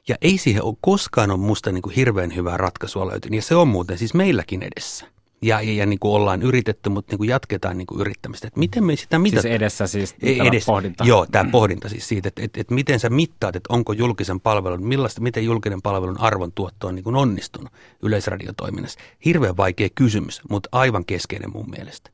Ja 0.08 0.16
ei 0.20 0.38
siihen 0.38 0.62
ole 0.62 0.76
koskaan 0.80 1.30
on 1.30 1.40
musta 1.40 1.72
niin 1.72 1.82
kuin 1.82 1.94
hirveän 1.94 2.34
hyvää 2.34 2.56
ratkaisua 2.56 3.06
löytynyt. 3.06 3.36
Ja 3.36 3.42
se 3.42 3.54
on 3.54 3.68
muuten 3.68 3.98
siis 3.98 4.14
meilläkin 4.14 4.62
edessä 4.62 5.06
ja, 5.42 5.60
ja, 5.60 5.72
ja 5.72 5.86
niin 5.86 5.98
kuin 5.98 6.12
ollaan 6.12 6.42
yritetty, 6.42 6.90
mutta 6.90 7.12
niin 7.12 7.18
kuin 7.18 7.28
jatketaan 7.28 7.78
niin 7.78 7.86
kuin 7.86 8.00
yrittämistä. 8.00 8.46
Että 8.46 8.58
miten 8.58 8.84
me 8.84 8.96
sitä 8.96 9.18
mitataan? 9.18 9.42
Siis 9.42 9.54
edessä 9.54 9.86
siis 9.86 10.14
tämä 10.14 10.48
edessä, 10.48 10.66
pohdinta. 10.66 11.04
Joo, 11.04 11.26
tämä 11.26 11.50
pohdinta 11.50 11.88
siis 11.88 12.08
siitä, 12.08 12.28
että, 12.28 12.42
että, 12.42 12.60
että 12.60 12.74
miten 12.74 13.00
sä 13.00 13.10
mittaat, 13.10 13.56
että 13.56 13.72
onko 13.72 13.92
julkisen 13.92 14.40
palvelun, 14.40 14.86
millaista, 14.86 15.20
miten 15.20 15.44
julkinen 15.44 15.82
palvelun 15.82 16.20
arvon 16.20 16.52
tuotto 16.52 16.86
on 16.86 16.94
niin 16.94 17.04
kuin 17.04 17.16
onnistunut 17.16 17.72
yleisradiotoiminnassa. 18.02 19.00
Hirveän 19.24 19.56
vaikea 19.56 19.88
kysymys, 19.94 20.40
mutta 20.50 20.68
aivan 20.72 21.04
keskeinen 21.04 21.50
mun 21.52 21.70
mielestä. 21.70 22.10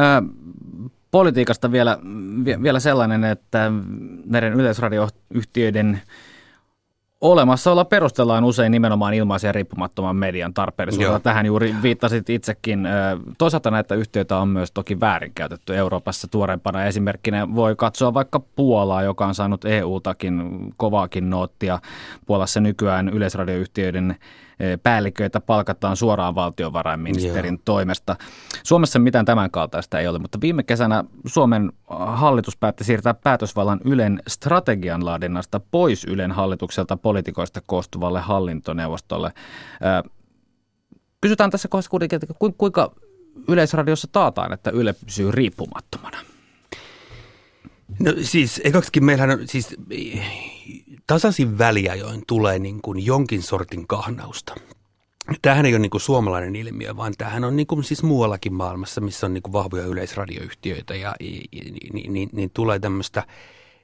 Ö, 0.00 0.02
politiikasta 1.10 1.72
vielä, 1.72 1.98
vielä 2.62 2.80
sellainen, 2.80 3.24
että 3.24 3.72
näiden 4.24 4.52
yleisradioyhtiöiden– 4.52 6.00
Olemassaolla 7.20 7.84
perustellaan 7.84 8.44
usein 8.44 8.72
nimenomaan 8.72 9.14
ilmaisen 9.14 9.48
ja 9.48 9.52
riippumattoman 9.52 10.16
median 10.16 10.54
tarpeellisuudella. 10.54 11.20
Tähän 11.20 11.46
juuri 11.46 11.74
viittasit 11.82 12.30
itsekin. 12.30 12.88
Toisaalta 13.38 13.70
näitä 13.70 13.94
yhtiöitä 13.94 14.38
on 14.38 14.48
myös 14.48 14.72
toki 14.72 15.00
väärinkäytetty 15.00 15.76
Euroopassa 15.76 16.28
tuorempana. 16.28 16.84
Esimerkkinä 16.84 17.54
voi 17.54 17.76
katsoa 17.76 18.14
vaikka 18.14 18.40
Puolaa, 18.56 19.02
joka 19.02 19.26
on 19.26 19.34
saanut 19.34 19.64
EU-takin 19.64 20.42
kovaakin 20.76 21.30
noottia. 21.30 21.78
Puolassa 22.26 22.60
nykyään 22.60 23.08
yleisradioyhtiöiden 23.08 24.16
päälliköitä 24.82 25.40
palkataan 25.40 25.96
suoraan 25.96 26.34
valtiovarainministerin 26.34 27.54
Joo. 27.54 27.62
toimesta. 27.64 28.16
Suomessa 28.62 28.98
mitään 28.98 29.24
tämän 29.24 29.50
kaltaista 29.50 30.00
ei 30.00 30.08
ole, 30.08 30.18
mutta 30.18 30.40
viime 30.40 30.62
kesänä 30.62 31.04
Suomen 31.26 31.72
hallitus 32.06 32.56
päätti 32.56 32.84
siirtää 32.84 33.14
päätösvallan 33.14 33.80
Ylen 33.84 34.22
strategian 34.28 35.04
laadinnasta 35.04 35.60
pois 35.70 36.04
Ylen 36.04 36.32
hallitukselta 36.32 36.96
poliitikoista 36.96 37.60
koostuvalle 37.66 38.20
hallintoneuvostolle. 38.20 39.32
Kysytään 41.20 41.50
tässä 41.50 41.68
kohdassa 41.68 41.90
kuitenkin, 41.90 42.16
että 42.16 42.34
kuinka 42.58 42.92
Yleisradiossa 43.48 44.08
taataan, 44.12 44.52
että 44.52 44.70
Yle 44.70 44.94
pysyy 45.06 45.30
riippumattomana? 45.30 46.18
No 47.98 48.12
siis, 48.22 48.60
ekaksikin 48.64 49.04
meillähän 49.04 49.40
on 49.40 49.48
siis 49.48 49.76
tasaisin 51.10 51.58
väliajoin 51.58 52.22
tulee 52.26 52.58
niin 52.58 52.82
kuin 52.82 53.06
jonkin 53.06 53.42
sortin 53.42 53.86
kahnausta. 53.86 54.54
Tämähän 55.42 55.66
ei 55.66 55.72
ole 55.72 55.78
niin 55.78 55.90
kuin 55.90 56.00
suomalainen 56.00 56.56
ilmiö, 56.56 56.96
vaan 56.96 57.14
tämähän 57.18 57.44
on 57.44 57.56
niin 57.56 57.66
kuin 57.66 57.84
siis 57.84 58.02
muuallakin 58.02 58.54
maailmassa, 58.54 59.00
missä 59.00 59.26
on 59.26 59.34
niin 59.34 59.42
kuin 59.42 59.52
vahvoja 59.52 59.84
yleisradioyhtiöitä 59.84 60.94
ja 60.94 61.14
niin, 61.92 62.12
niin, 62.12 62.28
niin 62.32 62.50
tulee 62.54 62.78
tämmöistä 62.78 63.22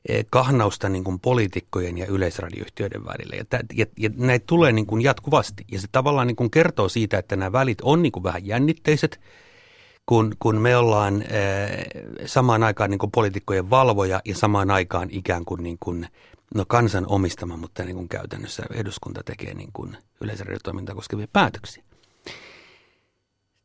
e, 0.08 0.22
kahnausta 0.30 0.88
niin 0.88 1.04
kuin 1.04 1.20
poliitikkojen 1.20 1.98
ja 1.98 2.06
yleisradioyhtiöiden 2.06 3.04
välillä. 3.04 3.36
Ja, 3.36 3.58
ja, 3.74 3.86
ja 3.98 4.10
näitä 4.16 4.44
tulee 4.46 4.72
niin 4.72 4.86
kuin 4.86 5.02
jatkuvasti. 5.02 5.64
Ja 5.72 5.80
se 5.80 5.88
tavallaan 5.92 6.26
niin 6.26 6.36
kuin 6.36 6.50
kertoo 6.50 6.88
siitä, 6.88 7.18
että 7.18 7.36
nämä 7.36 7.52
välit 7.52 7.80
on 7.82 8.02
niin 8.02 8.12
kuin 8.12 8.22
vähän 8.22 8.46
jännitteiset, 8.46 9.20
kun, 10.06 10.34
kun 10.38 10.56
me 10.56 10.76
ollaan 10.76 11.22
e, 11.22 11.26
samaan 12.26 12.62
aikaan 12.62 12.90
niin 12.90 12.98
kuin 12.98 13.10
poliitikkojen 13.10 13.70
valvoja 13.70 14.20
ja 14.24 14.34
samaan 14.34 14.70
aikaan 14.70 15.08
ikään 15.10 15.44
kuin, 15.44 15.62
niin 15.62 15.78
kuin 15.80 16.06
no 16.54 16.64
kansan 16.68 17.06
omistama, 17.06 17.56
mutta 17.56 17.84
niin 17.84 17.96
kuin 17.96 18.08
käytännössä 18.08 18.62
eduskunta 18.74 19.22
tekee 19.24 19.54
niin 19.54 19.70
kuin 19.72 19.96
yleisradiotoimintaa 20.20 20.94
koskevia 20.94 21.28
päätöksiä. 21.32 21.84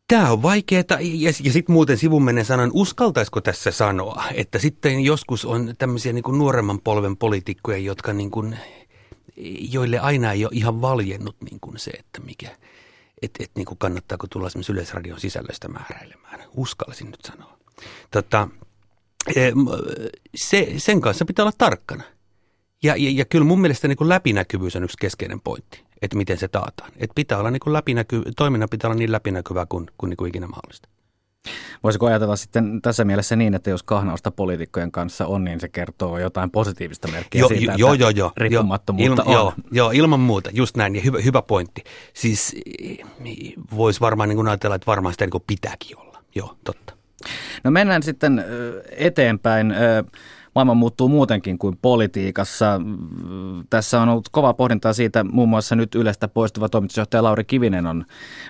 Tämä 0.08 0.32
on 0.32 0.42
vaikeaa 0.42 0.84
ja, 1.00 1.32
ja 1.44 1.52
sitten 1.52 1.74
muuten 1.74 1.98
sivumenen 1.98 2.46
sanon, 2.46 2.72
uskaltaisiko 2.74 3.42
tässä 3.42 3.72
sanoa, 3.72 4.24
että 4.34 4.60
sitten 4.60 5.00
joskus 5.00 5.46
on 5.46 5.76
tämmöisiä 5.78 6.14
niin 6.14 6.24
kuin 6.24 6.38
nuoremman 6.38 6.80
polven 6.80 7.18
poliitikkoja, 7.18 7.78
jotka 7.78 8.14
niin 8.14 8.32
kuin, 8.32 8.60
joille 9.72 10.00
aina 10.00 10.32
ei 10.32 10.46
ole 10.46 10.52
ihan 10.56 10.82
valjennut 10.82 11.36
niin 11.42 11.60
kuin 11.60 11.80
se, 11.80 11.92
että 11.92 12.22
mikä, 12.22 12.50
että 13.22 13.44
et, 13.44 13.52
niin 13.56 13.66
kuin 13.66 13.78
kannattaako 13.78 14.28
tulla 14.28 14.48
esimerkiksi 14.48 14.72
yleisradion 14.72 15.20
sisällöstä 15.20 15.68
määräilemään. 15.68 16.40
Uskallisin 16.56 17.12
nyt 17.12 17.22
sanoa. 17.26 17.58
Tota, 18.12 18.48
e, 19.36 19.52
se, 20.36 20.74
sen 20.78 21.02
kanssa 21.02 21.26
pitää 21.26 21.44
olla 21.44 21.54
tarkkana. 21.58 22.04
Ja, 22.84 22.96
ja, 22.98 23.12
ja 23.14 23.26
kyllä 23.26 23.46
mun 23.46 23.62
mielestä 23.62 23.88
niin 23.88 23.98
kuin 23.98 24.10
läpinäkyvyys 24.10 24.76
on 24.76 24.84
yksi 24.84 24.98
keskeinen 25.02 25.42
pointti, 25.42 25.84
että 26.02 26.18
miten 26.18 26.38
se 26.38 26.48
taataan. 26.48 26.92
Että 26.98 27.14
pitää 27.16 27.38
olla 27.38 27.52
niin 27.52 27.60
kuin 27.60 27.74
läpinäky, 27.74 28.22
toiminnan 28.38 28.70
pitää 28.72 28.88
olla 28.88 29.00
niin 29.00 29.12
läpinäkyvää 29.12 29.66
kuin, 29.66 29.88
kuin, 29.98 30.10
niin 30.10 30.18
kuin 30.18 30.30
ikinä 30.30 30.48
mahdollista. 30.48 30.90
Voisiko 31.84 32.06
ajatella 32.06 32.36
sitten 32.36 32.82
tässä 32.82 33.06
mielessä 33.06 33.36
niin, 33.36 33.54
että 33.54 33.70
jos 33.70 33.84
kahnausta 33.84 34.32
poliitikkojen 34.32 34.92
kanssa 34.92 35.26
on, 35.26 35.44
niin 35.44 35.60
se 35.60 35.70
kertoo 35.70 36.18
jotain 36.18 36.52
positiivista 36.52 37.08
merkkiä 37.08 37.40
jo, 37.40 37.48
siitä, 37.48 37.74
jo, 37.78 37.94
että 37.94 38.04
jo, 38.04 38.10
jo, 38.10 38.32
riippumattomuutta 38.38 39.24
jo, 39.26 39.30
on? 39.30 39.34
Joo, 39.34 39.54
joo, 39.72 39.92
ilman 39.92 40.20
muuta, 40.20 40.50
just 40.54 40.78
näin, 40.78 40.96
ja 40.96 41.02
hyvä, 41.02 41.20
hyvä 41.20 41.42
pointti. 41.42 41.84
Siis 42.14 42.56
voisi 43.76 44.00
varmaan 44.00 44.30
niin 44.30 44.38
kuin 44.38 44.48
ajatella, 44.48 44.76
että 44.76 44.86
varmaan 44.86 45.14
sitä 45.14 45.26
niin 45.26 45.32
kuin 45.32 45.44
pitääkin 45.48 46.00
olla. 46.00 46.24
Joo, 46.36 46.56
totta. 46.64 46.94
No 47.64 47.72
mennään 47.72 48.04
sitten 48.04 48.46
eteenpäin 48.98 49.74
maailma 50.56 50.74
muuttuu 50.74 51.10
muutenkin 51.10 51.58
kuin 51.58 51.78
politiikassa. 51.82 52.82
Tässä 53.70 54.02
on 54.02 54.10
ollut 54.10 54.30
kova 54.32 54.54
pohdintaa 54.54 54.94
siitä, 54.94 55.24
muun 55.24 55.50
muassa 55.50 55.76
nyt 55.76 55.96
Ylestä 55.96 56.28
poistuva 56.28 56.70
toimitusjohtaja 56.70 57.24
Lauri 57.24 57.44
Kivinen 57.44 57.88
on 57.88 58.06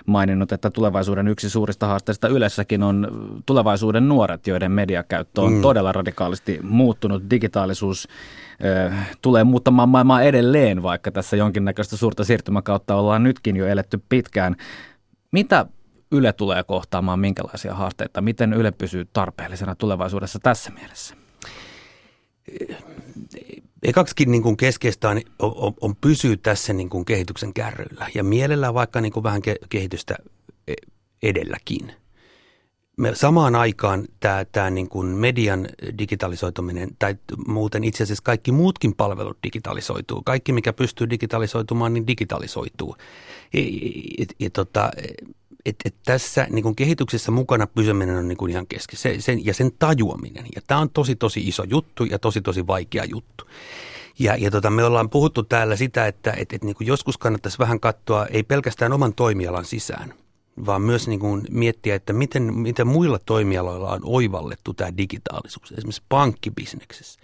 maininnut, 0.06 0.52
että 0.52 0.70
tulevaisuuden 0.70 1.28
yksi 1.28 1.50
suurista 1.50 1.86
haasteista 1.86 2.28
Ylessäkin 2.28 2.82
on 2.82 3.08
tulevaisuuden 3.46 4.08
nuoret, 4.08 4.46
joiden 4.46 4.72
mediakäyttö 4.72 5.40
on 5.40 5.52
mm. 5.52 5.62
todella 5.62 5.92
radikaalisti 5.92 6.60
muuttunut. 6.62 7.22
Digitaalisuus 7.30 8.08
tulee 9.22 9.44
muuttamaan 9.44 9.88
maailmaa 9.88 10.22
edelleen, 10.22 10.82
vaikka 10.82 11.10
tässä 11.10 11.36
jonkinnäköistä 11.36 11.96
suurta 11.96 12.24
siirtymäkautta 12.24 12.94
ollaan 12.94 13.22
nytkin 13.22 13.56
jo 13.56 13.66
eletty 13.66 14.02
pitkään. 14.08 14.56
Mitä 15.32 15.66
Yle 16.12 16.32
tulee 16.32 16.62
kohtaamaan, 16.62 17.20
minkälaisia 17.20 17.74
haasteita? 17.74 18.20
Miten 18.20 18.52
Yle 18.52 18.70
pysyy 18.70 19.04
tarpeellisena 19.12 19.74
tulevaisuudessa 19.74 20.38
tässä 20.42 20.70
mielessä? 20.70 21.21
Ekaksikin 23.82 24.30
niin 24.30 24.42
kuin 24.42 24.56
keskeistä 24.56 25.08
on, 25.08 25.20
on, 25.38 25.74
on 25.80 25.96
pysyä 25.96 26.36
tässä 26.36 26.72
niin 26.72 26.88
kuin 26.88 27.04
kehityksen 27.04 27.54
kärryillä 27.54 28.06
ja 28.14 28.24
mielellään 28.24 28.74
vaikka 28.74 29.00
niin 29.00 29.12
kuin 29.12 29.24
vähän 29.24 29.42
kehitystä 29.68 30.16
e, 30.68 30.74
edelläkin. 31.22 31.92
Me 32.96 33.14
samaan 33.14 33.54
aikaan 33.54 34.04
tämä, 34.20 34.44
tämä 34.52 34.70
niin 34.70 34.88
kuin 34.88 35.06
median 35.06 35.68
digitalisoituminen, 35.98 36.90
tai 36.98 37.16
muuten 37.46 37.84
itse 37.84 38.02
asiassa 38.02 38.24
kaikki 38.24 38.52
muutkin 38.52 38.94
palvelut 38.94 39.38
digitalisoituu. 39.42 40.22
Kaikki, 40.22 40.52
mikä 40.52 40.72
pystyy 40.72 41.10
digitalisoitumaan, 41.10 41.94
niin 41.94 42.06
digitalisoituu. 42.06 42.96
Ja, 43.52 43.60
ja, 44.18 44.26
ja 44.38 44.50
tota, 44.50 44.90
et, 45.66 45.76
et 45.84 45.94
tässä 46.04 46.46
niin 46.50 46.62
kuin 46.62 46.76
kehityksessä 46.76 47.30
mukana 47.30 47.66
pysyminen 47.66 48.16
on 48.16 48.28
niin 48.28 48.38
kuin 48.38 48.50
ihan 48.50 48.66
kesken 48.66 48.98
se, 48.98 49.20
sen, 49.20 49.46
ja 49.46 49.54
sen 49.54 49.72
tajuaminen. 49.78 50.46
Ja 50.54 50.62
tämä 50.66 50.80
on 50.80 50.90
tosi 50.90 51.16
tosi 51.16 51.48
iso 51.48 51.64
juttu 51.64 52.04
ja 52.04 52.18
tosi 52.18 52.40
tosi 52.40 52.66
vaikea 52.66 53.04
juttu. 53.04 53.44
Ja, 54.18 54.36
ja 54.36 54.50
tota, 54.50 54.70
me 54.70 54.84
ollaan 54.84 55.10
puhuttu 55.10 55.42
täällä 55.42 55.76
sitä, 55.76 56.06
että 56.06 56.32
et, 56.36 56.52
et, 56.52 56.64
niin 56.64 56.76
kuin 56.76 56.86
joskus 56.86 57.18
kannattaisi 57.18 57.58
vähän 57.58 57.80
katsoa, 57.80 58.26
ei 58.26 58.42
pelkästään 58.42 58.92
oman 58.92 59.14
toimialan 59.14 59.64
sisään, 59.64 60.14
vaan 60.66 60.82
myös 60.82 61.08
niin 61.08 61.20
kuin 61.20 61.42
miettiä, 61.50 61.94
että 61.94 62.12
miten, 62.12 62.54
miten 62.54 62.86
muilla 62.86 63.18
toimialoilla 63.18 63.90
on 63.90 64.00
oivallettu 64.04 64.74
tämä 64.74 64.96
digitaalisuus, 64.96 65.72
esimerkiksi 65.72 66.02
pankkibisneksessä 66.08 67.20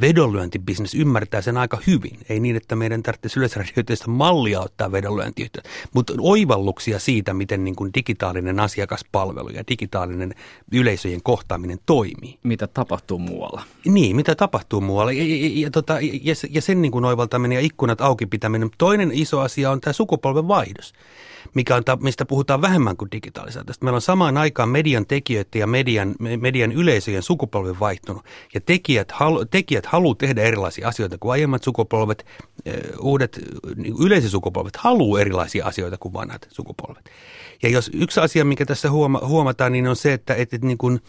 vedonlyöntibisnes 0.00 0.94
ymmärtää 0.94 1.40
sen 1.40 1.56
aika 1.56 1.78
hyvin. 1.86 2.18
Ei 2.28 2.40
niin, 2.40 2.56
että 2.56 2.76
meidän 2.76 3.02
tarvitsisi 3.02 3.38
yleisradioiteista 3.38 4.10
mallia 4.10 4.60
ottaa 4.60 4.92
vedonlyöntiyhtiöt, 4.92 5.68
mutta 5.94 6.12
oivalluksia 6.18 6.98
siitä, 6.98 7.34
miten 7.34 7.64
niin 7.64 7.76
kuin 7.76 7.90
digitaalinen 7.94 8.60
asiakaspalvelu 8.60 9.48
ja 9.48 9.64
digitaalinen 9.68 10.34
yleisöjen 10.72 11.22
kohtaaminen 11.22 11.78
toimii. 11.86 12.38
Mitä 12.42 12.66
tapahtuu 12.66 13.18
muualla. 13.18 13.62
Niin, 13.84 14.16
mitä 14.16 14.34
tapahtuu 14.34 14.80
muualla. 14.80 15.12
Ja, 15.12 15.22
ja, 15.22 15.50
ja, 15.52 15.70
tota, 15.70 15.98
ja, 16.00 16.34
ja 16.50 16.62
sen 16.62 16.82
niin 16.82 16.92
kuin 16.92 17.04
oivaltaminen 17.04 17.56
ja 17.56 17.60
ikkunat 17.60 18.00
auki 18.00 18.26
pitäminen. 18.26 18.70
Toinen 18.78 19.10
iso 19.14 19.40
asia 19.40 19.70
on 19.70 19.80
tämä 19.80 19.92
sukupolven 19.92 20.48
vaihdos 20.48 20.94
mikä 21.54 21.76
on, 21.76 21.82
mistä 22.00 22.24
puhutaan 22.24 22.62
vähemmän 22.62 22.96
kuin 22.96 23.10
digitalisaatiosta. 23.12 23.84
Meillä 23.84 23.96
on 23.96 24.02
samaan 24.02 24.36
aikaan 24.36 24.68
median 24.68 25.06
tekijöiden 25.06 25.60
ja 25.60 25.66
median, 25.66 26.14
median 26.40 26.72
yleisöjen 26.72 27.22
sukupolven 27.22 27.80
vaihtunut. 27.80 28.24
Ja 28.54 28.60
tekijät, 28.60 29.12
halu, 29.12 29.44
tekijät 29.44 29.85
haluaa 29.86 30.14
tehdä 30.14 30.42
erilaisia 30.42 30.88
asioita 30.88 31.18
kuin 31.18 31.32
aiemmat 31.32 31.62
sukupolvet. 31.62 32.26
Uudet 33.00 33.40
niin 33.76 33.94
yleisösukupolvet 34.00 34.76
haluaa 34.76 35.20
erilaisia 35.20 35.66
asioita 35.66 35.98
kuin 35.98 36.12
vanhat 36.12 36.48
sukupolvet. 36.50 37.10
Ja 37.62 37.68
jos 37.68 37.90
yksi 37.94 38.20
asia, 38.20 38.44
mikä 38.44 38.66
tässä 38.66 38.90
huoma, 38.90 39.20
huomataan, 39.26 39.72
niin 39.72 39.86
on 39.86 39.96
se, 39.96 40.12
että, 40.12 40.34
että, 40.34 40.56
että 40.56 40.66
niin 40.66 40.78
kuin, 40.78 41.00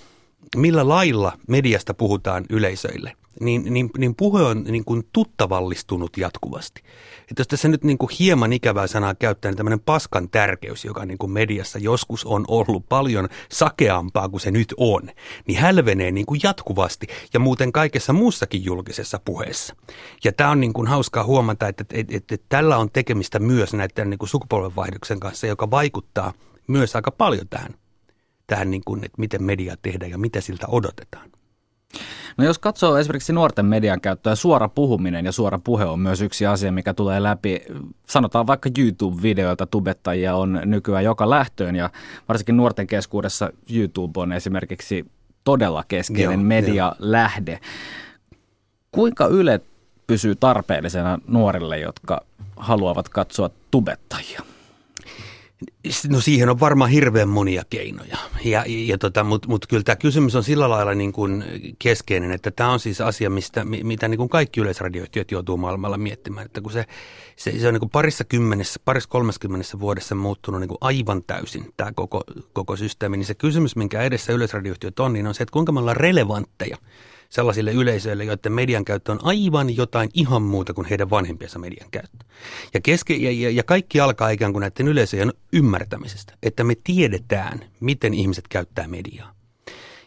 millä 0.55 0.87
lailla 0.87 1.37
mediasta 1.47 1.93
puhutaan 1.93 2.45
yleisöille. 2.49 3.13
Niin, 3.41 3.73
niin, 3.73 3.89
niin 3.97 4.15
puhe 4.15 4.43
on 4.43 4.63
niin 4.63 4.85
kuin 4.85 5.03
tuttavallistunut 5.13 6.17
jatkuvasti. 6.17 6.81
Että 7.21 7.39
jos 7.39 7.47
tässä 7.47 7.67
nyt 7.67 7.83
niin 7.83 7.97
kuin 7.97 8.09
hieman 8.19 8.53
ikävää 8.53 8.87
sanaa 8.87 9.15
käyttää, 9.15 9.51
niin 9.51 9.57
tämmöinen 9.57 9.79
paskan 9.79 10.29
tärkeys, 10.29 10.85
joka 10.85 11.05
niin 11.05 11.17
kuin 11.17 11.31
mediassa 11.31 11.79
joskus 11.79 12.25
on 12.25 12.45
ollut 12.47 12.89
paljon 12.89 13.29
sakeampaa 13.51 14.29
kuin 14.29 14.41
se 14.41 14.51
nyt 14.51 14.73
on, 14.77 15.09
niin 15.47 15.59
hälvenee 15.59 16.11
niin 16.11 16.25
kuin 16.25 16.39
jatkuvasti 16.43 17.07
ja 17.33 17.39
muuten 17.39 17.71
kaikessa 17.71 18.13
muussakin 18.13 18.65
julkisessa 18.65 19.19
puheessa. 19.25 19.75
Ja 20.23 20.31
tämä 20.31 20.49
on 20.49 20.59
niin 20.59 20.73
kuin 20.73 20.87
hauskaa 20.87 21.23
huomata, 21.23 21.67
että, 21.67 21.85
että, 21.89 22.15
että, 22.15 22.35
että 22.35 22.45
tällä 22.49 22.77
on 22.77 22.91
tekemistä 22.91 23.39
myös 23.39 23.73
näiden 23.73 24.09
niin 24.09 24.17
kuin 24.17 24.29
sukupolvenvaihdoksen 24.29 25.19
kanssa, 25.19 25.47
joka 25.47 25.71
vaikuttaa 25.71 26.33
myös 26.67 26.95
aika 26.95 27.11
paljon 27.11 27.47
tähän, 27.49 27.73
tähän 28.47 28.71
niin 28.71 28.83
kuin, 28.85 29.03
että 29.03 29.15
miten 29.17 29.43
media 29.43 29.75
tehdään 29.81 30.11
ja 30.11 30.17
mitä 30.17 30.41
siltä 30.41 30.67
odotetaan. 30.67 31.36
No 32.37 32.43
jos 32.43 32.59
katsoo 32.59 32.97
esimerkiksi 32.97 33.33
nuorten 33.33 33.65
median 33.65 34.01
käyttöä, 34.01 34.35
suora 34.35 34.69
puhuminen 34.69 35.25
ja 35.25 35.31
suora 35.31 35.59
puhe 35.63 35.85
on 35.85 35.99
myös 35.99 36.21
yksi 36.21 36.45
asia, 36.45 36.71
mikä 36.71 36.93
tulee 36.93 37.23
läpi. 37.23 37.61
Sanotaan 38.07 38.47
vaikka 38.47 38.69
YouTube-videoilta 38.77 39.65
tubettajia 39.65 40.35
on 40.35 40.61
nykyään 40.65 41.03
joka 41.03 41.29
lähtöön 41.29 41.75
ja 41.75 41.89
varsinkin 42.27 42.57
nuorten 42.57 42.87
keskuudessa 42.87 43.49
YouTube 43.73 44.19
on 44.19 44.31
esimerkiksi 44.33 45.05
todella 45.43 45.83
keskeinen 45.87 46.39
medialähde. 46.39 47.59
Kuinka 48.91 49.27
Yle 49.27 49.61
pysyy 50.07 50.35
tarpeellisena 50.35 51.19
nuorille, 51.27 51.79
jotka 51.79 52.21
haluavat 52.55 53.09
katsoa 53.09 53.49
tubettajia? 53.71 54.41
No 56.09 56.21
siihen 56.21 56.49
on 56.49 56.59
varmaan 56.59 56.89
hirveän 56.89 57.29
monia 57.29 57.63
keinoja, 57.69 58.17
ja, 58.45 58.63
ja 58.67 58.97
tota, 58.97 59.23
mutta 59.23 59.47
mut 59.47 59.67
kyllä 59.67 59.83
tämä 59.83 59.95
kysymys 59.95 60.35
on 60.35 60.43
sillä 60.43 60.69
lailla 60.69 60.93
niin 60.93 61.13
kuin 61.13 61.43
keskeinen, 61.79 62.31
että 62.31 62.51
tämä 62.51 62.71
on 62.71 62.79
siis 62.79 63.01
asia, 63.01 63.29
mistä, 63.29 63.65
mitä 63.65 64.07
niin 64.07 64.17
kuin 64.17 64.29
kaikki 64.29 64.59
yleisradioyhtiöt 64.61 65.31
joutuu 65.31 65.57
maailmalla 65.57 65.97
miettimään, 65.97 66.45
että 66.45 66.61
kun 66.61 66.71
se, 66.71 66.85
se, 67.35 67.59
se 67.59 67.67
on 67.67 67.73
niin 67.73 67.79
kuin 67.79 67.89
parissa 67.89 68.23
kymmenessä, 68.23 68.79
parissa 68.85 69.09
kolmeskymmenessä 69.09 69.79
vuodessa 69.79 70.15
muuttunut 70.15 70.61
niin 70.61 70.69
kuin 70.69 70.77
aivan 70.81 71.23
täysin 71.23 71.73
tämä 71.77 71.91
koko, 71.95 72.23
koko 72.53 72.75
systeemi, 72.75 73.17
niin 73.17 73.25
se 73.25 73.35
kysymys, 73.35 73.75
minkä 73.75 74.01
edessä 74.01 74.33
yleisradioyhtiöt 74.33 74.99
on, 74.99 75.13
niin 75.13 75.27
on 75.27 75.33
se, 75.33 75.43
että 75.43 75.53
kuinka 75.53 75.71
me 75.71 75.79
ollaan 75.79 75.97
relevantteja 75.97 76.77
sellaisille 77.29 77.71
yleisöille, 77.71 78.23
joiden 78.23 78.51
median 78.51 78.85
käyttö 78.85 79.11
on 79.11 79.19
aivan 79.23 79.75
jotain 79.75 80.09
ihan 80.13 80.41
muuta 80.41 80.73
kuin 80.73 80.87
heidän 80.87 81.09
vanhempiensa 81.09 81.59
median 81.59 81.91
käyttö. 81.91 82.25
Ja, 82.73 82.81
keske, 82.81 83.15
ja, 83.15 83.49
ja, 83.49 83.63
kaikki 83.63 83.99
alkaa 83.99 84.29
ikään 84.29 84.51
kuin 84.53 84.61
näiden 84.61 84.87
yleisöjen 84.87 85.33
ymmärtämisestä, 85.53 86.33
että 86.43 86.63
me 86.63 86.73
tiedetään, 86.83 87.65
miten 87.79 88.13
ihmiset 88.13 88.47
käyttää 88.47 88.87
mediaa. 88.87 89.36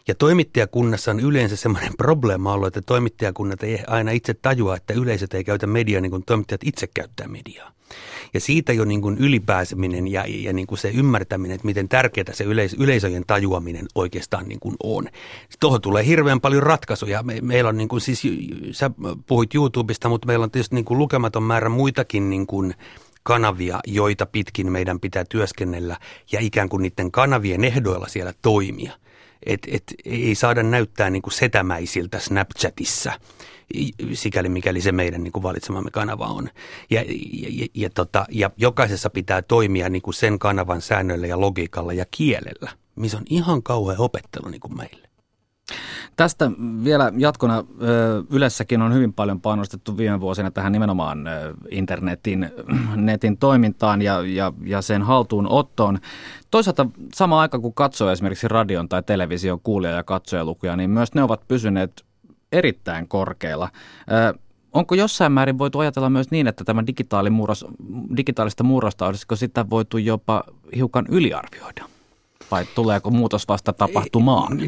Ja 0.07 0.15
toimittajakunnassa 0.15 1.11
on 1.11 1.19
yleensä 1.19 1.55
semmoinen 1.55 1.97
probleema 2.03 2.53
ollut, 2.53 2.67
että 2.67 2.81
toimittajakunnat 2.81 3.63
ei 3.63 3.79
aina 3.87 4.11
itse 4.11 4.33
tajua, 4.33 4.75
että 4.75 4.93
yleisöt 4.93 5.33
ei 5.33 5.43
käytä 5.43 5.67
mediaa 5.67 6.01
niin 6.01 6.11
kuin 6.11 6.23
toimittajat 6.25 6.61
itse 6.63 6.87
käyttää 6.93 7.27
mediaa. 7.27 7.71
Ja 8.33 8.39
siitä 8.39 8.73
jo 8.73 8.85
niin 8.85 9.01
kuin 9.01 9.17
ylipääseminen 9.17 10.07
ja, 10.07 10.25
ja 10.27 10.53
niin 10.53 10.67
kuin 10.67 10.79
se 10.79 10.89
ymmärtäminen, 10.89 11.55
että 11.55 11.65
miten 11.65 11.89
tärkeää 11.89 12.33
se 12.33 12.43
yleis- 12.43 12.75
yleisöjen 12.79 13.23
tajuaminen 13.27 13.85
oikeastaan 13.95 14.47
niin 14.47 14.59
kuin 14.59 14.75
on. 14.83 15.09
Tuohon 15.59 15.81
tulee 15.81 16.05
hirveän 16.05 16.41
paljon 16.41 16.63
ratkaisuja. 16.63 17.23
Me, 17.23 17.37
meillä 17.41 17.69
on 17.69 17.77
niin 17.77 17.87
kuin 17.87 18.01
siis, 18.01 18.21
sä 18.71 18.91
puhuit 19.27 19.55
YouTubesta, 19.55 20.09
mutta 20.09 20.27
meillä 20.27 20.43
on 20.43 20.51
tietysti 20.51 20.75
niin 20.75 20.85
kuin 20.85 20.97
lukematon 20.97 21.43
määrä 21.43 21.69
muitakin 21.69 22.29
niin 22.29 22.47
kuin 22.47 22.73
kanavia, 23.23 23.79
joita 23.87 24.25
pitkin 24.25 24.71
meidän 24.71 24.99
pitää 24.99 25.25
työskennellä 25.29 25.97
ja 26.31 26.39
ikään 26.39 26.69
kuin 26.69 26.81
niiden 26.81 27.11
kanavien 27.11 27.63
ehdoilla 27.63 28.07
siellä 28.07 28.33
toimia. 28.41 29.00
Et, 29.45 29.67
et, 29.71 29.83
ei 30.05 30.35
saada 30.35 30.63
näyttää 30.63 31.09
niin 31.09 31.21
kuin 31.21 31.33
setämäisiltä 31.33 32.19
Snapchatissa– 32.19 33.11
sikäli 34.13 34.49
mikäli 34.49 34.81
se 34.81 34.91
meidän 34.91 35.23
niin 35.23 35.31
kuin 35.31 35.43
valitsemamme 35.43 35.91
kanava 35.91 36.25
on. 36.25 36.49
Ja, 36.89 37.01
ja, 37.01 37.47
ja, 37.49 37.67
ja, 37.73 37.89
tota, 37.89 38.25
ja 38.31 38.51
jokaisessa 38.57 39.09
pitää 39.09 39.41
toimia 39.41 39.89
niin 39.89 40.01
kuin 40.01 40.13
sen 40.13 40.39
kanavan 40.39 40.81
säännöillä 40.81 41.27
ja 41.27 41.41
logiikalla 41.41 41.93
ja 41.93 42.05
kielellä, 42.11 42.71
missä 42.95 43.17
on 43.17 43.23
ihan 43.29 43.63
kauhean 43.63 43.99
opettelu 43.99 44.49
niin 44.49 44.61
kuin 44.61 44.77
meille. 44.77 45.00
Tästä 46.15 46.51
vielä 46.83 47.11
jatkona 47.17 47.63
Ylessäkin 48.29 48.81
on 48.81 48.93
hyvin 48.93 49.13
paljon 49.13 49.41
panostettu 49.41 49.97
viime 49.97 50.19
vuosina 50.19 50.51
tähän 50.51 50.71
nimenomaan 50.71 51.25
internetin 51.69 52.49
netin 52.95 53.37
toimintaan 53.37 54.01
ja, 54.01 54.21
ja, 54.21 54.53
ja 54.63 54.81
sen 54.81 55.01
haltuunottoon. 55.01 55.99
Toisaalta 56.51 56.85
sama 57.13 57.41
aika 57.41 57.59
kun 57.59 57.73
katsoo 57.73 58.11
esimerkiksi 58.11 58.47
radion 58.47 58.89
tai 58.89 59.03
television 59.03 59.59
kuulija- 59.59 59.95
ja 59.95 60.03
katsojalukuja, 60.03 60.75
niin 60.75 60.89
myös 60.89 61.13
ne 61.13 61.23
ovat 61.23 61.47
pysyneet 61.47 62.05
erittäin 62.51 63.07
korkeilla. 63.07 63.69
Onko 64.73 64.95
jossain 64.95 65.31
määrin 65.31 65.57
voitu 65.57 65.79
ajatella 65.79 66.09
myös 66.09 66.31
niin, 66.31 66.47
että 66.47 66.63
tämä 66.63 66.83
digitaalista 68.17 68.63
murrosta 68.63 69.07
olisiko 69.07 69.35
sitä 69.35 69.69
voitu 69.69 69.97
jopa 69.97 70.43
hiukan 70.75 71.05
yliarvioida? 71.09 71.85
Vai 72.51 72.65
tuleeko 72.75 73.09
muutos 73.09 73.47
vasta 73.47 73.73
tapahtumaan? 73.73 74.59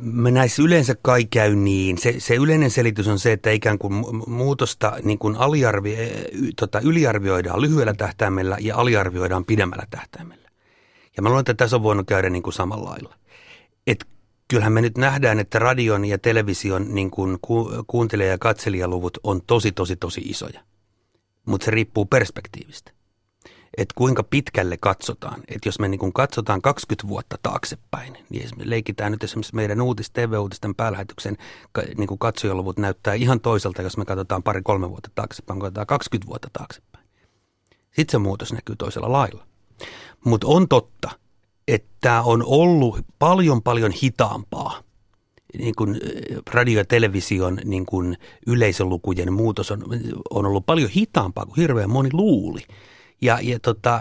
Mä 0.00 0.30
näissä 0.30 0.62
yleensä 0.62 0.94
kai 1.02 1.24
käy 1.24 1.54
niin. 1.54 1.98
Se, 1.98 2.14
se 2.18 2.34
yleinen 2.34 2.70
selitys 2.70 3.08
on 3.08 3.18
se, 3.18 3.32
että 3.32 3.50
ikään 3.50 3.78
kuin 3.78 3.92
muutosta 4.26 4.92
niin 5.02 5.18
kuin 5.18 5.36
aliarvi, 5.36 5.96
tota, 6.56 6.80
yliarvioidaan 6.80 7.60
lyhyellä 7.60 7.94
tähtäimellä 7.94 8.56
ja 8.60 8.76
aliarvioidaan 8.76 9.44
pidemmällä 9.44 9.86
tähtäimellä. 9.90 10.50
Ja 11.16 11.22
mä 11.22 11.28
luulen, 11.28 11.40
että 11.40 11.54
tässä 11.54 11.76
on 11.76 11.82
voinut 11.82 12.06
käydä 12.06 12.30
niin 12.30 12.42
kuin 12.42 12.54
samalla 12.54 12.90
lailla. 12.90 13.14
Et 13.86 14.04
kyllähän 14.48 14.72
me 14.72 14.80
nyt 14.80 14.98
nähdään, 14.98 15.40
että 15.40 15.58
radion 15.58 16.04
ja 16.04 16.18
television 16.18 16.94
niin 16.94 17.10
kuin 17.10 17.38
ku, 17.42 17.70
kuuntelija- 17.86 18.30
ja 18.30 18.38
katselijaluvut 18.38 19.18
on 19.22 19.40
tosi, 19.46 19.72
tosi, 19.72 19.96
tosi 19.96 20.20
isoja. 20.20 20.60
Mutta 21.46 21.64
se 21.64 21.70
riippuu 21.70 22.06
perspektiivistä. 22.06 22.92
Että 23.76 23.94
kuinka 23.96 24.22
pitkälle 24.22 24.76
katsotaan. 24.76 25.40
Että 25.48 25.68
jos 25.68 25.78
me 25.78 25.88
niin 25.88 25.98
kuin 25.98 26.12
katsotaan 26.12 26.62
20 26.62 27.08
vuotta 27.08 27.38
taaksepäin, 27.42 28.16
niin 28.30 28.48
leikitään 28.64 29.12
nyt 29.12 29.24
esimerkiksi 29.24 29.54
meidän 29.54 29.80
uutis, 29.80 30.10
TV-uutisten 30.10 30.74
päälähetyksen 30.74 31.36
niin 31.96 32.08
kuin 32.08 32.18
katsojaluvut 32.18 32.78
näyttää 32.78 33.14
ihan 33.14 33.40
toiselta, 33.40 33.82
jos 33.82 33.96
me 33.96 34.04
katsotaan 34.04 34.42
pari-kolme 34.42 34.90
vuotta 34.90 35.10
taaksepäin, 35.14 35.58
kun 35.58 35.66
katsotaan 35.66 35.86
20 35.86 36.28
vuotta 36.28 36.48
taaksepäin. 36.52 37.04
Sitten 37.96 38.12
se 38.12 38.18
muutos 38.18 38.52
näkyy 38.52 38.76
toisella 38.76 39.12
lailla. 39.12 39.46
Mutta 40.24 40.46
on 40.46 40.68
totta, 40.68 41.10
että 41.68 42.22
on 42.22 42.42
ollut 42.46 42.98
paljon 43.18 43.62
paljon 43.62 43.92
hitaampaa 43.92 44.82
niin 45.58 45.74
kuin 45.74 45.94
eh, 45.94 46.36
radio- 46.52 46.78
ja 46.78 46.84
television 46.84 47.58
niin 47.64 47.86
kuin 47.86 48.16
yleisölukujen 48.46 49.32
muutos 49.32 49.70
on, 49.70 49.84
on 50.30 50.46
ollut 50.46 50.66
paljon 50.66 50.90
hitaampaa 50.90 51.46
kuin 51.46 51.56
hirveän 51.56 51.90
moni 51.90 52.08
luuli. 52.12 52.60
Ja, 53.20 53.38
ja 53.42 53.58
tota, 53.60 54.00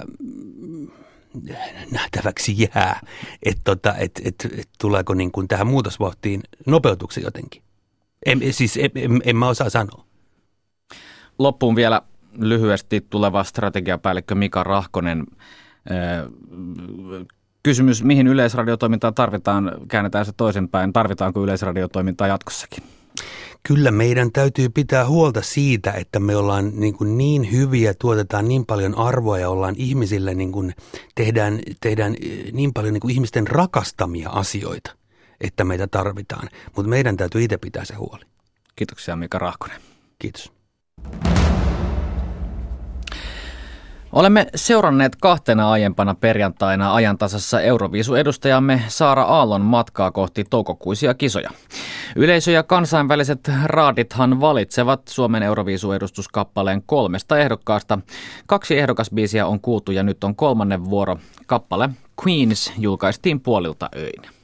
nähtäväksi 1.92 2.56
jää, 2.62 3.02
että 3.44 3.62
tota, 3.64 3.96
et, 3.96 4.22
et, 4.26 4.36
et, 4.58 4.70
tuleeko 4.80 5.14
niin 5.14 5.32
kuin 5.32 5.48
tähän 5.48 5.68
muutosvauhtiin 5.68 6.42
nopeutuksen 6.66 7.24
jotenkin. 7.24 7.62
En, 8.26 8.40
siis 8.52 8.78
en, 8.78 8.92
en, 8.96 9.22
en 9.26 9.36
mä 9.36 9.48
osaa 9.48 9.70
sanoa. 9.70 10.06
Loppuun 11.40 11.76
vielä 11.76 12.02
lyhyesti 12.34 13.06
tuleva 13.10 13.44
strategiapäällikkö 13.44 14.36
Mika 14.36 14.64
Rahkonen 14.64 15.26
kysymys, 17.64 18.04
mihin 18.04 18.28
yleisradiotoimintaa 18.28 19.12
tarvitaan, 19.12 19.72
käännetään 19.88 20.26
se 20.26 20.32
toisinpäin. 20.38 20.94
Tarvitaanko 20.94 21.44
yleisradiotoimintaa 21.44 22.28
jatkossakin? 22.28 22.99
Kyllä 23.64 23.92
meidän 23.92 24.32
täytyy 24.32 24.70
pitää 24.70 25.08
huolta 25.08 25.42
siitä, 25.42 25.92
että 25.92 26.20
me 26.20 26.36
ollaan 26.36 26.72
niin, 26.76 26.94
kuin 26.94 27.18
niin 27.18 27.52
hyviä, 27.52 27.94
tuotetaan 27.94 28.48
niin 28.48 28.66
paljon 28.66 28.98
arvoa 28.98 29.40
ja 29.40 29.50
ollaan 29.50 29.76
ihmisille, 29.78 30.34
niin 30.34 30.52
kuin 30.52 30.76
tehdään, 31.16 31.60
tehdään 31.82 32.16
eh, 32.22 32.54
niin 32.54 32.74
paljon 32.74 32.94
niin 32.94 33.02
kuin 33.02 33.12
ihmisten 33.12 33.48
rakastamia 33.48 34.30
asioita, 34.30 34.96
että 35.42 35.64
meitä 35.64 35.88
tarvitaan. 35.88 36.50
Mutta 36.76 36.90
meidän 36.90 37.18
täytyy 37.18 37.44
itse 37.44 37.58
pitää 37.58 37.86
se 37.86 37.96
huoli. 37.96 38.26
Kiitoksia 38.76 39.16
Mika 39.16 39.40
Rahkonen. 39.40 39.82
Kiitos. 40.20 40.52
Olemme 44.14 44.48
seuranneet 44.56 45.16
kahtena 45.16 45.72
aiempana 45.72 46.16
perjantaina 46.16 46.96
ajantasassa 46.96 47.62
Euroviisu-edustajamme 47.62 48.82
Saara 48.88 49.24
Aallon 49.24 49.62
matkaa 49.62 50.12
kohti 50.12 50.44
toukokuisia 50.50 51.14
kisoja. 51.14 51.50
Yleisö 52.16 52.52
ja 52.52 52.64
kansainväliset 52.64 53.52
raadithan 53.64 54.42
valitsevat 54.42 55.08
Suomen 55.08 55.44
Euroviisu-edustuskappaleen 55.44 56.84
kolmesta 56.86 57.38
ehdokkaasta. 57.38 58.00
Kaksi 58.48 58.80
ehdokasbiisiä 58.80 59.48
on 59.48 59.60
kuultu 59.60 59.92
ja 59.92 60.04
nyt 60.04 60.24
on 60.24 60.36
kolmannen 60.36 60.86
vuoro. 60.86 61.18
Kappale 61.46 61.90
Queens 62.26 62.74
julkaistiin 62.78 63.40
puolilta 63.40 63.90
öin. 63.96 64.39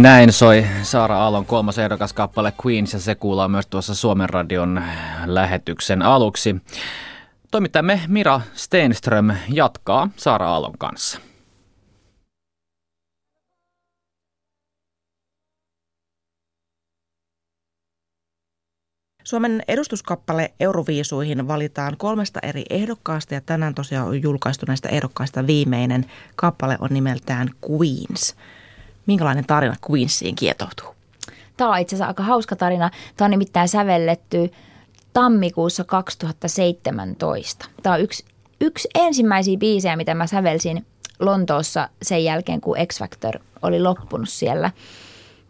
Näin 0.00 0.32
soi 0.32 0.66
Saara 0.82 1.18
Aallon 1.18 1.46
kolmas 1.46 1.78
ehdokaskappale 1.78 2.52
Queens 2.66 2.92
ja 2.92 2.98
se 2.98 3.14
kuullaan 3.14 3.50
myös 3.50 3.66
tuossa 3.66 3.94
Suomen 3.94 4.30
radion 4.30 4.82
lähetyksen 5.26 6.02
aluksi. 6.02 6.56
Toimittajamme 7.50 8.00
Mira 8.08 8.40
Steenström 8.54 9.30
jatkaa 9.48 10.08
Saara 10.16 10.48
Aallon 10.48 10.78
kanssa. 10.78 11.20
Suomen 19.24 19.62
edustuskappale 19.68 20.54
Euroviisuihin 20.60 21.48
valitaan 21.48 21.96
kolmesta 21.96 22.40
eri 22.42 22.64
ehdokkaasta 22.70 23.34
ja 23.34 23.40
tänään 23.40 23.74
tosiaan 23.74 24.08
on 24.08 24.22
julkaistu 24.22 24.66
näistä 24.68 24.88
ehdokkaista 24.88 25.46
viimeinen 25.46 26.06
kappale 26.36 26.76
on 26.80 26.88
nimeltään 26.90 27.48
Queens. 27.70 28.36
Minkälainen 29.06 29.46
tarina 29.46 29.76
Queensiin 29.90 30.34
kietoutuu? 30.34 30.94
Tämä 31.56 31.70
on 31.70 31.78
itse 31.78 31.96
asiassa 31.96 32.08
aika 32.08 32.22
hauska 32.22 32.56
tarina. 32.56 32.90
Tämä 33.16 33.26
on 33.26 33.30
nimittäin 33.30 33.68
sävelletty 33.68 34.50
tammikuussa 35.12 35.84
2017. 35.84 37.66
Tämä 37.82 37.94
on 37.94 38.00
yksi, 38.00 38.24
yksi 38.60 38.88
ensimmäisiä 38.94 39.58
biisejä, 39.58 39.96
mitä 39.96 40.14
mä 40.14 40.26
sävelsin 40.26 40.86
Lontoossa 41.20 41.88
sen 42.02 42.24
jälkeen, 42.24 42.60
kun 42.60 42.76
X 42.86 42.98
Factor 42.98 43.38
oli 43.62 43.80
loppunut 43.80 44.28
siellä. 44.28 44.70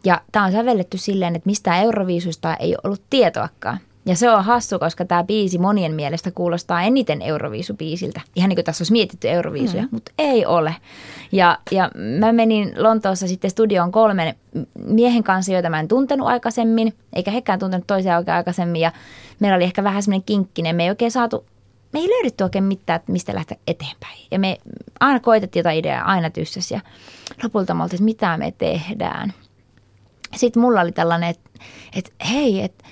Ja 0.05 0.21
tämä 0.31 0.45
on 0.45 0.51
sävelletty 0.51 0.97
silleen, 0.97 1.35
että 1.35 1.47
mistään 1.49 1.83
Euroviisusta 1.83 2.55
ei 2.55 2.75
ollut 2.83 3.01
tietoakaan. 3.09 3.79
Ja 4.05 4.15
se 4.15 4.31
on 4.31 4.45
hassu, 4.45 4.79
koska 4.79 5.05
tämä 5.05 5.23
biisi 5.23 5.57
monien 5.57 5.93
mielestä 5.93 6.31
kuulostaa 6.31 6.81
eniten 6.81 7.21
Euroviisubiisiltä. 7.21 8.21
Ihan 8.35 8.49
niin 8.49 8.55
kuin 8.55 8.65
tässä 8.65 8.81
olisi 8.81 8.91
mietitty 8.91 9.29
Euroviisuja, 9.29 9.83
mm. 9.83 9.89
mutta 9.91 10.11
ei 10.17 10.45
ole. 10.45 10.75
Ja, 11.31 11.59
ja 11.71 11.91
mä 12.19 12.31
menin 12.31 12.73
Lontoossa 12.77 13.27
sitten 13.27 13.51
studioon 13.51 13.91
kolmen 13.91 14.35
miehen 14.85 15.23
kanssa, 15.23 15.53
joita 15.53 15.69
mä 15.69 15.79
en 15.79 15.87
tuntenut 15.87 16.27
aikaisemmin, 16.27 16.93
eikä 17.13 17.31
hekään 17.31 17.59
tuntenut 17.59 17.87
toisia 17.87 18.17
oikein 18.17 18.37
aikaisemmin. 18.37 18.81
Ja 18.81 18.91
meillä 19.39 19.55
oli 19.55 19.63
ehkä 19.63 19.83
vähän 19.83 20.03
semmoinen 20.03 20.25
kinkkinen, 20.25 20.75
me 20.75 20.83
ei 20.83 20.89
oikein 20.89 21.11
saatu, 21.11 21.45
me 21.93 21.99
ei 21.99 22.09
löydetty 22.09 22.43
oikein 22.43 22.63
mitään, 22.63 22.95
että 22.95 23.11
mistä 23.11 23.35
lähteä 23.35 23.57
eteenpäin. 23.67 24.19
Ja 24.31 24.39
me 24.39 24.57
aina 24.99 25.19
koitettiin 25.19 25.59
jotain 25.59 25.77
ideaa, 25.77 26.05
aina 26.05 26.29
tyssäs. 26.29 26.71
Ja 26.71 26.79
lopulta 27.43 27.73
me 27.73 27.83
oltiin, 27.83 27.97
että 27.97 28.05
mitä 28.05 28.37
me 28.37 28.53
tehdään. 28.57 29.33
Sitten 30.35 30.61
mulla 30.61 30.81
oli 30.81 30.91
tällainen, 30.91 31.29
että, 31.29 31.49
että 31.95 32.11
hei, 32.31 32.61
että 32.61 32.83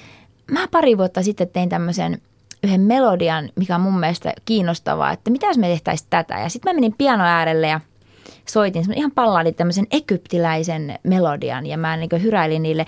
mä 0.49 0.67
pari 0.67 0.97
vuotta 0.97 1.23
sitten 1.23 1.49
tein 1.49 1.69
tämmöisen 1.69 2.21
yhden 2.63 2.81
melodian, 2.81 3.49
mikä 3.55 3.75
on 3.75 3.81
mun 3.81 3.99
mielestä 3.99 4.33
kiinnostavaa, 4.45 5.11
että 5.11 5.31
mitä 5.31 5.47
jos 5.47 5.57
me 5.57 5.67
tehtäisiin 5.67 6.07
tätä. 6.09 6.39
Ja 6.39 6.49
sitten 6.49 6.69
mä 6.69 6.77
menin 6.77 6.95
piano 6.97 7.23
äärelle 7.23 7.67
ja 7.67 7.79
soitin 8.45 8.93
ihan 8.95 9.11
palladin 9.11 9.55
tämmöisen 9.55 9.87
egyptiläisen 9.91 10.99
melodian 11.03 11.65
ja 11.65 11.77
mä 11.77 11.97
niin 11.97 12.09
hyräilin 12.21 12.63
niille 12.63 12.85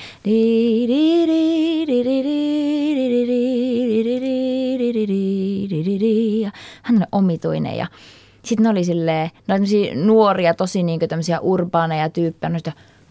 hän 6.82 6.98
on 6.98 7.08
omituinen 7.12 7.78
ja 7.78 7.88
sitten 8.44 8.64
ne 8.64 8.70
oli 8.70 8.84
silleen, 8.84 9.30
ne 9.48 9.54
oli 9.54 9.96
nuoria, 9.96 10.54
tosi 10.54 10.84
niin 10.84 11.00
tämmöisiä 11.00 11.40
urbaaneja 11.40 12.10
tyyppejä, 12.10 12.62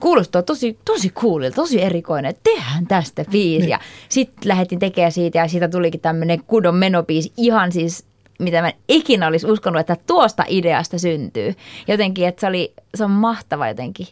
kuulostaa 0.01 0.43
tosi, 0.43 0.79
tosi 0.85 1.11
coolilta, 1.11 1.55
tosi 1.55 1.83
erikoinen, 1.83 2.31
että 2.31 2.51
tehdään 2.55 2.87
tästä 2.87 3.25
biisiä. 3.31 3.77
Niin. 3.77 3.87
Sitten 4.09 4.49
lähdettiin 4.49 4.79
tekemään 4.79 5.13
siitä 5.13 5.39
ja 5.39 5.49
siitä 5.49 5.69
tulikin 5.69 6.01
tämmöinen 6.01 6.45
kudon 6.47 6.75
menobiisi 6.75 7.33
ihan 7.37 7.73
siis 7.73 8.11
mitä 8.41 8.63
mä 8.63 8.73
ikinä 8.89 9.27
olisi 9.27 9.47
uskonut, 9.47 9.81
että 9.81 9.97
tuosta 10.07 10.45
ideasta 10.49 10.99
syntyy. 10.99 11.55
Jotenkin, 11.89 12.29
että 12.29 12.41
se, 12.41 12.47
oli, 12.47 12.73
se 12.95 13.05
on 13.05 13.11
mahtava 13.11 13.69
jotenkin 13.69 14.07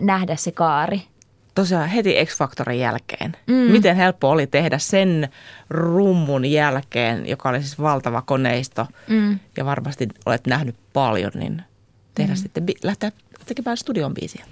nähdä 0.00 0.36
se 0.36 0.52
kaari. 0.52 1.02
Tosiaan 1.54 1.88
heti 1.88 2.14
X-Factorin 2.24 2.78
jälkeen. 2.78 3.36
Mm. 3.46 3.54
Miten 3.54 3.96
helppo 3.96 4.30
oli 4.30 4.46
tehdä 4.46 4.78
sen 4.78 5.28
rummun 5.70 6.44
jälkeen, 6.44 7.28
joka 7.28 7.48
oli 7.48 7.60
siis 7.60 7.80
valtava 7.80 8.22
koneisto 8.22 8.86
mm. 9.08 9.38
ja 9.56 9.64
varmasti 9.64 10.08
olet 10.26 10.46
nähnyt 10.46 10.76
paljon, 10.92 11.32
niin 11.34 11.62
tehdä 12.14 12.32
mm. 12.32 12.36
sitten, 12.36 12.66
lähteä 12.82 13.12
tekemään 13.46 13.76
studion 13.76 14.14
biisiä? 14.14 14.44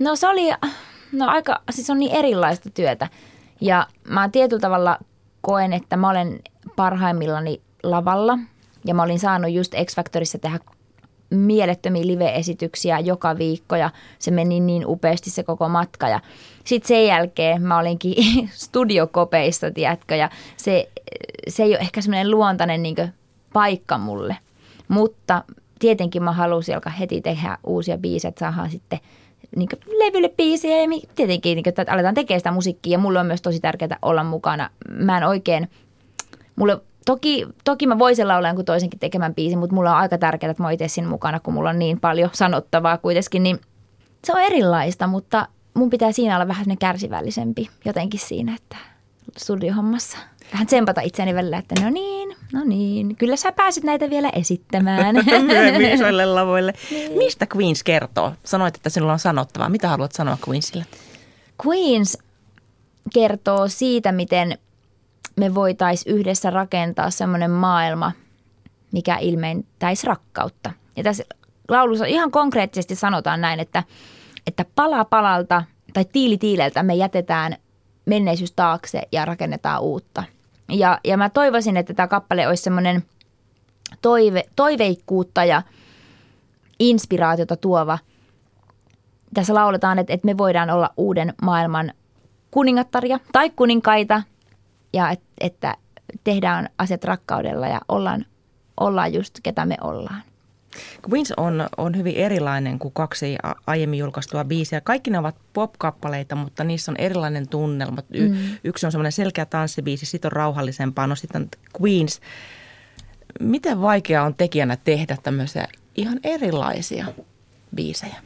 No 0.00 0.16
se 0.16 0.28
oli, 0.28 0.50
no 1.12 1.26
aika, 1.28 1.60
siis 1.70 1.90
on 1.90 1.98
niin 1.98 2.12
erilaista 2.12 2.70
työtä. 2.70 3.08
Ja 3.60 3.86
mä 4.08 4.28
tietyllä 4.28 4.60
tavalla 4.60 4.98
koen, 5.40 5.72
että 5.72 5.96
mä 5.96 6.10
olen 6.10 6.40
parhaimmillani 6.76 7.60
lavalla. 7.82 8.38
Ja 8.84 8.94
mä 8.94 9.02
olin 9.02 9.18
saanut 9.18 9.50
just 9.52 9.74
X-Factorissa 9.84 10.38
tehdä 10.38 10.58
mielettömiä 11.30 12.06
live-esityksiä 12.06 12.98
joka 12.98 13.38
viikko 13.38 13.76
ja 13.76 13.90
se 14.18 14.30
meni 14.30 14.60
niin 14.60 14.86
upeasti 14.86 15.30
se 15.30 15.42
koko 15.42 15.68
matka. 15.68 16.08
Ja 16.08 16.20
sitten 16.64 16.88
sen 16.88 17.06
jälkeen 17.06 17.62
mä 17.62 17.78
olinkin 17.78 18.14
studiokopeissa, 18.64 19.70
tiedätkö, 19.70 20.16
ja 20.16 20.30
se, 20.56 20.90
se 21.48 21.62
ei 21.62 21.70
ole 21.70 21.78
ehkä 21.78 22.00
semmoinen 22.00 22.30
luontainen 22.30 22.82
niin 22.82 22.96
paikka 23.52 23.98
mulle. 23.98 24.36
Mutta 24.88 25.44
tietenkin 25.78 26.22
mä 26.22 26.32
halusin 26.32 26.74
alkaa 26.74 26.92
heti 26.92 27.20
tehdä 27.20 27.58
uusia 27.64 27.98
biisejä, 27.98 28.28
että 28.28 28.40
saadaan 28.40 28.70
sitten– 28.70 28.98
niin 29.56 29.68
levylle 29.98 30.28
biisiä 30.28 30.80
ja 30.80 30.88
tietenkin 31.14 31.56
niin 31.56 31.64
kuin, 31.64 31.74
että 31.78 31.92
aletaan 31.92 32.14
tekemään 32.14 32.40
sitä 32.40 32.50
musiikkia. 32.50 32.92
Ja 32.92 32.98
mulle 32.98 33.18
on 33.20 33.26
myös 33.26 33.42
tosi 33.42 33.60
tärkeää 33.60 33.98
olla 34.02 34.24
mukana. 34.24 34.70
Mä 34.90 35.16
en 35.16 35.24
oikein, 35.24 35.70
mulle 36.56 36.80
Toki, 37.06 37.46
toki 37.64 37.86
mä 37.86 37.98
voisin 37.98 38.28
laulaa 38.28 38.50
jonkun 38.50 38.64
toisenkin 38.64 38.98
tekemään 39.00 39.34
biisin, 39.34 39.58
mutta 39.58 39.74
mulla 39.74 39.90
on 39.90 39.96
aika 39.96 40.18
tärkeää, 40.18 40.50
että 40.50 40.62
mä 40.62 40.70
itse 40.70 40.88
siinä 40.88 41.08
mukana, 41.08 41.40
kun 41.40 41.54
mulla 41.54 41.70
on 41.70 41.78
niin 41.78 42.00
paljon 42.00 42.30
sanottavaa 42.32 42.98
kuitenkin, 42.98 43.42
niin 43.42 43.60
se 44.24 44.32
on 44.32 44.40
erilaista, 44.40 45.06
mutta 45.06 45.48
mun 45.74 45.90
pitää 45.90 46.12
siinä 46.12 46.36
olla 46.36 46.48
vähän 46.48 46.78
kärsivällisempi 46.78 47.70
jotenkin 47.84 48.20
siinä, 48.20 48.54
että 48.54 48.76
studiohommassa. 49.38 50.18
Vähän 50.52 50.66
tsempata 50.66 51.00
itseäni 51.00 51.34
välillä, 51.34 51.58
että 51.58 51.82
no 51.82 51.90
niin, 51.90 52.36
no 52.52 52.64
niin, 52.64 53.16
kyllä 53.16 53.36
sä 53.36 53.52
pääsit 53.52 53.84
näitä 53.84 54.10
vielä 54.10 54.30
esittämään. 54.30 55.16
Myöhemmin 55.46 55.90
isoille 55.94 56.26
lavoille. 56.26 56.72
Niin. 56.90 57.12
Mistä 57.12 57.46
Queens 57.56 57.82
kertoo? 57.82 58.32
Sanoit, 58.44 58.76
että 58.76 58.90
sinulla 58.90 59.12
on 59.12 59.18
sanottavaa. 59.18 59.68
Mitä 59.68 59.88
haluat 59.88 60.12
sanoa 60.12 60.38
Queensille? 60.48 60.84
Queens 61.66 62.18
kertoo 63.14 63.68
siitä, 63.68 64.12
miten 64.12 64.58
me 65.36 65.54
voitaisiin 65.54 66.16
yhdessä 66.16 66.50
rakentaa 66.50 67.10
semmoinen 67.10 67.50
maailma, 67.50 68.12
mikä 68.92 69.18
ilmeintäisi 69.18 70.06
rakkautta. 70.06 70.72
Ja 70.96 71.02
tässä 71.02 71.24
laulussa 71.68 72.04
ihan 72.04 72.30
konkreettisesti 72.30 72.94
sanotaan 72.94 73.40
näin, 73.40 73.60
että, 73.60 73.84
että 74.46 74.64
pala 74.74 75.04
palalta 75.04 75.64
tai 75.92 76.04
tiili 76.04 76.38
tiileltä 76.38 76.82
me 76.82 76.94
jätetään 76.94 77.56
menneisyys 78.06 78.52
taakse 78.52 79.02
ja 79.12 79.24
rakennetaan 79.24 79.80
uutta. 79.80 80.24
Ja, 80.70 80.98
ja 81.04 81.16
mä 81.16 81.30
toivoisin, 81.30 81.76
että 81.76 81.94
tämä 81.94 82.08
kappale 82.08 82.48
olisi 82.48 82.62
semmoinen 82.62 83.02
toive, 84.02 84.44
toiveikkuutta 84.56 85.44
ja 85.44 85.62
inspiraatiota 86.78 87.56
tuova. 87.56 87.98
Tässä 89.34 89.54
lauletaan, 89.54 89.98
että, 89.98 90.12
että 90.12 90.26
me 90.26 90.38
voidaan 90.38 90.70
olla 90.70 90.90
uuden 90.96 91.34
maailman 91.42 91.92
kuningattaria 92.50 93.20
tai 93.32 93.50
kuninkaita 93.50 94.22
ja 94.92 95.10
et, 95.10 95.22
että 95.40 95.76
tehdään 96.24 96.68
asiat 96.78 97.04
rakkaudella 97.04 97.66
ja 97.66 97.80
ollaan, 97.88 98.26
ollaan 98.80 99.12
just 99.12 99.34
ketä 99.42 99.66
me 99.66 99.76
ollaan. 99.80 100.22
Queens 101.10 101.32
on, 101.36 101.68
on 101.76 101.96
hyvin 101.96 102.16
erilainen 102.16 102.78
kuin 102.78 102.94
kaksi 102.94 103.36
aiemmin 103.66 103.98
julkaistua 103.98 104.44
biisiä. 104.44 104.80
Kaikki 104.80 105.10
ne 105.10 105.18
ovat 105.18 105.36
pop-kappaleita, 105.52 106.36
mutta 106.36 106.64
niissä 106.64 106.92
on 106.92 106.96
erilainen 106.96 107.48
tunnelma. 107.48 108.02
Y- 108.10 108.28
mm. 108.28 108.36
Yksi 108.64 108.86
on 108.86 108.92
semmoinen 108.92 109.12
selkeä 109.12 109.46
tanssibiisi, 109.46 110.06
sitten 110.06 110.28
on 110.28 110.32
rauhallisempaa, 110.32 111.06
no 111.06 111.14
sitten 111.16 111.48
Queens. 111.82 112.20
Miten 113.40 113.80
vaikea 113.80 114.22
on 114.22 114.34
tekijänä 114.34 114.76
tehdä 114.76 115.16
tämmöisiä 115.22 115.68
ihan 115.96 116.20
erilaisia 116.24 117.06
biisejä? 117.74 118.16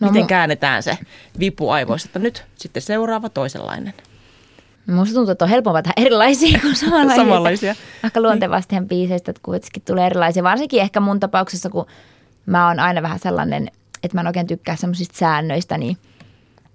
No, 0.00 0.10
Miten 0.10 0.26
käännetään 0.26 0.82
se 0.82 0.98
vipu 1.38 1.70
aivoissa, 1.70 2.08
että 2.08 2.18
nyt 2.18 2.44
sitten 2.56 2.82
seuraava 2.82 3.28
toisenlainen? 3.28 3.94
Musta 4.86 5.14
tuntuu, 5.14 5.32
että 5.32 5.44
on 5.44 5.48
helpompaa 5.48 5.82
tehdä 5.82 5.94
erilaisia 5.96 6.58
kuin 6.62 6.76
samanlaisia. 6.76 7.24
samanlaisia. 7.24 7.74
Luontevasti 8.16 8.74
niin. 8.74 8.88
biiseistä, 8.88 9.30
että 9.30 9.40
kuitenkin 9.42 9.82
tulee 9.86 10.06
erilaisia. 10.06 10.42
Varsinkin 10.42 10.80
ehkä 10.80 11.00
mun 11.00 11.20
tapauksessa, 11.20 11.70
kun 11.70 11.86
mä 12.46 12.68
oon 12.68 12.80
aina 12.80 13.02
vähän 13.02 13.18
sellainen, 13.18 13.70
että 14.02 14.16
mä 14.16 14.20
en 14.20 14.26
oikein 14.26 14.46
tykkää 14.46 14.76
semmoisista 14.76 15.18
säännöistä, 15.18 15.78
niin 15.78 15.96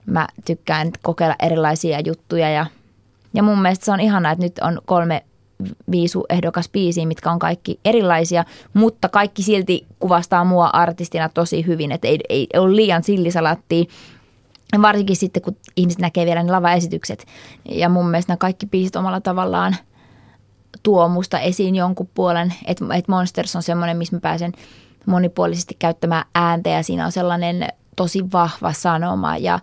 mä 0.06 0.28
tykkään 0.46 0.92
kokeilla 1.02 1.36
erilaisia 1.40 2.00
juttuja. 2.00 2.50
Ja, 2.50 2.66
ja 3.34 3.44
mun 3.44 3.62
mielestä 3.62 3.86
se 3.86 3.92
on 3.92 4.00
ihanaa, 4.00 4.32
että 4.32 4.46
nyt 4.46 4.60
on 4.60 4.82
kolme 4.86 5.24
viisu 5.92 6.26
ehdokas 6.30 6.70
biisiä, 6.70 7.06
mitkä 7.06 7.32
on 7.32 7.40
kaikki 7.40 7.80
erilaisia, 7.86 8.46
mutta 8.74 9.10
kaikki 9.10 9.44
silti 9.44 9.86
kuvastaa 10.00 10.44
mua 10.44 10.68
artistina 10.68 11.30
tosi 11.30 11.66
hyvin, 11.68 11.92
että 11.92 12.08
ei, 12.08 12.20
ei 12.30 12.48
ole 12.58 12.76
liian 12.76 13.04
sillisalattia 13.04 13.86
Varsinkin 14.82 15.16
sitten, 15.16 15.42
kun 15.42 15.58
ihmiset 15.76 16.02
näkee 16.02 16.26
vielä 16.26 16.44
ne 16.44 16.52
lavaesitykset. 16.52 17.26
Ja 17.66 17.90
mun 17.90 18.10
mielestä 18.10 18.32
nämä 18.32 18.38
kaikki 18.38 18.66
biisit 18.66 18.96
omalla 18.96 19.22
tavallaan 19.22 19.76
tuo 20.84 21.08
musta 21.08 21.40
esiin 21.40 21.76
jonkun 21.76 22.10
puolen. 22.14 22.54
Että 22.66 22.86
et 22.94 23.08
Monsters 23.08 23.56
on 23.56 23.64
semmoinen, 23.64 23.98
missä 23.98 24.16
mä 24.16 24.20
pääsen 24.20 24.52
monipuolisesti 25.06 25.76
käyttämään 25.80 26.26
ääntä 26.36 26.70
ja 26.70 26.84
siinä 26.84 27.06
on 27.06 27.12
sellainen 27.12 27.68
tosi 27.96 28.32
vahva 28.32 28.74
sanoma 28.74 29.38
ja 29.38 29.60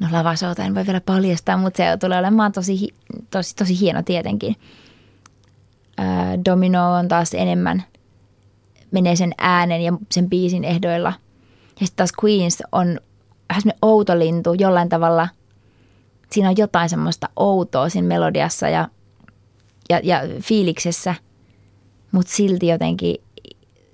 no 0.00 0.08
lavasouta 0.12 0.64
en 0.64 0.74
voi 0.74 0.86
vielä 0.86 1.00
paljastaa, 1.00 1.56
mutta 1.56 1.76
se 1.76 1.96
tulee 2.00 2.18
olemaan 2.18 2.52
tosi, 2.52 2.94
tosi, 3.30 3.56
tosi 3.56 3.80
hieno 3.80 4.02
tietenkin. 4.02 4.56
Domino 6.44 6.94
on 6.94 7.08
taas 7.08 7.34
enemmän, 7.34 7.82
menee 8.90 9.16
sen 9.16 9.34
äänen 9.38 9.82
ja 9.82 9.92
sen 10.10 10.30
biisin 10.30 10.64
ehdoilla. 10.64 11.12
Ja 11.80 11.86
sitten 11.86 11.96
taas 11.96 12.12
Queens 12.24 12.62
on 12.72 13.00
vähän 13.48 13.62
semmoinen 13.62 13.78
outo 13.82 14.18
lintu 14.18 14.54
jollain 14.54 14.88
tavalla. 14.88 15.28
Siinä 16.30 16.48
on 16.48 16.56
jotain 16.56 16.88
semmoista 16.88 17.28
outoa 17.36 17.88
siinä 17.88 18.08
melodiassa 18.08 18.68
ja, 18.68 18.88
ja, 19.90 20.00
ja 20.02 20.20
fiiliksessä, 20.40 21.14
mutta 22.12 22.32
silti 22.32 22.66
jotenkin 22.66 23.16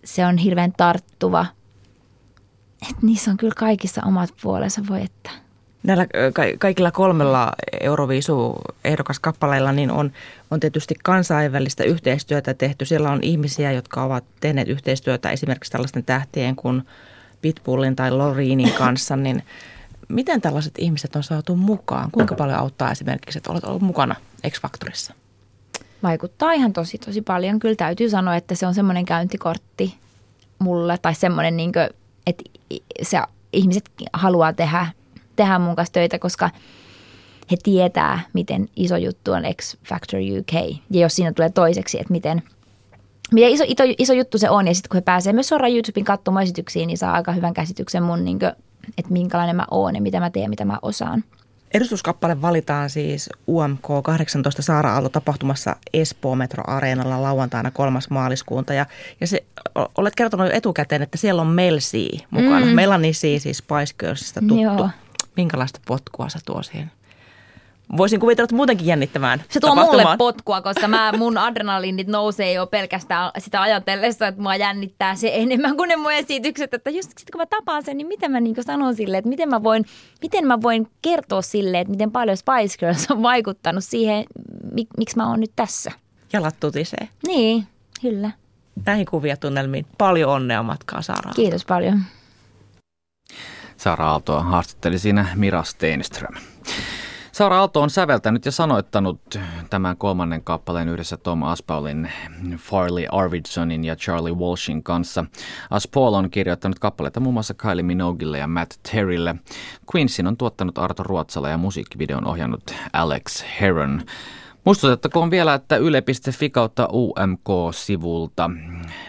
se 0.04 0.26
on 0.26 0.38
hirveän 0.38 0.72
tarttuva. 0.76 1.46
Et 2.90 3.02
niissä 3.02 3.30
on 3.30 3.36
kyllä 3.36 3.54
kaikissa 3.56 4.02
omat 4.06 4.30
puolensa, 4.42 4.82
voi 4.88 5.02
että. 5.02 5.30
Näillä 5.82 6.06
kaikilla 6.58 6.90
kolmella 6.90 7.52
Euroviisu-ehdokaskappaleilla 7.80 9.72
niin 9.72 9.90
on, 9.90 10.12
on 10.50 10.60
tietysti 10.60 10.94
kansainvälistä 11.04 11.84
yhteistyötä 11.84 12.54
tehty. 12.54 12.84
Siellä 12.84 13.10
on 13.10 13.18
ihmisiä, 13.22 13.72
jotka 13.72 14.02
ovat 14.02 14.24
tehneet 14.40 14.68
yhteistyötä 14.68 15.30
esimerkiksi 15.30 15.72
tällaisten 15.72 16.04
tähtien 16.04 16.56
kuin 16.56 16.82
Pitbullin 17.40 17.96
tai 17.96 18.10
Loreenin 18.10 18.72
kanssa, 18.72 19.16
niin 19.16 19.42
miten 20.08 20.40
tällaiset 20.40 20.74
ihmiset 20.78 21.16
on 21.16 21.22
saatu 21.22 21.56
mukaan? 21.56 22.10
Kuinka 22.10 22.34
paljon 22.34 22.58
auttaa 22.58 22.90
esimerkiksi, 22.90 23.38
että 23.38 23.52
olet 23.52 23.64
ollut 23.64 23.82
mukana 23.82 24.14
X-Factorissa? 24.50 25.14
Vaikuttaa 26.02 26.52
ihan 26.52 26.72
tosi, 26.72 26.98
tosi 26.98 27.22
paljon. 27.22 27.58
Kyllä 27.58 27.74
täytyy 27.76 28.10
sanoa, 28.10 28.36
että 28.36 28.54
se 28.54 28.66
on 28.66 28.74
semmoinen 28.74 29.04
käyntikortti 29.04 29.94
mulle 30.58 30.98
tai 30.98 31.14
semmoinen, 31.14 31.56
niin 31.56 31.72
kuin, 31.72 31.88
että 32.26 32.44
se 33.02 33.20
ihmiset 33.52 33.90
haluaa 34.12 34.52
tehdä, 34.52 34.86
tehdä 35.36 35.58
mun 35.58 35.76
kanssa 35.76 35.92
töitä, 35.92 36.18
koska 36.18 36.50
he 37.50 37.56
tietää, 37.62 38.20
miten 38.32 38.68
iso 38.76 38.96
juttu 38.96 39.32
on 39.32 39.42
X 39.60 39.76
Factor 39.84 40.20
UK. 40.38 40.80
Ja 40.90 41.00
jos 41.00 41.16
siinä 41.16 41.32
tulee 41.32 41.50
toiseksi, 41.50 42.00
että 42.00 42.12
miten, 42.12 42.42
miten 43.32 43.50
iso, 43.50 43.64
iso, 43.66 43.82
iso 43.98 44.12
juttu 44.12 44.38
se 44.38 44.50
on. 44.50 44.68
Ja 44.68 44.74
sitten 44.74 44.88
kun 44.88 44.96
he 44.96 45.00
pääsee 45.00 45.32
myös 45.32 45.48
suoraan 45.48 45.72
YouTubein 45.72 46.04
katsomaan 46.04 46.42
esityksiin, 46.42 46.86
niin 46.86 46.98
saa 46.98 47.12
aika 47.12 47.32
hyvän 47.32 47.54
käsityksen 47.54 48.02
mun, 48.02 48.24
niin 48.24 48.38
kuin, 48.38 48.52
että 48.98 49.12
minkälainen 49.12 49.56
mä 49.56 49.66
oon 49.70 49.94
ja 49.94 50.02
mitä 50.02 50.20
mä 50.20 50.30
teen, 50.30 50.50
mitä 50.50 50.64
mä 50.64 50.78
osaan. 50.82 51.24
Edustuskappale 51.74 52.42
valitaan 52.42 52.90
siis 52.90 53.30
UMK 53.48 53.86
18 54.02 54.62
Saara 54.62 55.08
tapahtumassa 55.08 55.76
Espoo 55.92 56.34
Metro 56.34 56.64
Areenalla 56.66 57.22
lauantaina 57.22 57.70
3. 57.70 57.98
maaliskuuta. 58.10 58.74
Ja, 58.74 58.86
ja 59.20 59.26
se, 59.26 59.44
olet 59.98 60.14
kertonut 60.14 60.46
jo 60.46 60.52
etukäteen, 60.52 61.02
että 61.02 61.18
siellä 61.18 61.42
on 61.42 61.48
Melsi 61.48 62.08
mukana. 62.30 62.66
Mm. 62.66 62.72
Melanie 62.72 63.12
C, 63.12 63.42
siis 63.42 63.58
Spice 63.58 63.94
Girlsista 63.98 64.40
tuttu. 64.40 64.62
Joo. 64.62 64.90
Minkälaista 65.36 65.80
potkua 65.86 66.28
sä 66.28 66.38
tuo 66.46 66.62
siihen? 66.62 66.90
Voisin 67.96 68.20
kuvitella, 68.20 68.44
että 68.44 68.56
muutenkin 68.56 68.86
jännittämään 68.86 69.42
Se 69.48 69.60
tuo 69.60 69.74
mulle 69.74 70.04
potkua, 70.18 70.62
koska 70.62 70.88
mä, 70.88 71.12
mun 71.18 71.38
adrenaliinit 71.38 72.06
nousee 72.06 72.52
jo 72.52 72.66
pelkästään 72.66 73.30
sitä 73.38 73.62
ajatellessa, 73.62 74.26
että 74.26 74.42
mua 74.42 74.56
jännittää 74.56 75.14
se 75.14 75.30
enemmän 75.34 75.76
kuin 75.76 75.88
ne 75.88 75.96
mun 75.96 76.12
esitykset. 76.12 76.74
Että 76.74 76.90
just 76.90 77.18
sit 77.18 77.30
kun 77.30 77.40
mä 77.40 77.46
tapaan 77.46 77.82
sen, 77.82 77.96
niin 77.96 78.06
miten 78.06 78.30
mä 78.30 78.40
niin 78.40 78.56
sanon 78.60 78.94
sille, 78.94 79.18
että 79.18 79.28
miten 79.28 79.48
mä, 79.48 79.62
voin, 79.62 79.84
miten 80.22 80.46
mä 80.46 80.62
voin 80.62 80.88
kertoa 81.02 81.42
sille, 81.42 81.80
että 81.80 81.90
miten 81.90 82.10
paljon 82.10 82.36
Spice 82.36 82.78
Girls 82.78 83.10
on 83.10 83.22
vaikuttanut 83.22 83.84
siihen, 83.84 84.24
mik, 84.72 84.88
miksi 84.98 85.16
mä 85.16 85.28
oon 85.28 85.40
nyt 85.40 85.52
tässä. 85.56 85.92
Jalat 86.32 86.60
tutisee. 86.60 87.08
Niin, 87.26 87.66
kyllä. 88.00 88.30
Näihin 88.86 89.06
kuvia 89.06 89.36
tunnelmiin. 89.36 89.86
Paljon 89.98 90.30
onnea 90.30 90.62
matkaa, 90.62 91.02
Saara. 91.02 91.32
Kiitos 91.36 91.64
paljon. 91.64 92.00
Saara 93.76 94.10
Aaltoa 94.10 94.42
haastatteli 94.42 94.98
siinä 94.98 95.26
Mira 95.34 95.62
Steenström. 95.62 96.34
Saara 97.38 97.58
Aalto 97.58 97.82
on 97.82 97.90
säveltänyt 97.90 98.44
ja 98.44 98.52
sanoittanut 98.52 99.20
tämän 99.70 99.96
kolmannen 99.96 100.42
kappaleen 100.42 100.88
yhdessä 100.88 101.16
Tom 101.16 101.42
Aspaulin, 101.42 102.10
Farley 102.56 103.04
Arvidsonin 103.12 103.84
ja 103.84 103.96
Charlie 103.96 104.32
Walshin 104.32 104.82
kanssa. 104.82 105.24
Aspaul 105.70 106.14
on 106.14 106.30
kirjoittanut 106.30 106.78
kappaleita 106.78 107.20
muun 107.20 107.32
muassa 107.32 107.54
Kylie 107.54 107.82
Minoguelle 107.82 108.38
ja 108.38 108.46
Matt 108.46 108.74
Terrylle. 108.92 109.34
Queensin 109.94 110.26
on 110.26 110.36
tuottanut 110.36 110.78
Arto 110.78 111.02
Ruotsala 111.02 111.48
ja 111.48 111.58
musiikkivideon 111.58 112.26
ohjannut 112.26 112.74
Alex 112.92 113.44
Heron. 113.60 114.02
Muistutettakoon 114.64 115.30
vielä, 115.30 115.54
että 115.54 115.76
yle.fi 115.76 116.50
kautta 116.50 116.88
UMK-sivulta 116.92 118.50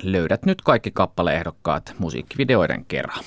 löydät 0.04 0.46
nyt 0.46 0.62
kaikki 0.62 0.92
kappaleehdokkaat 0.92 1.96
musiikkivideoiden 2.00 2.86
kerran. 2.86 3.24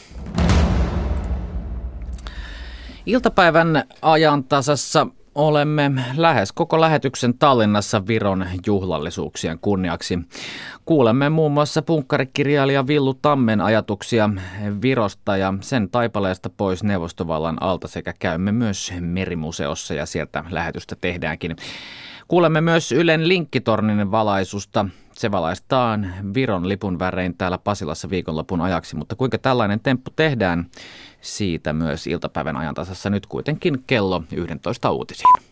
Iltapäivän 3.07 3.85
ajantasassa 4.03 5.07
olemme 5.35 5.93
lähes 6.17 6.53
koko 6.53 6.81
lähetyksen 6.81 7.39
Tallinnassa 7.39 8.07
Viron 8.07 8.47
juhlallisuuksien 8.67 9.59
kunniaksi. 9.59 10.19
Kuulemme 10.85 11.29
muun 11.29 11.53
muassa 11.53 11.83
punkkarikirjailija 11.83 12.87
Villu 12.87 13.15
Tammen 13.15 13.61
ajatuksia 13.61 14.31
Virosta 14.83 15.37
ja 15.37 15.55
sen 15.61 15.91
taipaleesta 15.91 16.51
pois 16.51 16.83
neuvostovallan 16.83 17.63
alta 17.63 17.89
sekä 17.89 18.15
käymme 18.19 18.53
myös 18.53 18.93
merimuseossa 19.01 19.95
ja 19.95 20.07
sieltä 20.07 20.45
lähetystä 20.51 20.97
tehdäänkin. 21.01 21.57
Kuulemme 22.29 22.61
myös 22.61 22.93
Ylen 22.93 23.29
linkkitornin 23.29 24.11
valaisusta. 24.11 24.87
Se 25.15 25.31
valaistaan 25.31 26.15
Viron 26.35 26.69
lipun 26.69 26.99
värein 26.99 27.37
täällä 27.37 27.59
Pasilassa 27.59 28.11
viikonlopun 28.11 28.61
ajaksi, 28.61 28.97
mutta 28.97 29.17
kuinka 29.17 29.39
tällainen 29.39 29.81
temppu 29.81 30.11
tehdään, 30.17 30.67
siitä 31.21 31.73
myös 31.73 32.07
iltapäivän 32.07 32.57
ajantasassa 32.57 33.11
nyt 33.11 33.27
kuitenkin 33.27 33.85
kello 33.87 34.23
11 34.33 34.91
uutisiin. 34.91 35.52